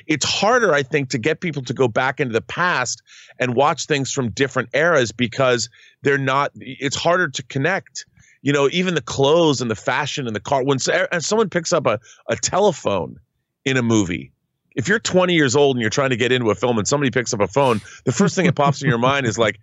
[0.07, 3.03] it's harder i think to get people to go back into the past
[3.39, 5.69] and watch things from different eras because
[6.03, 8.07] they're not it's harder to connect.
[8.43, 11.87] You know even the clothes and the fashion and the car when someone picks up
[11.87, 13.17] a, a telephone
[13.65, 14.31] in a movie
[14.77, 17.11] if you're 20 years old and you're trying to get into a film and somebody
[17.11, 19.59] picks up a phone, the first thing that pops in your mind is like,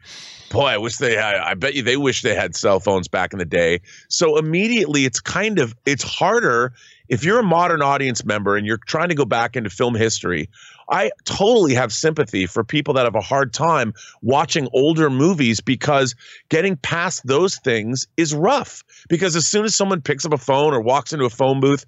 [0.49, 3.31] boy, I wish they had, I bet you they wish they had cell phones back
[3.31, 3.81] in the day.
[4.09, 6.73] So immediately it's kind of, it's harder
[7.09, 10.49] if you're a modern audience member and you're trying to go back into film history.
[10.89, 16.15] I totally have sympathy for people that have a hard time watching older movies because
[16.49, 18.83] getting past those things is rough.
[19.09, 21.85] Because as soon as someone picks up a phone or walks into a phone booth,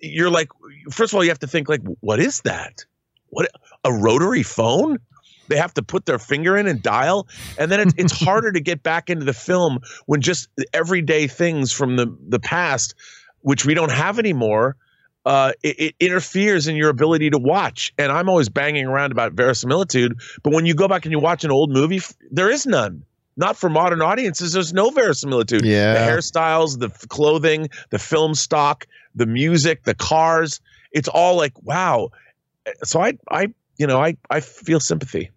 [0.00, 0.48] you're like,
[0.90, 2.84] first of all, you have to think like, what is that?
[3.30, 3.50] What
[3.84, 4.98] a rotary phone?
[5.48, 7.28] They have to put their finger in and dial,
[7.58, 11.72] and then it's, it's harder to get back into the film when just everyday things
[11.72, 12.94] from the the past,
[13.42, 14.76] which we don't have anymore,
[15.26, 17.92] uh, it, it, interferes in your ability to watch.
[17.98, 21.44] And I'm always banging around about verisimilitude, but when you go back and you watch
[21.44, 22.00] an old movie,
[22.30, 23.04] there is none.
[23.36, 24.52] Not for modern audiences.
[24.52, 25.64] There's no verisimilitude.
[25.64, 25.92] Yeah.
[25.92, 30.60] The hairstyles, the clothing, the film stock, the music, the cars.
[30.92, 32.10] It's all like, wow.
[32.82, 35.30] So I, I, you know, I, I feel sympathy.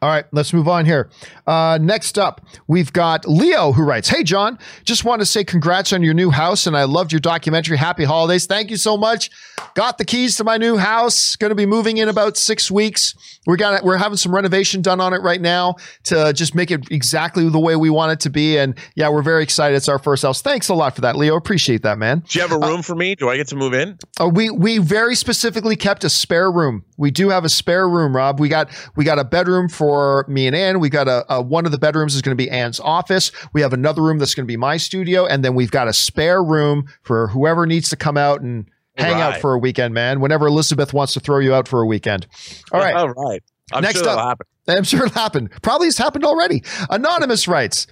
[0.00, 1.10] All right, let's move on here.
[1.46, 5.92] Uh, next up, we've got Leo who writes Hey, John, just want to say congrats
[5.92, 7.76] on your new house, and I loved your documentary.
[7.76, 8.46] Happy holidays.
[8.46, 9.30] Thank you so much.
[9.74, 11.34] Got the keys to my new house.
[11.36, 13.14] Going to be moving in about six weeks.
[13.46, 13.84] We got it.
[13.84, 17.58] We're having some renovation done on it right now to just make it exactly the
[17.58, 18.56] way we want it to be.
[18.56, 19.74] And yeah, we're very excited.
[19.74, 20.42] It's our first house.
[20.42, 21.34] Thanks a lot for that, Leo.
[21.36, 22.22] Appreciate that, man.
[22.28, 23.14] Do you have a room uh, for me?
[23.14, 23.98] Do I get to move in?
[24.20, 26.84] Uh, we we very specifically kept a spare room.
[26.96, 28.38] We do have a spare room, Rob.
[28.38, 30.80] We got we got a bedroom for for me and Anne.
[30.80, 33.32] We've got a, a one of the bedrooms is going to be Anne's office.
[33.54, 35.94] We have another room that's going to be my studio, and then we've got a
[35.94, 39.36] spare room for whoever needs to come out and hang right.
[39.36, 40.20] out for a weekend, man.
[40.20, 42.26] Whenever Elizabeth wants to throw you out for a weekend.
[42.70, 42.94] All right.
[42.94, 43.42] All right.
[43.72, 45.48] I'm Next sure up, I'm sure it'll happen.
[45.62, 46.62] Probably has happened already.
[46.90, 47.86] Anonymous writes,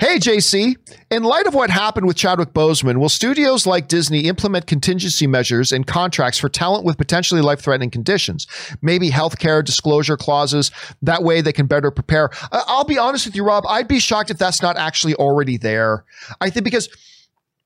[0.00, 0.76] Hey, JC,
[1.10, 5.72] in light of what happened with Chadwick Boseman, will studios like Disney implement contingency measures
[5.72, 8.46] and contracts for talent with potentially life threatening conditions?
[8.82, 10.70] Maybe healthcare disclosure clauses.
[11.02, 12.30] That way they can better prepare.
[12.52, 13.64] I'll be honest with you, Rob.
[13.68, 16.04] I'd be shocked if that's not actually already there.
[16.40, 16.88] I think because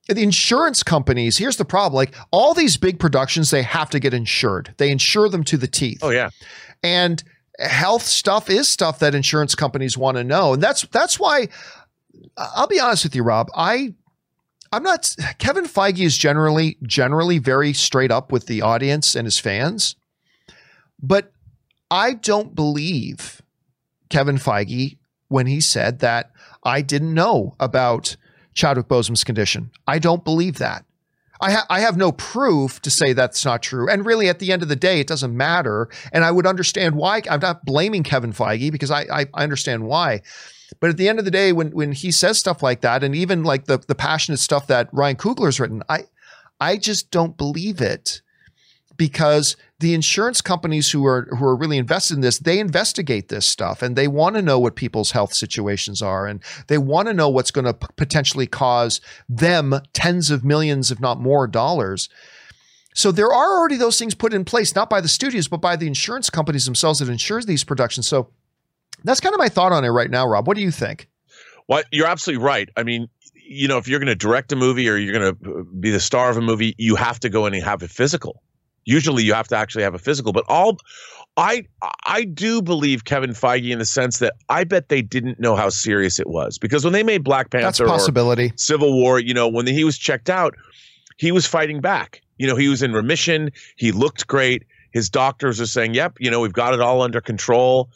[0.08, 4.12] the insurance companies, here's the problem like all these big productions, they have to get
[4.12, 6.00] insured, they insure them to the teeth.
[6.02, 6.30] Oh, yeah.
[6.82, 7.22] And
[7.58, 10.54] health stuff is stuff that insurance companies want to know.
[10.54, 11.48] And that's that's why
[12.36, 13.50] I'll be honest with you, Rob.
[13.54, 13.94] I
[14.72, 19.38] I'm not Kevin Feige is generally generally very straight up with the audience and his
[19.38, 19.96] fans.
[21.00, 21.32] But
[21.90, 23.42] I don't believe
[24.08, 24.96] Kevin Feige
[25.28, 26.30] when he said that
[26.64, 28.16] I didn't know about
[28.54, 29.70] Chadwick Boseman's condition.
[29.86, 30.84] I don't believe that.
[31.40, 33.88] I, ha- I have no proof to say that's not true.
[33.88, 35.88] And really, at the end of the day, it doesn't matter.
[36.12, 37.22] And I would understand why.
[37.28, 40.22] I'm not blaming Kevin Feige because I, I, I understand why.
[40.80, 43.14] But at the end of the day, when when he says stuff like that, and
[43.14, 46.04] even like the the passionate stuff that Ryan Coogler's written, I
[46.60, 48.22] I just don't believe it
[48.96, 53.46] because the insurance companies who are who are really invested in this they investigate this
[53.46, 57.14] stuff and they want to know what people's health situations are and they want to
[57.14, 62.08] know what's going to p- potentially cause them tens of millions if not more dollars.
[62.94, 65.76] So there are already those things put in place not by the studios but by
[65.76, 68.06] the insurance companies themselves that insures these productions.
[68.06, 68.30] So
[69.02, 70.46] that's kind of my thought on it right now rob.
[70.46, 71.08] What do you think?
[71.68, 72.68] Well you're absolutely right.
[72.76, 73.08] I mean
[73.46, 75.90] you know if you're going to direct a movie or you're going to uh, be
[75.90, 78.42] the star of a movie you have to go in and have it physical
[78.84, 80.78] Usually you have to actually have a physical, but all
[81.36, 81.64] I
[82.04, 85.68] I do believe Kevin Feige in the sense that I bet they didn't know how
[85.68, 88.52] serious it was because when they made Black Panther that's possibility.
[88.56, 90.54] Civil War, you know, when he was checked out,
[91.16, 92.22] he was fighting back.
[92.38, 93.50] You know, he was in remission.
[93.76, 94.64] He looked great.
[94.92, 97.90] His doctors are saying, "Yep, you know, we've got it all under control,"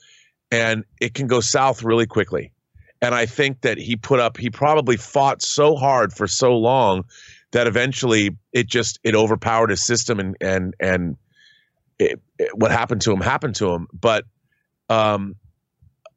[0.50, 2.52] and it can go south really quickly.
[3.00, 4.36] And I think that he put up.
[4.36, 7.04] He probably fought so hard for so long
[7.52, 11.16] that eventually it just it overpowered his system and and and
[11.98, 13.88] it, it, what happened to him happened to him.
[13.92, 14.24] But
[14.88, 15.34] um,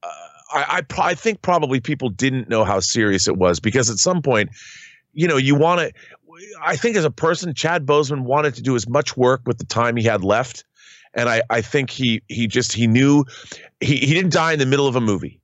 [0.04, 0.08] uh,
[0.54, 4.22] I, I I think probably people didn't know how serious it was because at some
[4.22, 4.50] point,
[5.14, 5.94] you know, you want to.
[6.64, 9.66] I think as a person, Chad Boseman wanted to do as much work with the
[9.66, 10.64] time he had left,
[11.14, 13.26] and I I think he he just he knew
[13.80, 15.41] he he didn't die in the middle of a movie.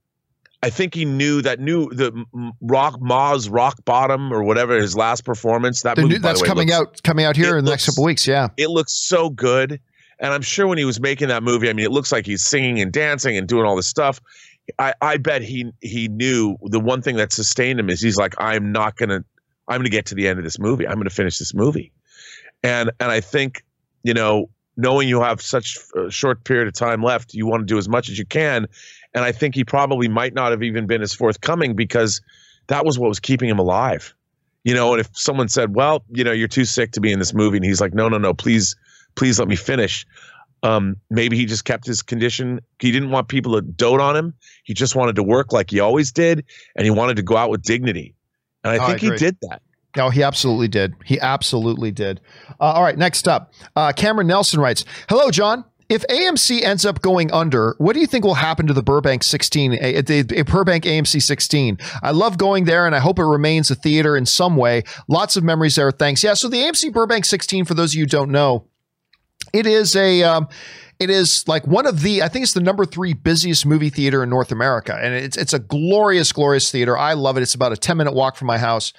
[0.68, 2.11] I think he knew that new the
[2.60, 5.84] Rock Maz Rock Bottom or whatever his last performance.
[5.84, 8.03] That movie, new, that's way, coming looks, out coming out here in the next couple
[8.03, 8.27] weeks.
[8.27, 9.80] Yeah, it looks so good,
[10.19, 12.45] and I'm sure when he was making that movie, I mean, it looks like he's
[12.45, 14.19] singing and dancing and doing all this stuff.
[14.77, 18.35] I, I bet he he knew the one thing that sustained him is he's like
[18.38, 19.23] I'm not gonna
[19.69, 20.85] I'm gonna get to the end of this movie.
[20.85, 21.94] I'm gonna finish this movie,
[22.61, 23.64] and and I think
[24.03, 27.65] you know knowing you have such a short period of time left, you want to
[27.65, 28.68] do as much as you can
[29.18, 32.22] and I think he probably might not have even been as forthcoming because
[32.68, 34.14] that was what was keeping him alive.
[34.64, 37.18] You know, and if someone said, "Well, you know, you're too sick to be in
[37.18, 38.76] this movie," and he's like, "No, no, no, please,
[39.15, 40.06] please let me finish."
[40.61, 42.60] Um, maybe he just kept his condition.
[42.77, 44.35] He didn't want people to dote on him.
[44.64, 46.45] He just wanted to work like he always did,
[46.76, 48.14] and he wanted to go out with dignity.
[48.64, 49.64] And I oh, think I he did that.
[49.95, 50.94] No, he absolutely did.
[51.06, 52.22] He absolutely did.
[52.60, 57.01] Uh, all right, next up, uh, Cameron Nelson writes, "Hello, John if AMC ends up
[57.01, 60.84] going under, what do you think will happen to the Burbank 16, a, a, Burbank
[60.84, 61.77] AMC 16?
[62.03, 64.84] I love going there and I hope it remains a theater in some way.
[65.07, 65.91] Lots of memories there.
[65.91, 66.23] Thanks.
[66.23, 66.34] Yeah.
[66.34, 68.68] So the AMC Burbank 16, for those of you who don't know,
[69.53, 70.49] it is a, um,
[70.99, 74.23] it is like one of the, I think it's the number three busiest movie theater
[74.23, 74.97] in North America.
[75.01, 76.97] And it's, it's a glorious, glorious theater.
[76.97, 77.43] I love it.
[77.43, 78.91] It's about a 10 minute walk from my house.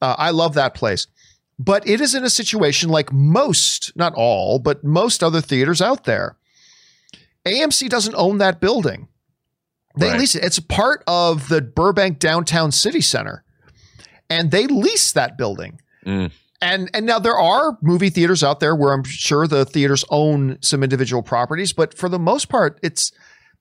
[0.00, 1.08] Uh, I love that place
[1.58, 6.04] but it is in a situation like most, not all, but most other theaters out
[6.04, 6.36] there.
[7.44, 9.08] AMC doesn't own that building.
[9.96, 10.20] They right.
[10.20, 10.44] lease it.
[10.44, 13.44] It's part of the Burbank Downtown City Center.
[14.30, 15.80] And they lease that building.
[16.06, 16.30] Mm.
[16.60, 20.58] And and now there are movie theaters out there where I'm sure the theaters own
[20.60, 23.12] some individual properties, but for the most part, it's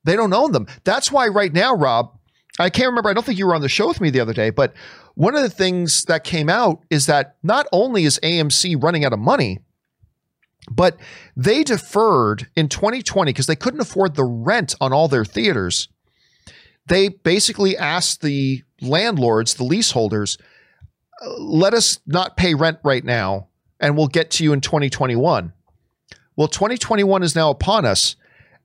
[0.03, 0.67] they don't own them.
[0.83, 2.17] That's why right now, Rob,
[2.59, 3.09] I can't remember.
[3.09, 4.73] I don't think you were on the show with me the other day, but
[5.17, 9.13] one of the things that came out is that not only is AMC running out
[9.13, 9.57] of money,
[10.69, 10.95] but
[11.35, 15.89] they deferred in 2020 because they couldn't afford the rent on all their theaters.
[16.85, 20.37] They basically asked the landlords, the leaseholders,
[21.25, 23.47] uh, let us not pay rent right now
[23.79, 25.51] and we'll get to you in 2021.
[26.35, 28.17] Well, 2021 is now upon us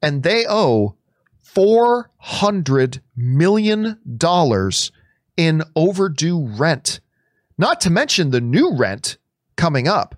[0.03, 0.97] and they owe
[1.57, 3.99] $400 million
[5.37, 7.01] in overdue rent,
[7.59, 9.17] not to mention the new rent
[9.57, 10.15] coming up.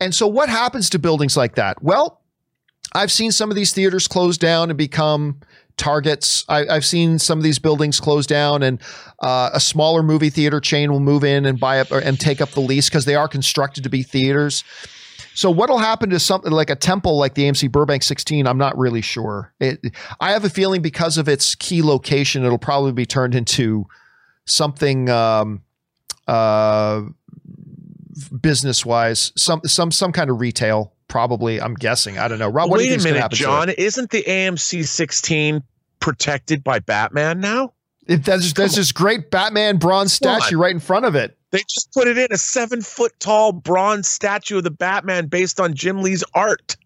[0.00, 1.82] And so, what happens to buildings like that?
[1.82, 2.20] Well,
[2.94, 5.40] I've seen some of these theaters close down and become
[5.76, 6.44] targets.
[6.48, 8.80] I, have seen some of these buildings close down, and
[9.20, 12.50] uh, a smaller movie theater chain will move in and buy up and take up
[12.50, 14.64] the lease because they are constructed to be theaters.
[15.34, 18.46] So what'll happen to something like a temple like the AMC Burbank 16?
[18.46, 19.52] I'm not really sure.
[19.60, 23.86] It, I have a feeling because of its key location, it'll probably be turned into
[24.46, 25.62] something um,
[26.26, 27.02] uh,
[28.40, 30.92] business wise, some some some kind of retail.
[31.08, 32.18] Probably, I'm guessing.
[32.18, 32.48] I don't know.
[32.48, 33.70] Rob, what Wait do you a minute, John.
[33.70, 35.62] Isn't the AMC 16
[36.00, 37.74] protected by Batman now?
[38.08, 41.36] If there's, there's this great Batman bronze statue right in front of it.
[41.50, 45.60] They just put it in a seven foot tall bronze statue of the Batman based
[45.60, 46.76] on Jim Lee's art.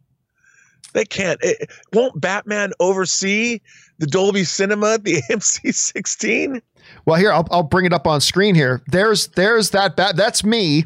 [0.93, 1.39] They can't.
[1.43, 3.61] It, won't Batman oversee
[3.99, 6.63] the Dolby Cinema the AMC 16?
[7.07, 8.55] Well, here I'll, I'll bring it up on screen.
[8.55, 10.17] Here, there's there's that bat.
[10.17, 10.85] That's me.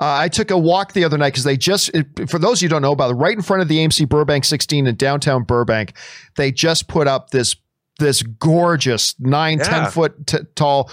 [0.00, 2.68] Uh, I took a walk the other night because they just, it, for those you
[2.68, 5.94] don't know about it, right in front of the AMC Burbank 16 in downtown Burbank,
[6.36, 7.56] they just put up this
[7.98, 9.84] this gorgeous nine yeah.
[9.84, 10.90] 10 foot t- tall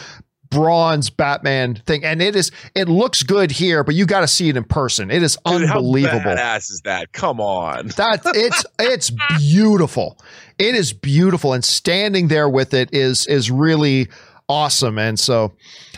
[0.52, 4.49] bronze Batman thing, and it is it looks good here, but you got to see
[4.49, 5.10] it in person.
[5.10, 6.19] It is Dude, unbelievable.
[6.19, 7.11] How badass is that?
[7.14, 10.19] Come on, that it's it's beautiful.
[10.60, 14.10] It is beautiful, and standing there with it is is really
[14.52, 14.99] awesome.
[14.99, 15.53] And so,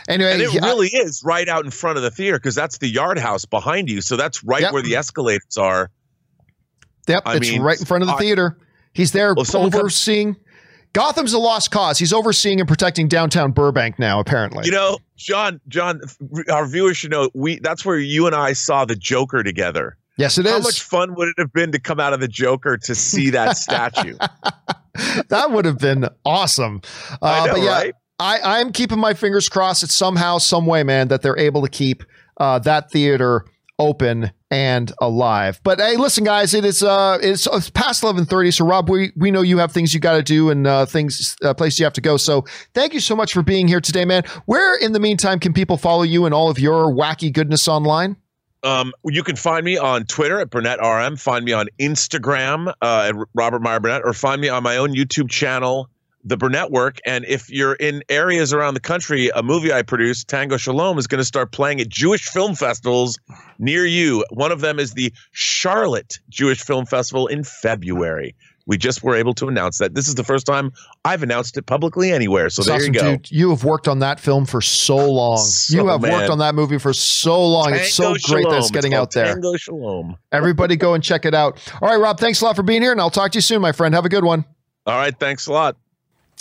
[0.08, 2.78] anyway, and it really I, is right out in front of the theater because that's
[2.78, 4.00] the yard house behind you.
[4.00, 4.72] So that's right yep.
[4.72, 5.90] where the escalators are.
[7.08, 8.56] Yep, I it's mean, right in front of the theater.
[8.92, 10.34] He's there well, overseeing.
[10.34, 10.44] Comes,
[10.94, 11.98] Gotham's a lost cause.
[11.98, 14.64] He's overseeing and protecting downtown Burbank now, apparently.
[14.64, 16.00] You know, John, John,
[16.48, 19.96] our viewers should know we that's where you and I saw the Joker together.
[20.16, 20.56] Yes, it How is.
[20.58, 23.30] How much fun would it have been to come out of the Joker to see
[23.30, 24.16] that statue?
[25.28, 26.80] that would have been awesome.
[27.20, 27.94] Uh, know, but yeah, right?
[28.18, 31.68] I, I'm keeping my fingers crossed that somehow, some way, man, that they're able to
[31.68, 32.04] keep
[32.36, 33.44] uh, that theater
[33.78, 35.60] open and alive.
[35.64, 38.50] But hey, listen, guys, it is uh, it's, it's past eleven thirty.
[38.50, 41.36] So Rob, we we know you have things you got to do and uh, things
[41.44, 42.16] uh, you have to go.
[42.16, 44.22] So thank you so much for being here today, man.
[44.46, 48.16] Where in the meantime can people follow you and all of your wacky goodness online?
[48.62, 51.16] Um, you can find me on Twitter at Burnett RM.
[51.16, 54.94] Find me on Instagram uh, at Robert Meyer Burnett, or find me on my own
[54.94, 55.90] YouTube channel
[56.24, 56.98] the Burnett work.
[57.06, 61.06] And if you're in areas around the country, a movie I produced, Tango Shalom, is
[61.06, 63.18] going to start playing at Jewish film festivals
[63.58, 64.24] near you.
[64.30, 68.34] One of them is the Charlotte Jewish Film Festival in February.
[68.66, 69.94] We just were able to announce that.
[69.94, 70.72] This is the first time
[71.04, 72.48] I've announced it publicly anywhere.
[72.48, 73.10] So there awesome, you go.
[73.16, 75.36] Dude, you have worked on that film for so long.
[75.36, 76.12] So, you have man.
[76.12, 77.64] worked on that movie for so long.
[77.64, 79.34] Tango it's so great that it's getting it's out there.
[79.34, 80.16] Tango Shalom.
[80.32, 81.60] Everybody go and check it out.
[81.82, 83.60] All right, Rob, thanks a lot for being here, and I'll talk to you soon,
[83.60, 83.94] my friend.
[83.94, 84.46] Have a good one.
[84.86, 85.76] All right, thanks a lot.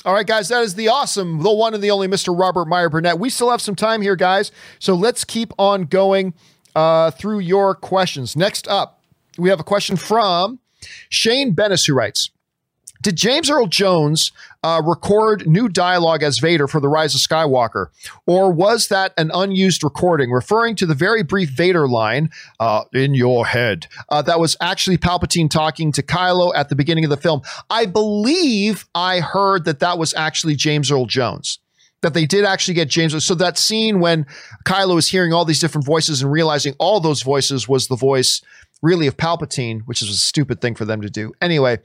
[0.05, 2.37] All right, guys, that is the awesome, the one and the only Mr.
[2.37, 3.19] Robert Meyer Burnett.
[3.19, 4.51] We still have some time here, guys.
[4.79, 6.33] So let's keep on going
[6.75, 8.35] uh, through your questions.
[8.35, 9.01] Next up,
[9.37, 10.59] we have a question from
[11.07, 12.31] Shane Bennis, who writes
[13.03, 14.31] did James Earl Jones
[14.63, 17.87] uh, record new dialogue as Vader for The Rise of Skywalker?
[18.25, 23.13] Or was that an unused recording referring to the very brief Vader line, uh, in
[23.13, 27.17] your head, uh, that was actually Palpatine talking to Kylo at the beginning of the
[27.17, 27.41] film?
[27.69, 31.59] I believe I heard that that was actually James Earl Jones
[32.01, 33.23] that they did actually get James.
[33.23, 34.25] So that scene when
[34.65, 38.41] Kylo is hearing all these different voices and realizing all those voices was the voice
[38.81, 41.33] really of Palpatine, which is a stupid thing for them to do.
[41.41, 41.79] Anyway,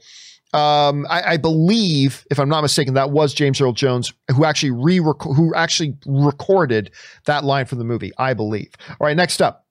[0.53, 4.71] um, I, I, believe, if I'm not mistaken, that was James Earl Jones who actually
[4.71, 6.91] re who actually recorded
[7.25, 8.11] that line from the movie.
[8.17, 8.71] I believe.
[8.89, 9.65] All right, next up.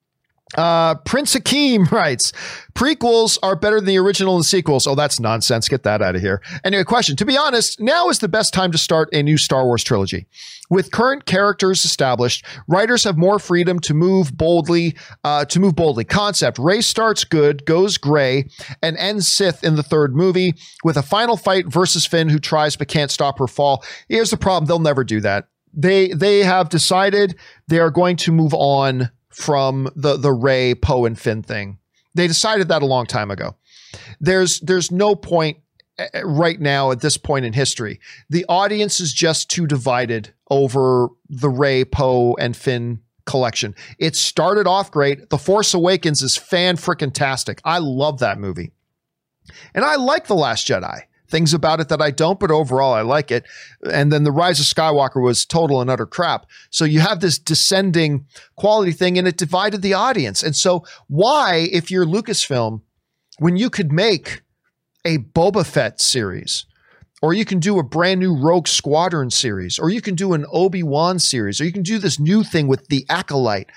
[0.57, 2.31] Uh, Prince Hakeem writes,
[2.73, 4.87] prequels are better than the original and sequels.
[4.87, 5.67] Oh, that's nonsense.
[5.67, 6.41] Get that out of here.
[6.63, 7.15] Anyway, question.
[7.17, 10.27] To be honest, now is the best time to start a new Star Wars trilogy.
[10.69, 16.05] With current characters established, writers have more freedom to move boldly, uh, to move boldly.
[16.05, 16.59] Concept.
[16.59, 18.49] Rey starts good, goes gray,
[18.81, 22.75] and ends Sith in the third movie with a final fight versus Finn who tries
[22.75, 23.83] but can't stop her fall.
[24.07, 24.67] Here's the problem.
[24.67, 25.47] They'll never do that.
[25.73, 27.35] They, they have decided
[27.67, 31.79] they are going to move on from the the Rey, Poe, and Finn thing.
[32.15, 33.55] They decided that a long time ago.
[34.19, 35.57] There's there's no point
[35.97, 37.99] eh, eh, right now at this point in history.
[38.29, 43.75] The audience is just too divided over the Rey, Poe, and Finn collection.
[43.99, 45.29] It started off great.
[45.29, 47.61] The Force Awakens is fan freaking tastic.
[47.63, 48.71] I love that movie.
[49.73, 53.01] And I like The Last Jedi things about it that I don't, but overall I
[53.01, 53.45] like it.
[53.91, 56.45] And then The Rise of Skywalker was total and utter crap.
[56.69, 58.25] So you have this descending
[58.55, 60.43] quality thing and it divided the audience.
[60.43, 62.81] And so why, if you're Lucasfilm,
[63.37, 64.41] when you could make
[65.05, 66.65] a Boba Fett series,
[67.21, 70.45] or you can do a brand new Rogue Squadron series, or you can do an
[70.51, 73.69] Obi Wan series, or you can do this new thing with the Acolyte.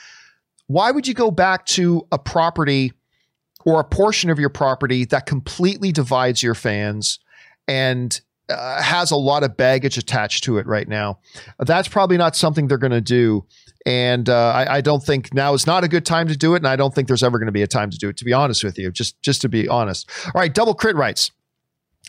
[0.68, 2.92] Why would you go back to a property
[3.64, 7.18] or a portion of your property that completely divides your fans
[7.68, 11.18] and uh, has a lot of baggage attached to it right now.
[11.59, 13.47] That's probably not something they're going to do.
[13.86, 16.59] And uh, I, I, don't think now is not a good time to do it.
[16.59, 18.24] And I don't think there's ever going to be a time to do it, to
[18.24, 20.09] be honest with you, just, just to be honest.
[20.26, 21.30] All right, double crit writes.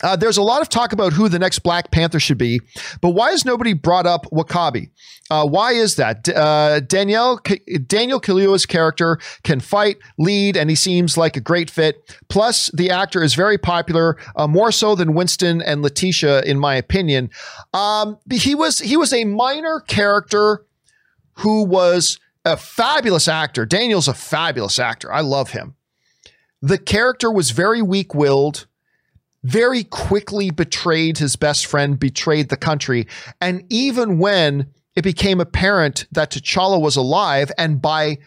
[0.02, 2.60] Uh, there's a lot of talk about who the next Black Panther should be,
[2.99, 4.90] but why has nobody brought up W'Kabi?
[5.30, 6.28] Uh, why is that?
[6.28, 7.40] Uh, Danielle
[7.88, 12.18] Daniel Kaluuya's character can fight, lead, and he seems like a great fit.
[12.28, 16.76] Plus, the actor is very popular, uh, more so than Winston and Letitia, in my
[16.76, 17.30] opinion.
[17.74, 20.65] Um, he was he was a minor character
[21.38, 23.65] who was a fabulous actor.
[23.65, 25.14] Daniel's a fabulous actor.
[25.14, 25.76] I love him.
[26.61, 28.65] The character was very weak willed
[29.44, 33.07] very quickly betrayed his best friend, betrayed the country.
[33.41, 38.20] And even when it became apparent that T'Challa was alive and by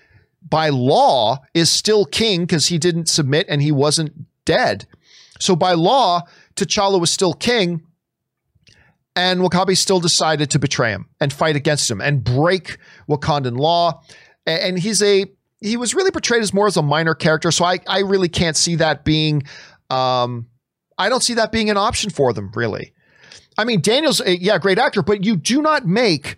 [0.48, 4.12] by law is still king because he didn't submit and he wasn't
[4.44, 4.86] dead.
[5.40, 6.22] So by law,
[6.54, 7.82] T'Challa was still king,
[9.16, 12.78] and W'Kabi still decided to betray him and fight against him and break
[13.08, 14.02] Wakandan law.
[14.46, 15.26] And he's a
[15.60, 18.56] he was really portrayed as more as a minor character, so I I really can't
[18.56, 19.42] see that being
[19.90, 20.46] um
[20.98, 22.92] I don't see that being an option for them really.
[23.58, 26.36] I mean, Daniel's a, yeah, great actor, but you do not make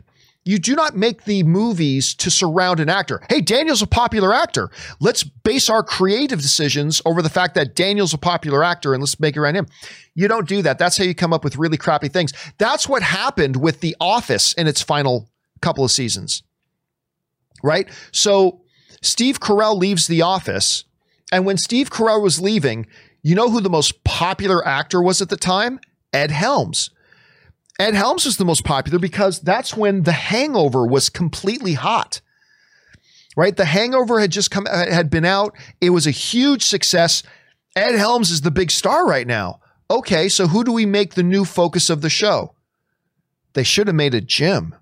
[0.48, 3.20] you do not make the movies to surround an actor.
[3.28, 4.70] Hey, Daniel's a popular actor.
[4.98, 9.20] Let's base our creative decisions over the fact that Daniel's a popular actor and let's
[9.20, 9.66] make it around him.
[10.14, 10.78] You don't do that.
[10.78, 12.32] That's how you come up with really crappy things.
[12.56, 15.28] That's what happened with The Office in its final
[15.60, 16.42] couple of seasons.
[17.62, 17.86] Right?
[18.10, 18.62] So
[19.02, 20.84] Steve Carell leaves The Office.
[21.30, 22.86] And when Steve Carell was leaving,
[23.22, 25.80] you know who the most popular actor was at the time?
[26.12, 26.90] Ed Helms.
[27.78, 32.20] Ed Helms was the most popular because that's when The Hangover was completely hot.
[33.36, 33.56] Right?
[33.56, 35.56] The Hangover had just come uh, had been out.
[35.80, 37.22] It was a huge success.
[37.76, 39.60] Ed Helms is the big star right now.
[39.90, 42.54] Okay, so who do we make the new focus of the show?
[43.52, 44.74] They should have made it Jim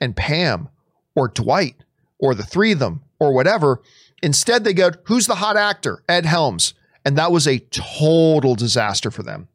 [0.00, 0.68] and Pam
[1.14, 1.76] or Dwight
[2.18, 3.82] or the three of them or whatever.
[4.22, 6.02] Instead, they go, who's the hot actor?
[6.08, 6.74] Ed Helms.
[7.04, 9.48] And that was a total disaster for them.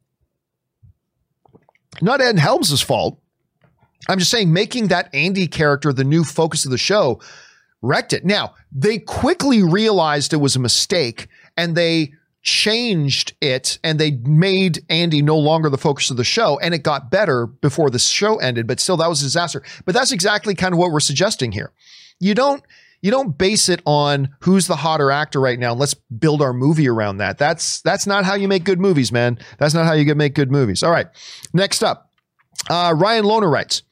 [2.00, 3.20] Not Ed Helms' fault.
[4.08, 7.20] I'm just saying making that Andy character the new focus of the show
[7.82, 8.24] wrecked it.
[8.24, 12.12] Now, they quickly realized it was a mistake and they
[12.42, 16.82] changed it and they made Andy no longer the focus of the show and it
[16.82, 19.62] got better before the show ended, but still that was a disaster.
[19.84, 21.72] But that's exactly kind of what we're suggesting here.
[22.18, 22.62] You don't
[23.02, 25.74] you don't base it on who's the hotter actor right now.
[25.74, 27.38] Let's build our movie around that.
[27.38, 29.38] That's that's not how you make good movies, man.
[29.58, 30.82] That's not how you can make good movies.
[30.82, 31.06] All right.
[31.52, 32.10] Next up,
[32.68, 33.82] uh, Ryan Lohner writes.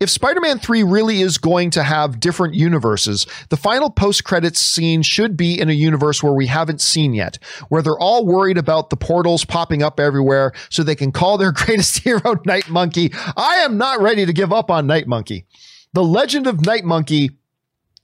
[0.00, 4.60] If Spider Man 3 really is going to have different universes, the final post credits
[4.60, 7.38] scene should be in a universe where we haven't seen yet,
[7.68, 11.52] where they're all worried about the portals popping up everywhere so they can call their
[11.66, 13.12] greatest hero Night Monkey.
[13.36, 15.44] I am not ready to give up on Night Monkey.
[15.92, 17.37] The legend of Night Monkey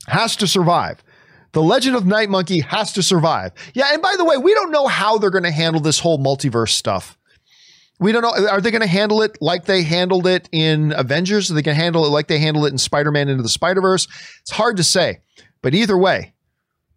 [0.07, 1.03] has to survive.
[1.51, 3.53] The Legend of Night Monkey has to survive.
[3.73, 6.19] Yeah, and by the way, we don't know how they're going to handle this whole
[6.19, 7.17] multiverse stuff.
[7.97, 8.49] We don't know.
[8.49, 11.49] Are they going to handle it like they handled it in Avengers?
[11.49, 13.47] Are they going to handle it like they handled it in Spider Man Into the
[13.47, 14.05] Spider Verse?
[14.41, 15.19] It's hard to say.
[15.61, 16.33] But either way,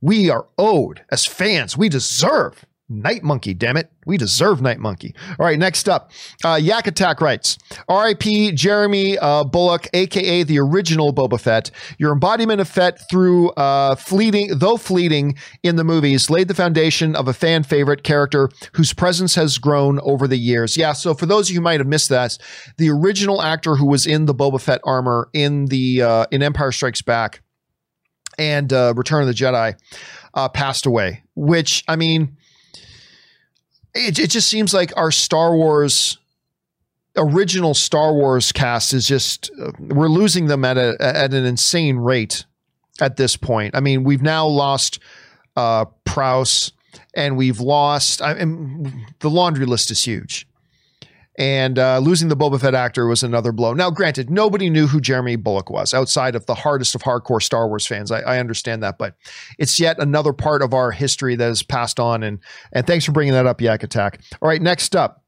[0.00, 3.90] we are owed as fans, we deserve Night Monkey, damn it.
[4.06, 5.14] We deserve Night Monkey.
[5.38, 6.10] All right, next up.
[6.42, 7.58] Uh, Yak Attack writes
[7.90, 11.70] RIP Jeremy uh, Bulloch, aka the original Boba Fett.
[11.98, 17.14] Your embodiment of Fett through uh, fleeting, though fleeting in the movies, laid the foundation
[17.14, 20.76] of a fan favorite character whose presence has grown over the years.
[20.76, 22.38] Yeah, so for those of you who might have missed that,
[22.78, 26.72] the original actor who was in the Boba Fett armor in the uh, in Empire
[26.72, 27.42] Strikes Back
[28.38, 29.74] and uh, Return of the Jedi
[30.32, 32.37] uh, passed away, which, I mean,
[33.98, 36.18] it, it just seems like our Star Wars
[37.16, 41.96] original Star Wars cast is just uh, we're losing them at a at an insane
[41.96, 42.44] rate
[43.00, 43.74] at this point.
[43.76, 44.98] I mean, we've now lost
[45.56, 46.72] uh, Prowse
[47.14, 48.22] and we've lost.
[48.22, 50.47] I the laundry list is huge.
[51.38, 53.72] And uh, losing the Boba Fett actor was another blow.
[53.72, 57.68] Now, granted, nobody knew who Jeremy Bulloch was outside of the hardest of hardcore Star
[57.68, 58.10] Wars fans.
[58.10, 59.14] I, I understand that, but
[59.56, 62.24] it's yet another part of our history that is passed on.
[62.24, 62.40] And
[62.72, 64.20] and thanks for bringing that up, Yak Attack.
[64.42, 65.22] All right, next up.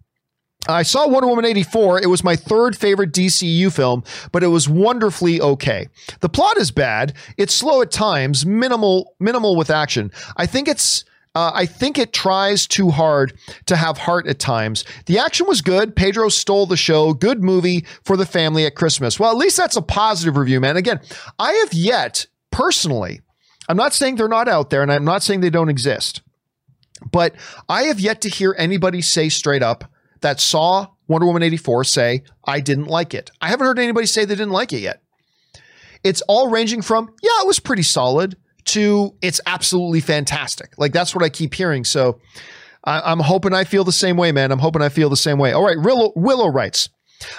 [0.69, 2.03] I saw Wonder Woman 84.
[2.03, 5.89] It was my third favorite DCU film, but it was wonderfully okay.
[6.21, 7.15] The plot is bad.
[7.39, 10.11] It's slow at times, minimal minimal with action.
[10.37, 11.05] I think it's
[11.35, 14.85] uh, I think it tries too hard to have heart at times.
[15.07, 15.95] The action was good.
[15.95, 17.15] Pedro stole the show.
[17.15, 19.21] Good movie for the family at Christmas.
[19.21, 20.77] Well, at least that's a positive review, man.
[20.77, 21.01] Again,
[21.39, 23.21] I have yet, personally,
[23.69, 26.23] I'm not saying they're not out there and I'm not saying they don't exist,
[27.13, 27.35] but
[27.69, 29.85] I have yet to hear anybody say straight up
[30.23, 33.31] that saw Wonder Woman 84 say, I didn't like it.
[33.41, 35.03] I haven't heard anybody say they didn't like it yet.
[36.03, 40.73] It's all ranging from, yeah, it was pretty solid to it's absolutely fantastic.
[40.79, 41.85] Like that's what I keep hearing.
[41.85, 42.21] So
[42.85, 44.53] I, am hoping I feel the same way, man.
[44.53, 45.53] I'm hoping I feel the same way.
[45.53, 46.89] All right, Willow, Willow writes.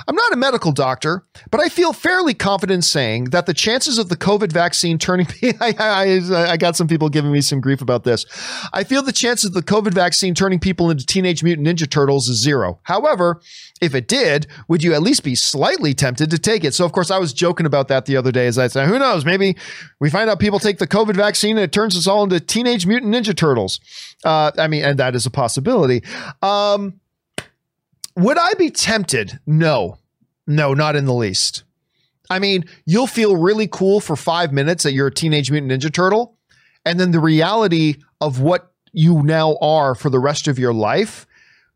[0.07, 4.09] I'm not a medical doctor, but I feel fairly confident saying that the chances of
[4.09, 5.27] the COVID vaccine turning
[5.59, 8.25] I, I, I, got some people giving me some grief about this.
[8.73, 12.29] I feel the chances of the COVID vaccine turning people into Teenage Mutant Ninja Turtles
[12.29, 12.79] is zero.
[12.83, 13.41] However,
[13.81, 16.73] if it did, would you at least be slightly tempted to take it?
[16.73, 18.99] So, of course, I was joking about that the other day as I said, who
[18.99, 19.25] knows?
[19.25, 19.57] Maybe
[19.99, 22.85] we find out people take the COVID vaccine and it turns us all into Teenage
[22.85, 23.79] Mutant Ninja Turtles.
[24.23, 26.03] Uh, I mean, and that is a possibility.
[26.41, 27.00] Um,
[28.15, 29.39] Would I be tempted?
[29.45, 29.97] No.
[30.47, 31.63] No, not in the least.
[32.29, 35.93] I mean, you'll feel really cool for five minutes that you're a Teenage Mutant Ninja
[35.93, 36.37] Turtle.
[36.85, 41.27] And then the reality of what you now are for the rest of your life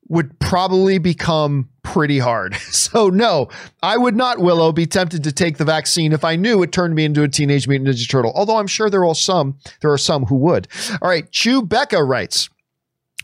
[0.08, 2.56] would probably become pretty hard.
[2.76, 3.50] So, no,
[3.82, 6.94] I would not, Willow, be tempted to take the vaccine if I knew it turned
[6.94, 8.32] me into a Teenage Mutant Ninja Turtle.
[8.36, 10.68] Although I'm sure there are some, there are some who would.
[11.02, 12.50] All right, Chew Becca writes.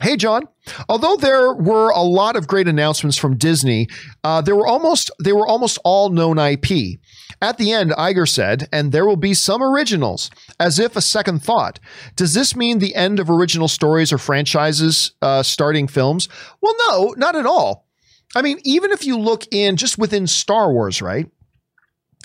[0.01, 0.47] Hey, John.
[0.89, 3.87] Although there were a lot of great announcements from Disney,
[4.23, 6.99] uh, there were almost they were almost all known IP.
[7.39, 11.43] At the end, Iger said, "And there will be some originals." As if a second
[11.43, 11.79] thought.
[12.15, 16.27] Does this mean the end of original stories or franchises uh, starting films?
[16.61, 17.87] Well, no, not at all.
[18.35, 21.29] I mean, even if you look in just within Star Wars, right?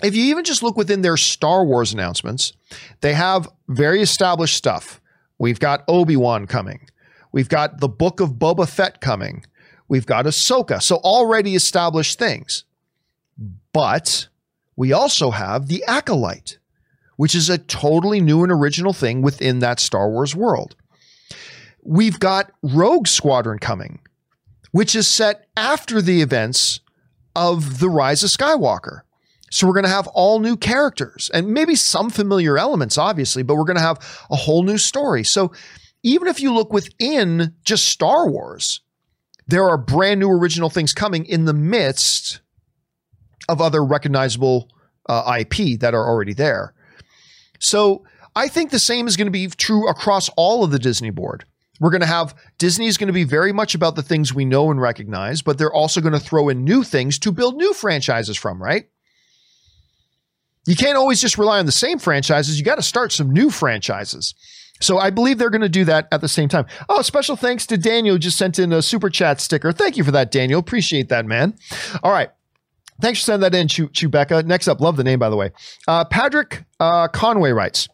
[0.02, 2.54] If you even just look within their Star Wars announcements,
[3.02, 5.00] they have very established stuff.
[5.38, 6.88] We've got Obi Wan coming.
[7.36, 9.44] We've got the book of Boba Fett coming.
[9.88, 10.82] We've got Ahsoka.
[10.82, 12.64] So already established things.
[13.74, 14.28] But
[14.74, 16.56] we also have the Acolyte,
[17.16, 20.76] which is a totally new and original thing within that Star Wars world.
[21.82, 23.98] We've got Rogue Squadron coming,
[24.70, 26.80] which is set after the events
[27.34, 29.02] of The Rise of Skywalker.
[29.50, 33.56] So we're going to have all new characters and maybe some familiar elements, obviously, but
[33.56, 33.98] we're going to have
[34.30, 35.22] a whole new story.
[35.22, 35.52] So
[36.06, 38.80] even if you look within just Star Wars,
[39.48, 42.40] there are brand new original things coming in the midst
[43.48, 44.70] of other recognizable
[45.08, 46.74] uh, IP that are already there.
[47.58, 48.04] So
[48.36, 51.44] I think the same is going to be true across all of the Disney board.
[51.80, 54.44] We're going to have Disney is going to be very much about the things we
[54.44, 57.74] know and recognize, but they're also going to throw in new things to build new
[57.74, 58.88] franchises from, right?
[60.66, 62.60] You can't always just rely on the same franchises.
[62.60, 64.34] You got to start some new franchises.
[64.80, 66.66] So I believe they're going to do that at the same time.
[66.88, 69.72] Oh, special thanks to Daniel, just sent in a super chat sticker.
[69.72, 70.60] Thank you for that, Daniel.
[70.60, 71.54] Appreciate that, man.
[72.02, 72.30] All right.
[73.00, 74.46] Thanks for sending that in, Chewbecca.
[74.46, 75.50] Next up, love the name, by the way.
[75.86, 77.88] Uh, Patrick uh, Conway writes,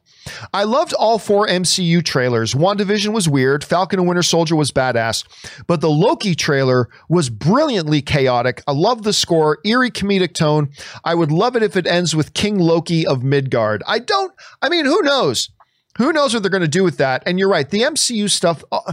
[0.54, 2.54] I loved all four MCU trailers.
[2.54, 3.64] WandaVision was weird.
[3.64, 5.24] Falcon and Winter Soldier was badass.
[5.66, 8.62] But the Loki trailer was brilliantly chaotic.
[8.68, 10.70] I love the score, eerie comedic tone.
[11.04, 13.82] I would love it if it ends with King Loki of Midgard.
[13.86, 15.50] I don't, I mean, who knows?
[15.98, 17.22] Who knows what they're going to do with that?
[17.26, 18.92] And you're right, the MCU stuff, uh,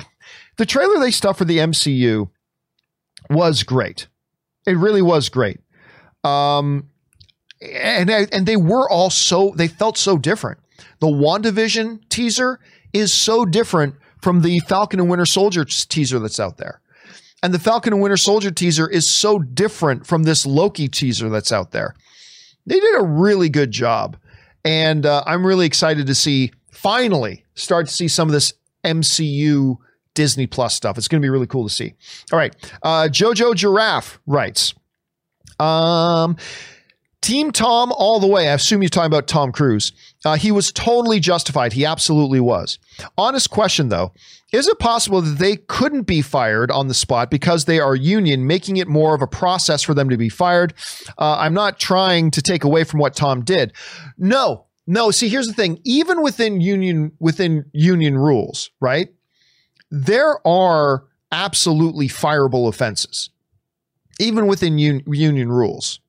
[0.57, 2.29] the trailer they stuff for the MCU
[3.29, 4.07] was great.
[4.67, 5.59] It really was great.
[6.23, 6.89] Um,
[7.61, 10.59] and and they were all so they felt so different.
[10.99, 12.59] The WandaVision teaser
[12.93, 16.81] is so different from the Falcon and Winter Soldier teaser that's out there.
[17.41, 21.51] And the Falcon and Winter Soldier teaser is so different from this Loki teaser that's
[21.51, 21.95] out there.
[22.65, 24.17] They did a really good job.
[24.65, 26.51] And uh, I'm really excited to see
[26.81, 28.53] finally start to see some of this
[28.83, 29.77] MCU
[30.13, 30.97] Disney Plus stuff.
[30.97, 31.93] It's going to be really cool to see.
[32.31, 32.55] All right.
[32.81, 34.73] Uh, Jojo Giraffe writes,
[35.59, 36.37] um,
[37.21, 38.47] Team Tom all the way.
[38.47, 39.91] I assume you're talking about Tom Cruise.
[40.23, 41.73] Uh, he was totally justified.
[41.73, 42.79] He absolutely was.
[43.17, 44.13] Honest question though.
[44.53, 48.47] Is it possible that they couldn't be fired on the spot because they are union,
[48.47, 50.73] making it more of a process for them to be fired?
[51.17, 53.73] Uh, I'm not trying to take away from what Tom did.
[54.17, 55.79] No, no, see, here's the thing.
[55.83, 59.09] Even within union within union rules, right?
[59.91, 63.29] There are absolutely fireable offenses,
[64.19, 65.99] even within un- union rules.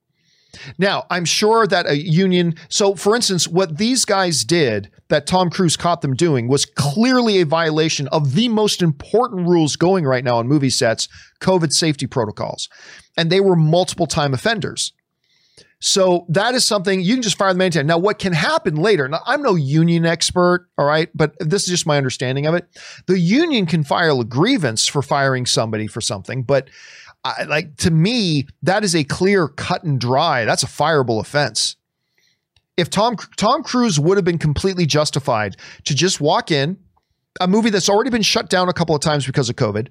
[0.78, 5.50] Now, I'm sure that a union, so for instance, what these guys did that Tom
[5.50, 10.24] Cruise caught them doing was clearly a violation of the most important rules going right
[10.24, 11.06] now on movie sets
[11.42, 12.70] COVID safety protocols.
[13.14, 14.94] And they were multiple time offenders.
[15.80, 17.86] So that is something you can just fire them anytime.
[17.86, 19.08] Now, what can happen later?
[19.08, 22.68] Now, I'm no union expert, all right, but this is just my understanding of it.
[23.06, 26.68] The union can file a grievance for firing somebody for something, but
[27.24, 30.44] I, like to me, that is a clear cut and dry.
[30.44, 31.76] That's a fireable offense.
[32.76, 36.78] If Tom Tom Cruise would have been completely justified to just walk in,
[37.40, 39.88] a movie that's already been shut down a couple of times because of COVID,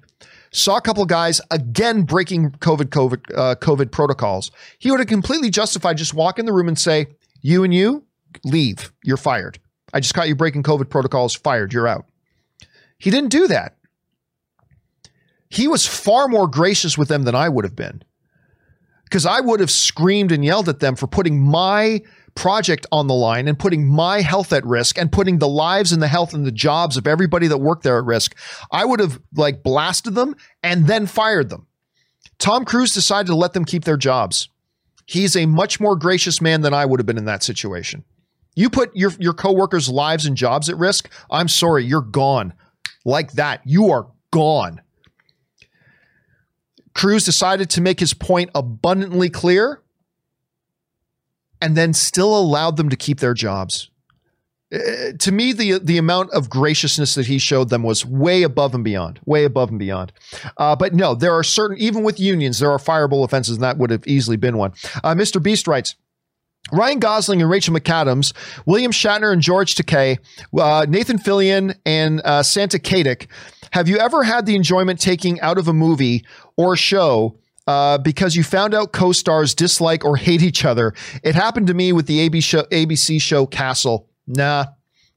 [0.52, 4.50] saw a couple guys again breaking COVID COVID uh, COVID protocols.
[4.78, 7.06] He would have completely justified just walk in the room and say,
[7.40, 8.04] "You and you
[8.44, 8.92] leave.
[9.04, 9.58] You're fired.
[9.92, 11.34] I just caught you breaking COVID protocols.
[11.34, 11.72] Fired.
[11.72, 12.06] You're out."
[12.98, 13.76] He didn't do that.
[15.48, 18.02] He was far more gracious with them than I would have been.
[19.04, 22.02] Because I would have screamed and yelled at them for putting my
[22.34, 26.02] project on the line and putting my health at risk and putting the lives and
[26.02, 28.36] the health and the jobs of everybody that worked there at risk,
[28.70, 31.66] I would have like blasted them and then fired them.
[32.38, 34.48] Tom Cruise decided to let them keep their jobs.
[35.06, 38.04] He's a much more gracious man than I would have been in that situation.
[38.54, 42.52] You put your your coworkers' lives and jobs at risk, I'm sorry, you're gone.
[43.04, 43.62] Like that.
[43.64, 44.80] You are gone.
[46.94, 49.80] Cruise decided to make his point abundantly clear
[51.60, 53.90] and then still allowed them to keep their jobs.
[54.72, 58.72] Uh, to me, the the amount of graciousness that he showed them was way above
[58.74, 60.12] and beyond, way above and beyond.
[60.56, 63.78] Uh, but no, there are certain, even with unions, there are fireable offenses, and that
[63.78, 64.72] would have easily been one.
[65.02, 65.42] Uh, Mr.
[65.42, 65.96] Beast writes.
[66.72, 68.34] Ryan Gosling and Rachel McAdams,
[68.66, 70.18] William Shatner and George Takei,
[70.56, 73.26] uh, Nathan Fillion and uh, Stana Katic.
[73.72, 76.24] Have you ever had the enjoyment taking out of a movie
[76.56, 77.39] or show
[77.70, 80.92] uh, because you found out co-stars dislike or hate each other?
[81.22, 84.08] It happened to me with the ABC show, ABC show Castle.
[84.26, 84.66] Nah,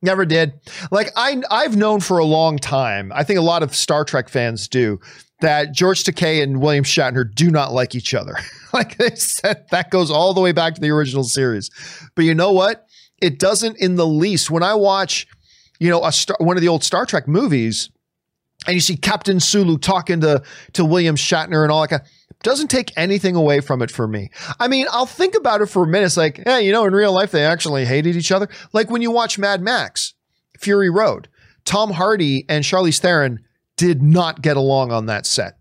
[0.03, 0.53] never did.
[0.91, 3.11] Like I, I've known for a long time.
[3.15, 4.99] I think a lot of Star Trek fans do
[5.41, 8.37] that George Takei and William Shatner do not like each other.
[8.73, 11.71] like they said, that goes all the way back to the original series.
[12.15, 12.85] But you know what?
[13.19, 14.51] It doesn't in the least.
[14.51, 15.25] When I watch,
[15.79, 17.89] you know, a star, one of the old Star Trek movies,
[18.67, 20.43] and you see Captain Sulu talking to
[20.73, 22.03] to William Shatner and all that kind,
[22.41, 24.29] doesn't take anything away from it for me.
[24.59, 26.05] I mean, I'll think about it for a minute.
[26.05, 28.49] It's like, yeah, you know, in real life they actually hated each other.
[28.71, 30.13] Like when you watch Mad Max,
[30.57, 31.27] Fury Road,
[31.65, 33.39] Tom Hardy and Charlize Theron
[33.77, 35.57] did not get along on that set.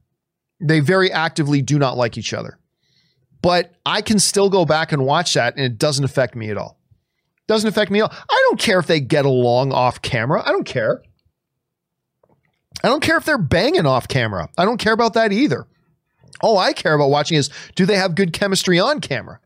[0.60, 2.58] They very actively do not like each other.
[3.40, 6.56] But I can still go back and watch that and it doesn't affect me at
[6.56, 6.78] all.
[7.48, 8.12] Doesn't affect me at all.
[8.12, 10.42] I don't care if they get along off camera.
[10.46, 11.02] I don't care.
[12.84, 14.48] I don't care if they're banging off camera.
[14.56, 15.66] I don't care about that either.
[16.40, 19.40] All I care about watching is do they have good chemistry on camera?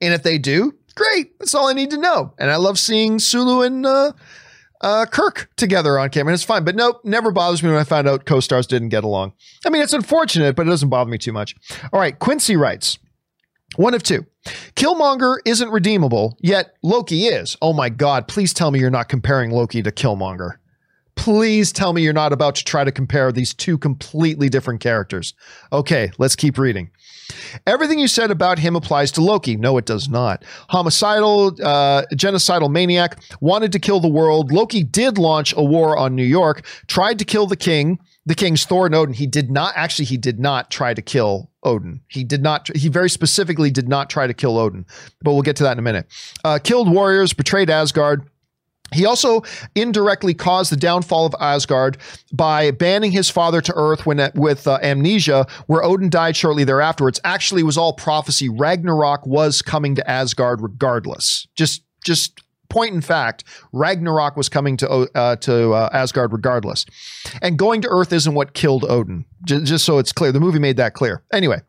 [0.00, 1.38] And if they do, great.
[1.38, 2.34] That's all I need to know.
[2.38, 4.12] And I love seeing Sulu and uh,
[4.80, 6.32] uh, Kirk together on camera.
[6.32, 6.64] And it's fine.
[6.64, 9.32] But nope, never bothers me when I find out co stars didn't get along.
[9.66, 11.54] I mean, it's unfortunate, but it doesn't bother me too much.
[11.92, 12.98] All right, Quincy writes.
[13.76, 14.26] One of two.
[14.74, 17.56] Killmonger isn't redeemable, yet Loki is.
[17.62, 20.54] Oh my God, please tell me you're not comparing Loki to Killmonger.
[21.20, 25.34] Please tell me you're not about to try to compare these two completely different characters.
[25.70, 26.90] Okay, let's keep reading.
[27.66, 29.54] Everything you said about him applies to Loki.
[29.54, 30.46] No, it does not.
[30.70, 34.50] Homicidal, uh, genocidal maniac, wanted to kill the world.
[34.50, 38.64] Loki did launch a war on New York, tried to kill the king, the king's
[38.64, 39.14] Thor and Odin.
[39.14, 42.00] He did not, actually, he did not try to kill Odin.
[42.08, 44.86] He did not, he very specifically did not try to kill Odin,
[45.20, 46.06] but we'll get to that in a minute.
[46.44, 48.26] Uh, killed warriors, betrayed Asgard.
[48.92, 49.42] He also
[49.74, 51.98] indirectly caused the downfall of Asgard
[52.32, 57.08] by banning his father to Earth when with uh, amnesia, where Odin died shortly thereafter.
[57.08, 58.48] It's actually was all prophecy.
[58.48, 61.46] Ragnarok was coming to Asgard regardless.
[61.56, 66.86] Just just point in fact, Ragnarok was coming to uh, to uh, Asgard regardless,
[67.42, 69.24] and going to Earth isn't what killed Odin.
[69.44, 71.22] J- just so it's clear, the movie made that clear.
[71.32, 71.60] Anyway,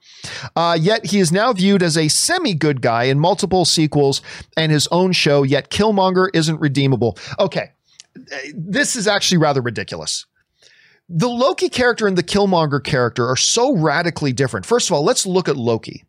[0.55, 4.21] uh, yet he is now viewed as a semi good guy in multiple sequels
[4.55, 5.43] and his own show.
[5.43, 7.17] Yet Killmonger isn't redeemable.
[7.39, 7.71] Okay,
[8.53, 10.25] this is actually rather ridiculous.
[11.09, 14.65] The Loki character and the Killmonger character are so radically different.
[14.65, 16.05] First of all, let's look at Loki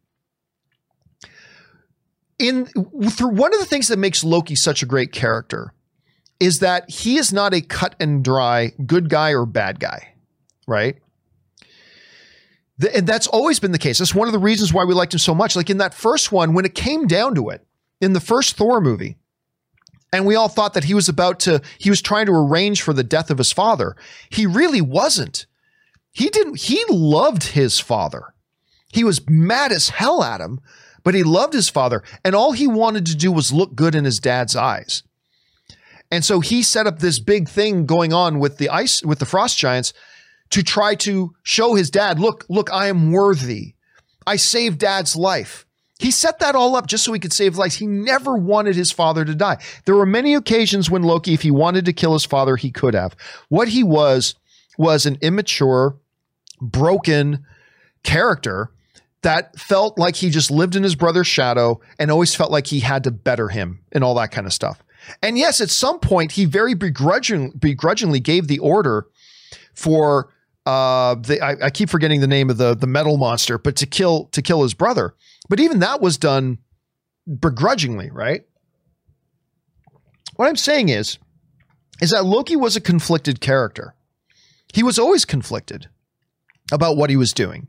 [2.38, 5.72] in through one of the things that makes Loki such a great character
[6.40, 10.14] is that he is not a cut and dry good guy or bad guy,
[10.66, 10.96] right?
[12.78, 13.98] The, and that's always been the case.
[13.98, 15.54] That's one of the reasons why we liked him so much.
[15.54, 17.64] Like in that first one, when it came down to it,
[18.00, 19.16] in the first Thor movie,
[20.12, 22.92] and we all thought that he was about to, he was trying to arrange for
[22.92, 23.96] the death of his father.
[24.28, 25.46] He really wasn't.
[26.12, 28.34] He didn't, he loved his father.
[28.92, 30.60] He was mad as hell at him,
[31.04, 34.04] but he loved his father, and all he wanted to do was look good in
[34.04, 35.02] his dad's eyes.
[36.10, 39.24] And so he set up this big thing going on with the ice with the
[39.24, 39.92] frost giants
[40.50, 43.74] to try to show his dad, look, look, I am worthy.
[44.26, 45.64] I saved dad's life.
[45.98, 47.76] He set that all up just so he could save lives.
[47.76, 49.58] He never wanted his father to die.
[49.86, 52.94] There were many occasions when Loki, if he wanted to kill his father, he could
[52.94, 53.16] have.
[53.48, 54.34] What he was
[54.76, 55.96] was an immature,
[56.60, 57.46] broken
[58.02, 58.70] character
[59.22, 62.80] that felt like he just lived in his brother's shadow and always felt like he
[62.80, 64.82] had to better him and all that kind of stuff.
[65.22, 69.06] And yes, at some point, he very begrudging, begrudgingly gave the order
[69.74, 70.30] for
[70.66, 73.86] uh, the, I, I, keep forgetting the name of the the metal monster, but to
[73.86, 75.16] kill to kill his brother.
[75.48, 76.58] But even that was done
[77.40, 78.44] begrudgingly, right?
[80.36, 81.18] What I'm saying is,
[82.00, 83.96] is that Loki was a conflicted character.
[84.72, 85.88] He was always conflicted
[86.70, 87.66] about what he was doing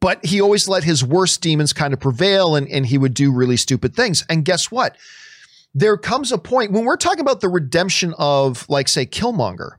[0.00, 3.32] but he always let his worst demons kind of prevail and, and he would do
[3.32, 4.24] really stupid things.
[4.28, 4.96] And guess what?
[5.74, 9.72] There comes a point when we're talking about the redemption of, like, say, Killmonger,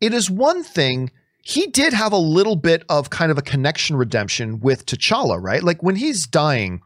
[0.00, 1.10] it is one thing.
[1.42, 5.62] He did have a little bit of kind of a connection redemption with T'Challa, right?
[5.62, 6.82] Like when he's dying,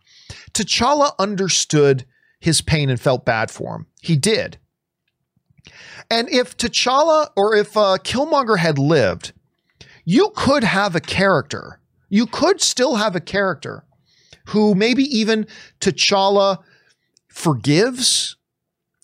[0.53, 2.05] T'Challa understood
[2.39, 3.87] his pain and felt bad for him.
[4.01, 4.59] He did.
[6.11, 9.33] And if T'Challa or if uh, Killmonger had lived,
[10.05, 11.81] you could have a character
[12.13, 13.87] You could still have a character
[14.49, 15.47] who maybe even
[15.81, 16.59] T'Challa
[17.29, 18.37] forgives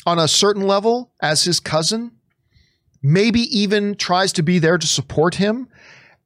[0.04, 2.12] on a certain level as his cousin,
[3.02, 5.68] maybe even tries to be there to support him,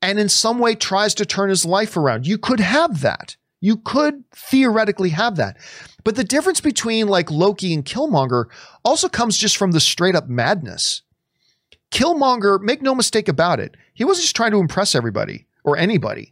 [0.03, 2.27] and in some way tries to turn his life around.
[2.27, 3.37] You could have that.
[3.61, 5.59] You could theoretically have that.
[6.03, 8.47] But the difference between like Loki and Killmonger
[8.85, 11.03] also comes just from the straight up madness.
[11.93, 16.32] Killmonger, make no mistake about it, he wasn't just trying to impress everybody or anybody.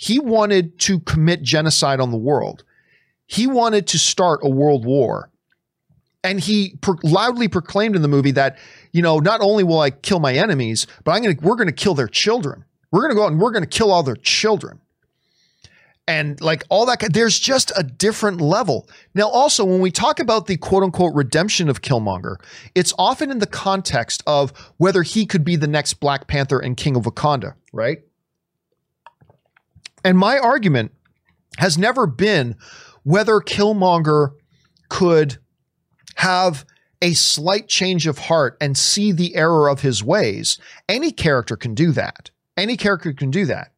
[0.00, 2.62] He wanted to commit genocide on the world.
[3.26, 5.28] He wanted to start a world war.
[6.22, 8.58] And he pro- loudly proclaimed in the movie that,
[8.92, 11.66] you know, not only will I kill my enemies, but I'm going to we're going
[11.66, 12.64] to kill their children.
[12.92, 14.80] We're going to go out and we're going to kill all their children
[16.06, 20.46] and like all that there's just a different level now also when we talk about
[20.46, 22.36] the quote unquote redemption of killmonger
[22.74, 26.76] it's often in the context of whether he could be the next black panther and
[26.76, 27.98] king of wakanda right
[30.08, 30.92] and my argument
[31.58, 32.56] has never been
[33.02, 34.30] whether killmonger
[34.88, 35.36] could
[36.14, 36.64] have
[37.02, 40.58] a slight change of heart and see the error of his ways.
[40.88, 42.30] Any character can do that.
[42.56, 43.72] Any character can do that.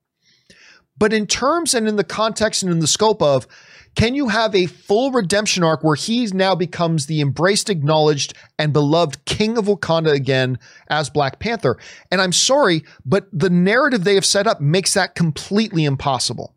[0.97, 3.49] But in terms and in the context and in the scope of,
[3.97, 8.73] can you have a full redemption arc where he now becomes the embraced, acknowledged, and
[8.73, 10.59] beloved king of Wakanda again
[10.89, 11.77] as Black Panther?
[12.11, 16.55] And I'm sorry, but the narrative they have set up makes that completely impossible.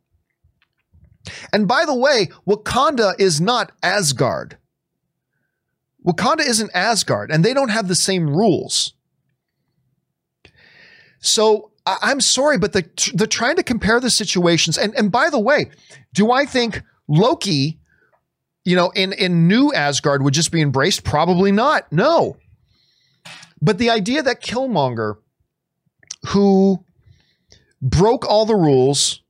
[1.51, 4.57] And by the way, Wakanda is not Asgard.
[6.05, 8.93] Wakanda isn't Asgard, and they don't have the same rules.
[11.19, 12.83] So I, am sorry, but the
[13.13, 14.77] the trying to compare the situations.
[14.77, 15.71] And and by the way,
[16.13, 17.79] do I think Loki,
[18.65, 21.03] you know, in in new Asgard would just be embraced?
[21.03, 21.91] Probably not.
[21.91, 22.37] No.
[23.61, 25.17] But the idea that Killmonger,
[26.27, 26.83] who
[27.81, 29.21] broke all the rules,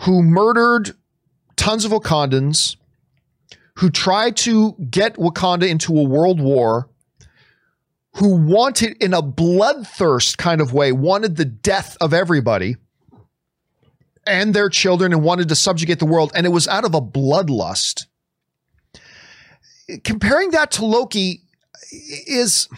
[0.00, 0.92] who murdered
[1.56, 2.76] tons of Wakandans,
[3.76, 6.88] who tried to get Wakanda into a world war
[8.16, 12.76] who wanted, in a bloodthirst kind of way, wanted the death of everybody
[14.26, 16.32] and their children and wanted to subjugate the world.
[16.34, 18.06] And it was out of a bloodlust.
[20.04, 21.42] Comparing that to Loki
[22.26, 22.68] is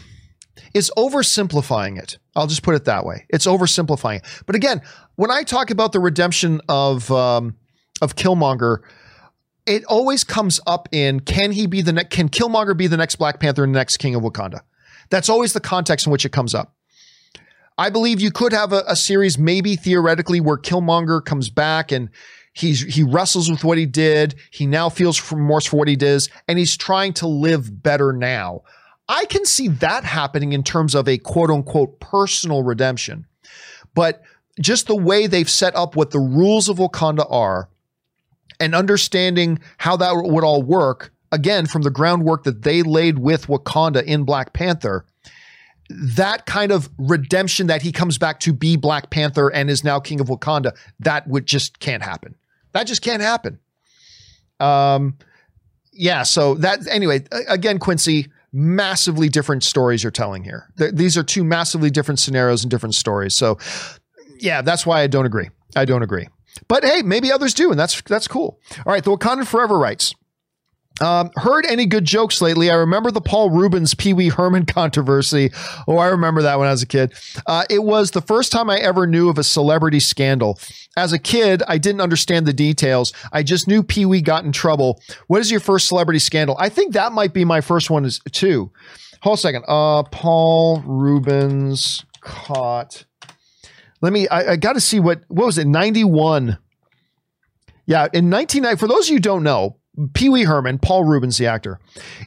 [0.72, 2.18] is oversimplifying it.
[2.34, 3.26] I'll just put it that way.
[3.28, 4.16] It's oversimplifying.
[4.16, 4.42] It.
[4.46, 4.82] But again,
[5.14, 7.56] when I talk about the redemption of um,
[8.02, 8.78] of Killmonger,
[9.66, 12.10] it always comes up in can he be the next?
[12.10, 14.60] Can Killmonger be the next Black Panther and the next King of Wakanda?
[15.10, 16.74] That's always the context in which it comes up.
[17.76, 22.08] I believe you could have a, a series, maybe theoretically, where Killmonger comes back and
[22.52, 24.36] he's he wrestles with what he did.
[24.50, 28.62] He now feels remorse for what he did, and he's trying to live better now.
[29.08, 33.26] I can see that happening in terms of a quote unquote personal redemption.
[33.94, 34.22] But
[34.60, 37.68] just the way they've set up what the rules of Wakanda are
[38.60, 43.48] and understanding how that would all work, again, from the groundwork that they laid with
[43.48, 45.04] Wakanda in Black Panther,
[45.94, 50.00] that kind of redemption that he comes back to be Black Panther and is now
[50.00, 52.34] King of Wakanda, that would just can't happen.
[52.72, 53.60] That just can't happen.
[54.60, 55.18] Um,
[55.92, 56.24] yeah.
[56.24, 60.72] So that anyway, again, Quincy, massively different stories you're telling here.
[60.78, 63.34] Th- these are two massively different scenarios and different stories.
[63.34, 63.58] So,
[64.38, 65.50] yeah, that's why I don't agree.
[65.76, 66.28] I don't agree.
[66.68, 68.60] But hey, maybe others do, and that's that's cool.
[68.86, 70.14] All right, the Wakandan Forever writes.
[71.00, 72.70] Um, heard any good jokes lately?
[72.70, 75.50] I remember the Paul Reubens Pee Wee Herman controversy.
[75.88, 77.12] Oh, I remember that when I was a kid.
[77.46, 80.58] Uh, it was the first time I ever knew of a celebrity scandal.
[80.96, 83.12] As a kid, I didn't understand the details.
[83.32, 85.00] I just knew Pee Wee got in trouble.
[85.26, 86.56] What is your first celebrity scandal?
[86.60, 88.70] I think that might be my first one, is too.
[89.22, 89.64] Hold a second.
[89.66, 93.04] Uh, Paul Reubens caught.
[94.00, 94.28] Let me.
[94.28, 95.22] I, I got to see what.
[95.28, 95.66] What was it?
[95.66, 96.58] Ninety one.
[97.86, 98.78] Yeah, in 1990.
[98.78, 99.76] For those of you who don't know,
[100.12, 101.78] Pee Wee Herman, Paul Reubens, the actor.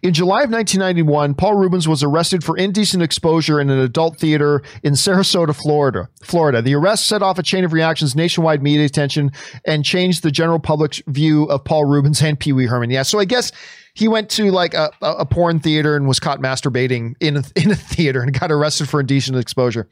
[0.02, 4.62] In July of 1991, Paul Reubens was arrested for indecent exposure in an adult theater
[4.84, 6.08] in Sarasota, Florida.
[6.24, 6.62] Florida.
[6.62, 9.32] The arrest set off a chain of reactions, nationwide media attention,
[9.66, 12.90] and changed the general public's view of Paul Reubens and Pee Wee Herman.
[12.90, 13.52] Yeah, so I guess
[13.94, 17.72] he went to like a, a porn theater and was caught masturbating in a, in
[17.72, 19.90] a theater and got arrested for indecent exposure.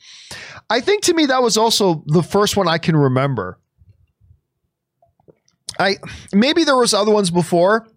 [0.69, 3.59] I think to me that was also the first one I can remember
[5.79, 5.97] I
[6.33, 7.87] maybe there was other ones before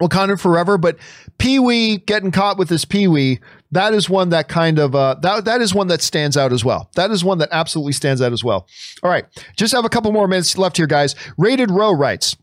[0.00, 0.96] Wakanda Forever, but
[1.38, 5.16] Pee Wee getting caught with his Pee Wee, that is one that kind of uh,
[5.22, 6.90] that that is one that stands out as well.
[6.96, 8.66] That is one that absolutely stands out as well.
[9.02, 9.24] All right,
[9.56, 11.14] just have a couple more minutes left here, guys.
[11.38, 12.36] Rated Row writes.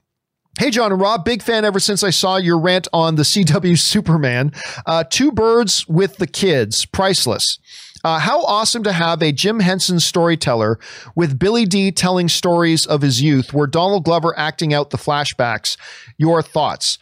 [0.60, 3.80] Hey, John and Rob, big fan ever since I saw your rant on the CW
[3.80, 4.52] Superman.
[4.85, 7.57] Uh, two birds with the kids, priceless.
[8.03, 10.79] Uh, how awesome to have a Jim Henson storyteller
[11.15, 15.77] with Billy Dee telling stories of his youth, where Donald Glover acting out the flashbacks.
[16.17, 16.97] Your thoughts?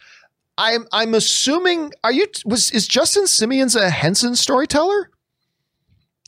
[0.58, 5.10] I'm I'm assuming are you was is Justin Simien a Henson storyteller?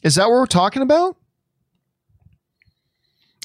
[0.03, 1.17] Is that what we're talking about?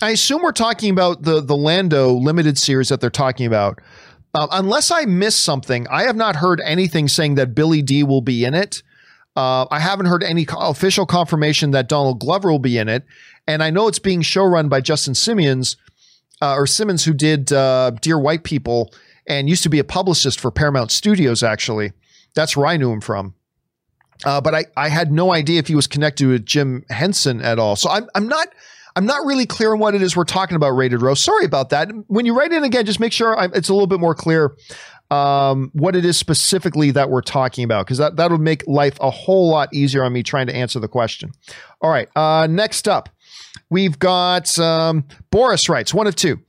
[0.01, 3.81] I assume we're talking about the the Lando limited series that they're talking about.
[4.33, 8.21] Uh, unless I miss something, I have not heard anything saying that Billy Dee will
[8.21, 8.83] be in it.
[9.37, 13.05] Uh, I haven't heard any official confirmation that Donald Glover will be in it,
[13.45, 15.77] and I know it's being showrun by Justin Simmons
[16.41, 18.91] uh, or Simmons, who did uh, Dear White People
[19.27, 21.43] and used to be a publicist for Paramount Studios.
[21.43, 21.93] Actually,
[22.33, 23.35] that's where I knew him from.
[24.25, 27.59] Uh, but I, I had no idea if he was connected with Jim Henson at
[27.59, 27.75] all.
[27.75, 28.47] So I'm, I'm not
[28.95, 31.13] I'm not really clear on what it is we're talking about, Rated Row.
[31.13, 31.89] Sorry about that.
[32.07, 34.55] When you write in again, just make sure I'm, it's a little bit more clear
[35.09, 38.97] um, what it is specifically that we're talking about, because that, that would make life
[38.99, 41.31] a whole lot easier on me trying to answer the question.
[41.81, 42.09] All right.
[42.15, 43.09] Uh, next up,
[43.69, 46.39] we've got um, Boris writes one of two.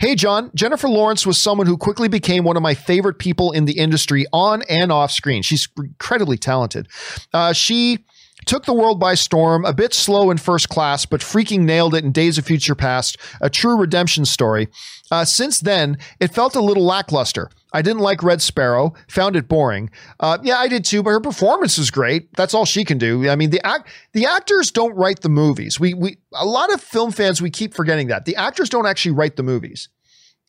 [0.00, 3.66] Hey, John, Jennifer Lawrence was someone who quickly became one of my favorite people in
[3.66, 5.42] the industry on and off screen.
[5.42, 6.88] She's incredibly talented.
[7.34, 8.06] Uh, she
[8.46, 12.04] took the world by storm, a bit slow in first class, but freaking nailed it
[12.04, 14.68] in Days of Future Past, a true redemption story.
[15.10, 17.50] Uh, since then, it felt a little lackluster.
[17.76, 19.90] I didn't like Red Sparrow, found it boring.
[20.18, 22.34] Uh, yeah, I did too, but her performance is great.
[22.34, 23.28] That's all she can do.
[23.28, 25.78] I mean, the act, the actors don't write the movies.
[25.78, 29.12] We we a lot of film fans we keep forgetting that the actors don't actually
[29.12, 29.90] write the movies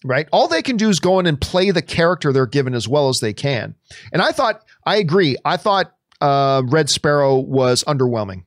[0.06, 0.30] right?
[0.32, 3.10] All they can do is go in and play the character they're given as well
[3.10, 3.74] as they can.
[4.14, 5.36] And I thought, I agree.
[5.44, 5.92] I thought
[6.22, 8.44] uh, Red Sparrow was underwhelming.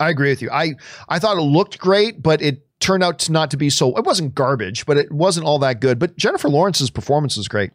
[0.00, 0.50] I agree with you.
[0.50, 0.74] I
[1.08, 3.96] I thought it looked great, but it turned out to not to be so.
[3.96, 5.98] It wasn't garbage, but it wasn't all that good.
[5.98, 7.70] But Jennifer Lawrence's performance is great.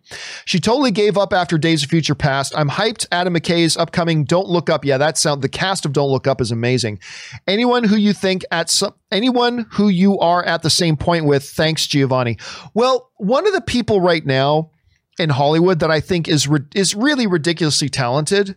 [0.46, 2.54] She totally gave up after Days of Future Past.
[2.56, 3.08] I'm hyped.
[3.12, 4.86] Adam McKay's upcoming Don't Look Up.
[4.86, 5.42] Yeah, that sound.
[5.42, 7.00] The cast of Don't Look Up is amazing.
[7.48, 11.44] Anyone who you think at some, anyone who you are at the same point with.
[11.44, 12.38] Thanks, Giovanni.
[12.74, 14.72] Well, one of the people right now
[15.18, 18.56] in Hollywood that I think is is really ridiculously talented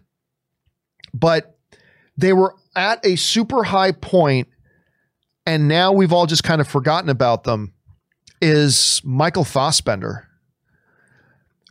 [1.15, 1.59] but
[2.17, 4.49] they were at a super high point
[5.47, 7.75] and now we've all just kind of forgotten about them
[8.41, 10.29] is Michael Fassbender.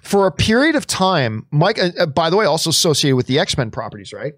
[0.01, 3.39] For a period of time, Mike, uh, uh, by the way, also associated with the
[3.39, 4.33] X Men properties, right?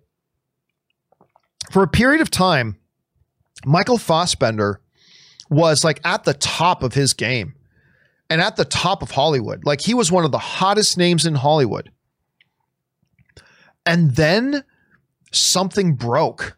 [1.72, 2.78] For a period of time,
[3.66, 4.82] Michael Fassbender
[5.50, 7.56] was like at the top of his game
[8.30, 9.66] and at the top of Hollywood.
[9.66, 11.92] Like he was one of the hottest names in Hollywood.
[13.86, 14.64] And then
[15.32, 16.58] something broke.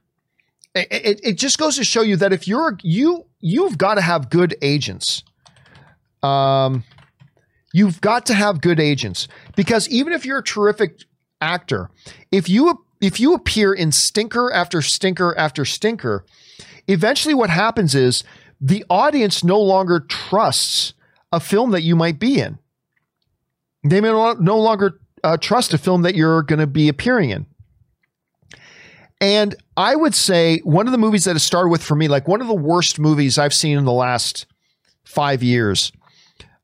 [0.75, 4.29] It, it, just goes to show you that if you're you you've got to have
[4.29, 5.23] good agents.
[6.21, 6.83] Um,
[7.73, 11.03] you've got to have good agents because even if you're a terrific
[11.39, 11.89] actor,
[12.31, 16.25] if you if you appear in stinker after stinker after stinker,
[16.87, 18.23] eventually what happens is
[18.59, 20.93] the audience no longer trusts
[21.31, 22.57] a film that you might be in.
[23.83, 27.45] They may no longer uh, trust a film that you're going to be appearing in.
[29.21, 32.27] And I would say one of the movies that has started with for me, like
[32.27, 34.45] one of the worst movies I've seen in the last
[35.05, 35.91] five years.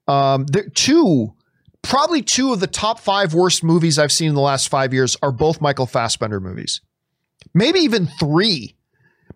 [0.08, 1.34] Um, there, two,
[1.82, 5.16] probably two of the top five worst movies I've seen in the last five years
[5.22, 6.82] are both Michael Fassbender movies.
[7.54, 8.76] Maybe even three.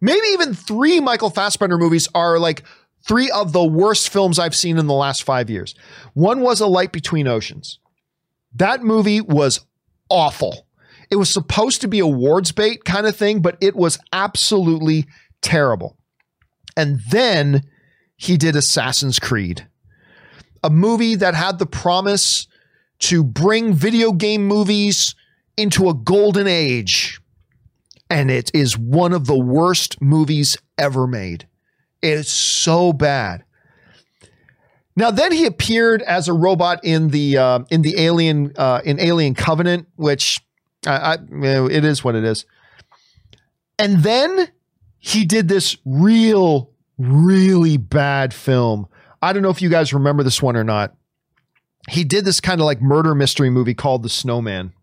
[0.01, 2.63] Maybe even three Michael Fassbender movies are like
[3.07, 5.73] three of the worst films I've seen in the last five years.
[6.13, 7.79] One was A Light Between Oceans.
[8.53, 9.65] That movie was
[10.09, 10.64] awful.
[11.09, 15.05] It was supposed to be a awards bait kind of thing, but it was absolutely
[15.41, 15.97] terrible.
[16.77, 17.63] And then
[18.17, 19.67] he did Assassin's Creed,
[20.63, 22.47] a movie that had the promise
[22.99, 25.15] to bring video game movies
[25.57, 27.19] into a golden age.
[28.09, 31.47] And it is one of the worst movies ever made.
[32.01, 33.43] It is so bad.
[34.95, 38.99] Now then he appeared as a robot in the uh, in the Alien uh, in
[38.99, 40.39] Alien Covenant, which
[40.85, 41.17] I, I,
[41.71, 42.45] it is what it is.
[43.77, 44.49] And then
[44.99, 48.87] he did this real, really bad film.
[49.21, 50.95] I don't know if you guys remember this one or not.
[51.89, 54.73] He did this kind of like murder mystery movie called The Snowman.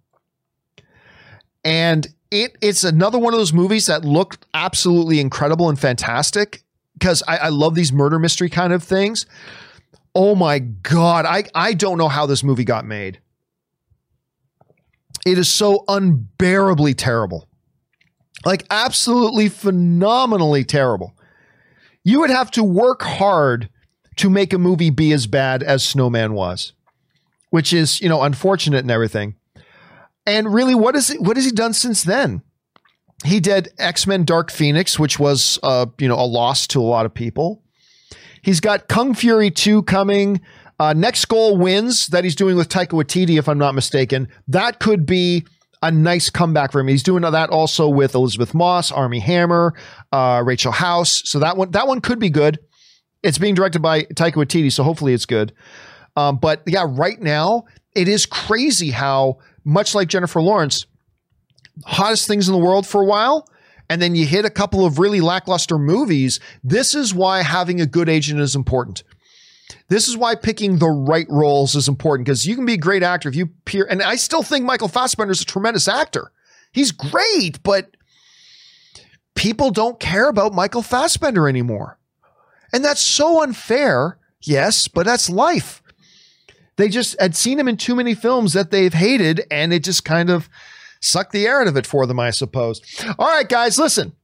[1.65, 6.63] And it it's another one of those movies that looked absolutely incredible and fantastic
[6.95, 9.27] because I, I love these murder mystery kind of things.
[10.15, 11.25] Oh my God.
[11.25, 13.21] I, I don't know how this movie got made.
[15.27, 17.49] It is so unbearably terrible.
[18.45, 21.15] Like, absolutely phenomenally terrible.
[22.03, 23.69] You would have to work hard
[24.17, 26.73] to make a movie be as bad as Snowman was,
[27.51, 29.37] which is, you know, unfortunate and everything.
[30.27, 31.21] And really, what is it?
[31.21, 32.43] What has he done since then?
[33.25, 36.83] he did X Men Dark Phoenix, which was uh, you know a loss to a
[36.83, 37.63] lot of people.
[38.43, 40.41] He's got Kung Fury 2 coming.
[40.79, 44.29] Uh, Next Goal Wins that he's doing with Taika Waititi, if I'm not mistaken.
[44.49, 45.45] That could be
[45.83, 46.89] a nice comeback for him.
[46.89, 49.75] He's doing that also with Elisabeth Moss, Armie Hammer,
[50.13, 51.23] uh, Rachel House.
[51.25, 52.59] So that one that one could be good.
[53.23, 55.53] It's being directed by Taika Waititi, so hopefully it's good.
[56.17, 60.87] Um, but yeah, right now it is crazy how much like Jennifer Lawrence,
[61.85, 63.49] hottest things in the world for a while,
[63.89, 66.41] and then you hit a couple of really lackluster movies.
[66.63, 69.03] This is why having a good agent is important.
[69.89, 73.03] This is why picking the right roles is important because you can be a great
[73.03, 73.87] actor if you peer.
[73.89, 76.33] And I still think Michael Fassbender is a tremendous actor.
[76.73, 77.97] He's great, but
[79.35, 81.99] people don't care about Michael Fassbender anymore.
[82.73, 84.19] And that's so unfair.
[84.41, 85.83] Yes, but that's life.
[86.77, 90.05] They just had seen him in too many films that they've hated, and it just
[90.05, 90.49] kind of
[91.01, 92.81] sucked the air out of it for them, I suppose.
[93.19, 94.15] All right, guys, listen.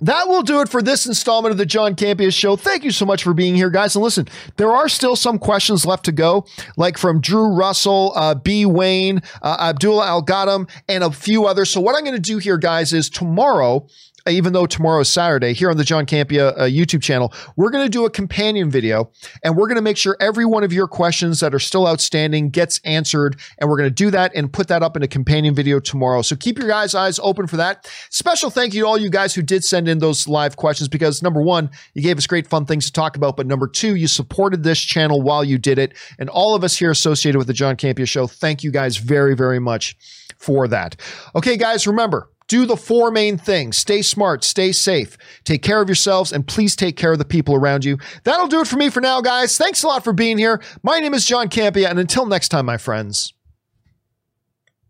[0.00, 2.56] That will do it for this installment of the John Campea Show.
[2.56, 3.96] Thank you so much for being here, guys.
[3.96, 6.46] And listen, there are still some questions left to go,
[6.76, 8.64] like from Drew Russell, uh, B.
[8.64, 11.70] Wayne, uh, Abdullah Al and a few others.
[11.70, 13.88] So, what I'm going to do here, guys, is tomorrow
[14.30, 17.84] even though tomorrow is Saturday, here on the John Campea uh, YouTube channel, we're going
[17.84, 19.10] to do a companion video
[19.42, 22.50] and we're going to make sure every one of your questions that are still outstanding
[22.50, 23.40] gets answered.
[23.58, 26.22] And we're going to do that and put that up in a companion video tomorrow.
[26.22, 27.90] So keep your guys' eyes open for that.
[28.10, 31.22] Special thank you to all you guys who did send in those live questions because
[31.22, 33.36] number one, you gave us great fun things to talk about.
[33.36, 35.94] But number two, you supported this channel while you did it.
[36.18, 39.34] And all of us here associated with the John Campea Show, thank you guys very,
[39.34, 39.96] very much
[40.38, 40.96] for that.
[41.34, 45.88] Okay, guys, remember, do the four main things stay smart, stay safe, take care of
[45.88, 47.98] yourselves, and please take care of the people around you.
[48.24, 49.56] That'll do it for me for now, guys.
[49.56, 50.60] Thanks a lot for being here.
[50.82, 53.32] My name is John Campea, and until next time, my friends,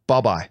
[0.07, 0.49] bye bye.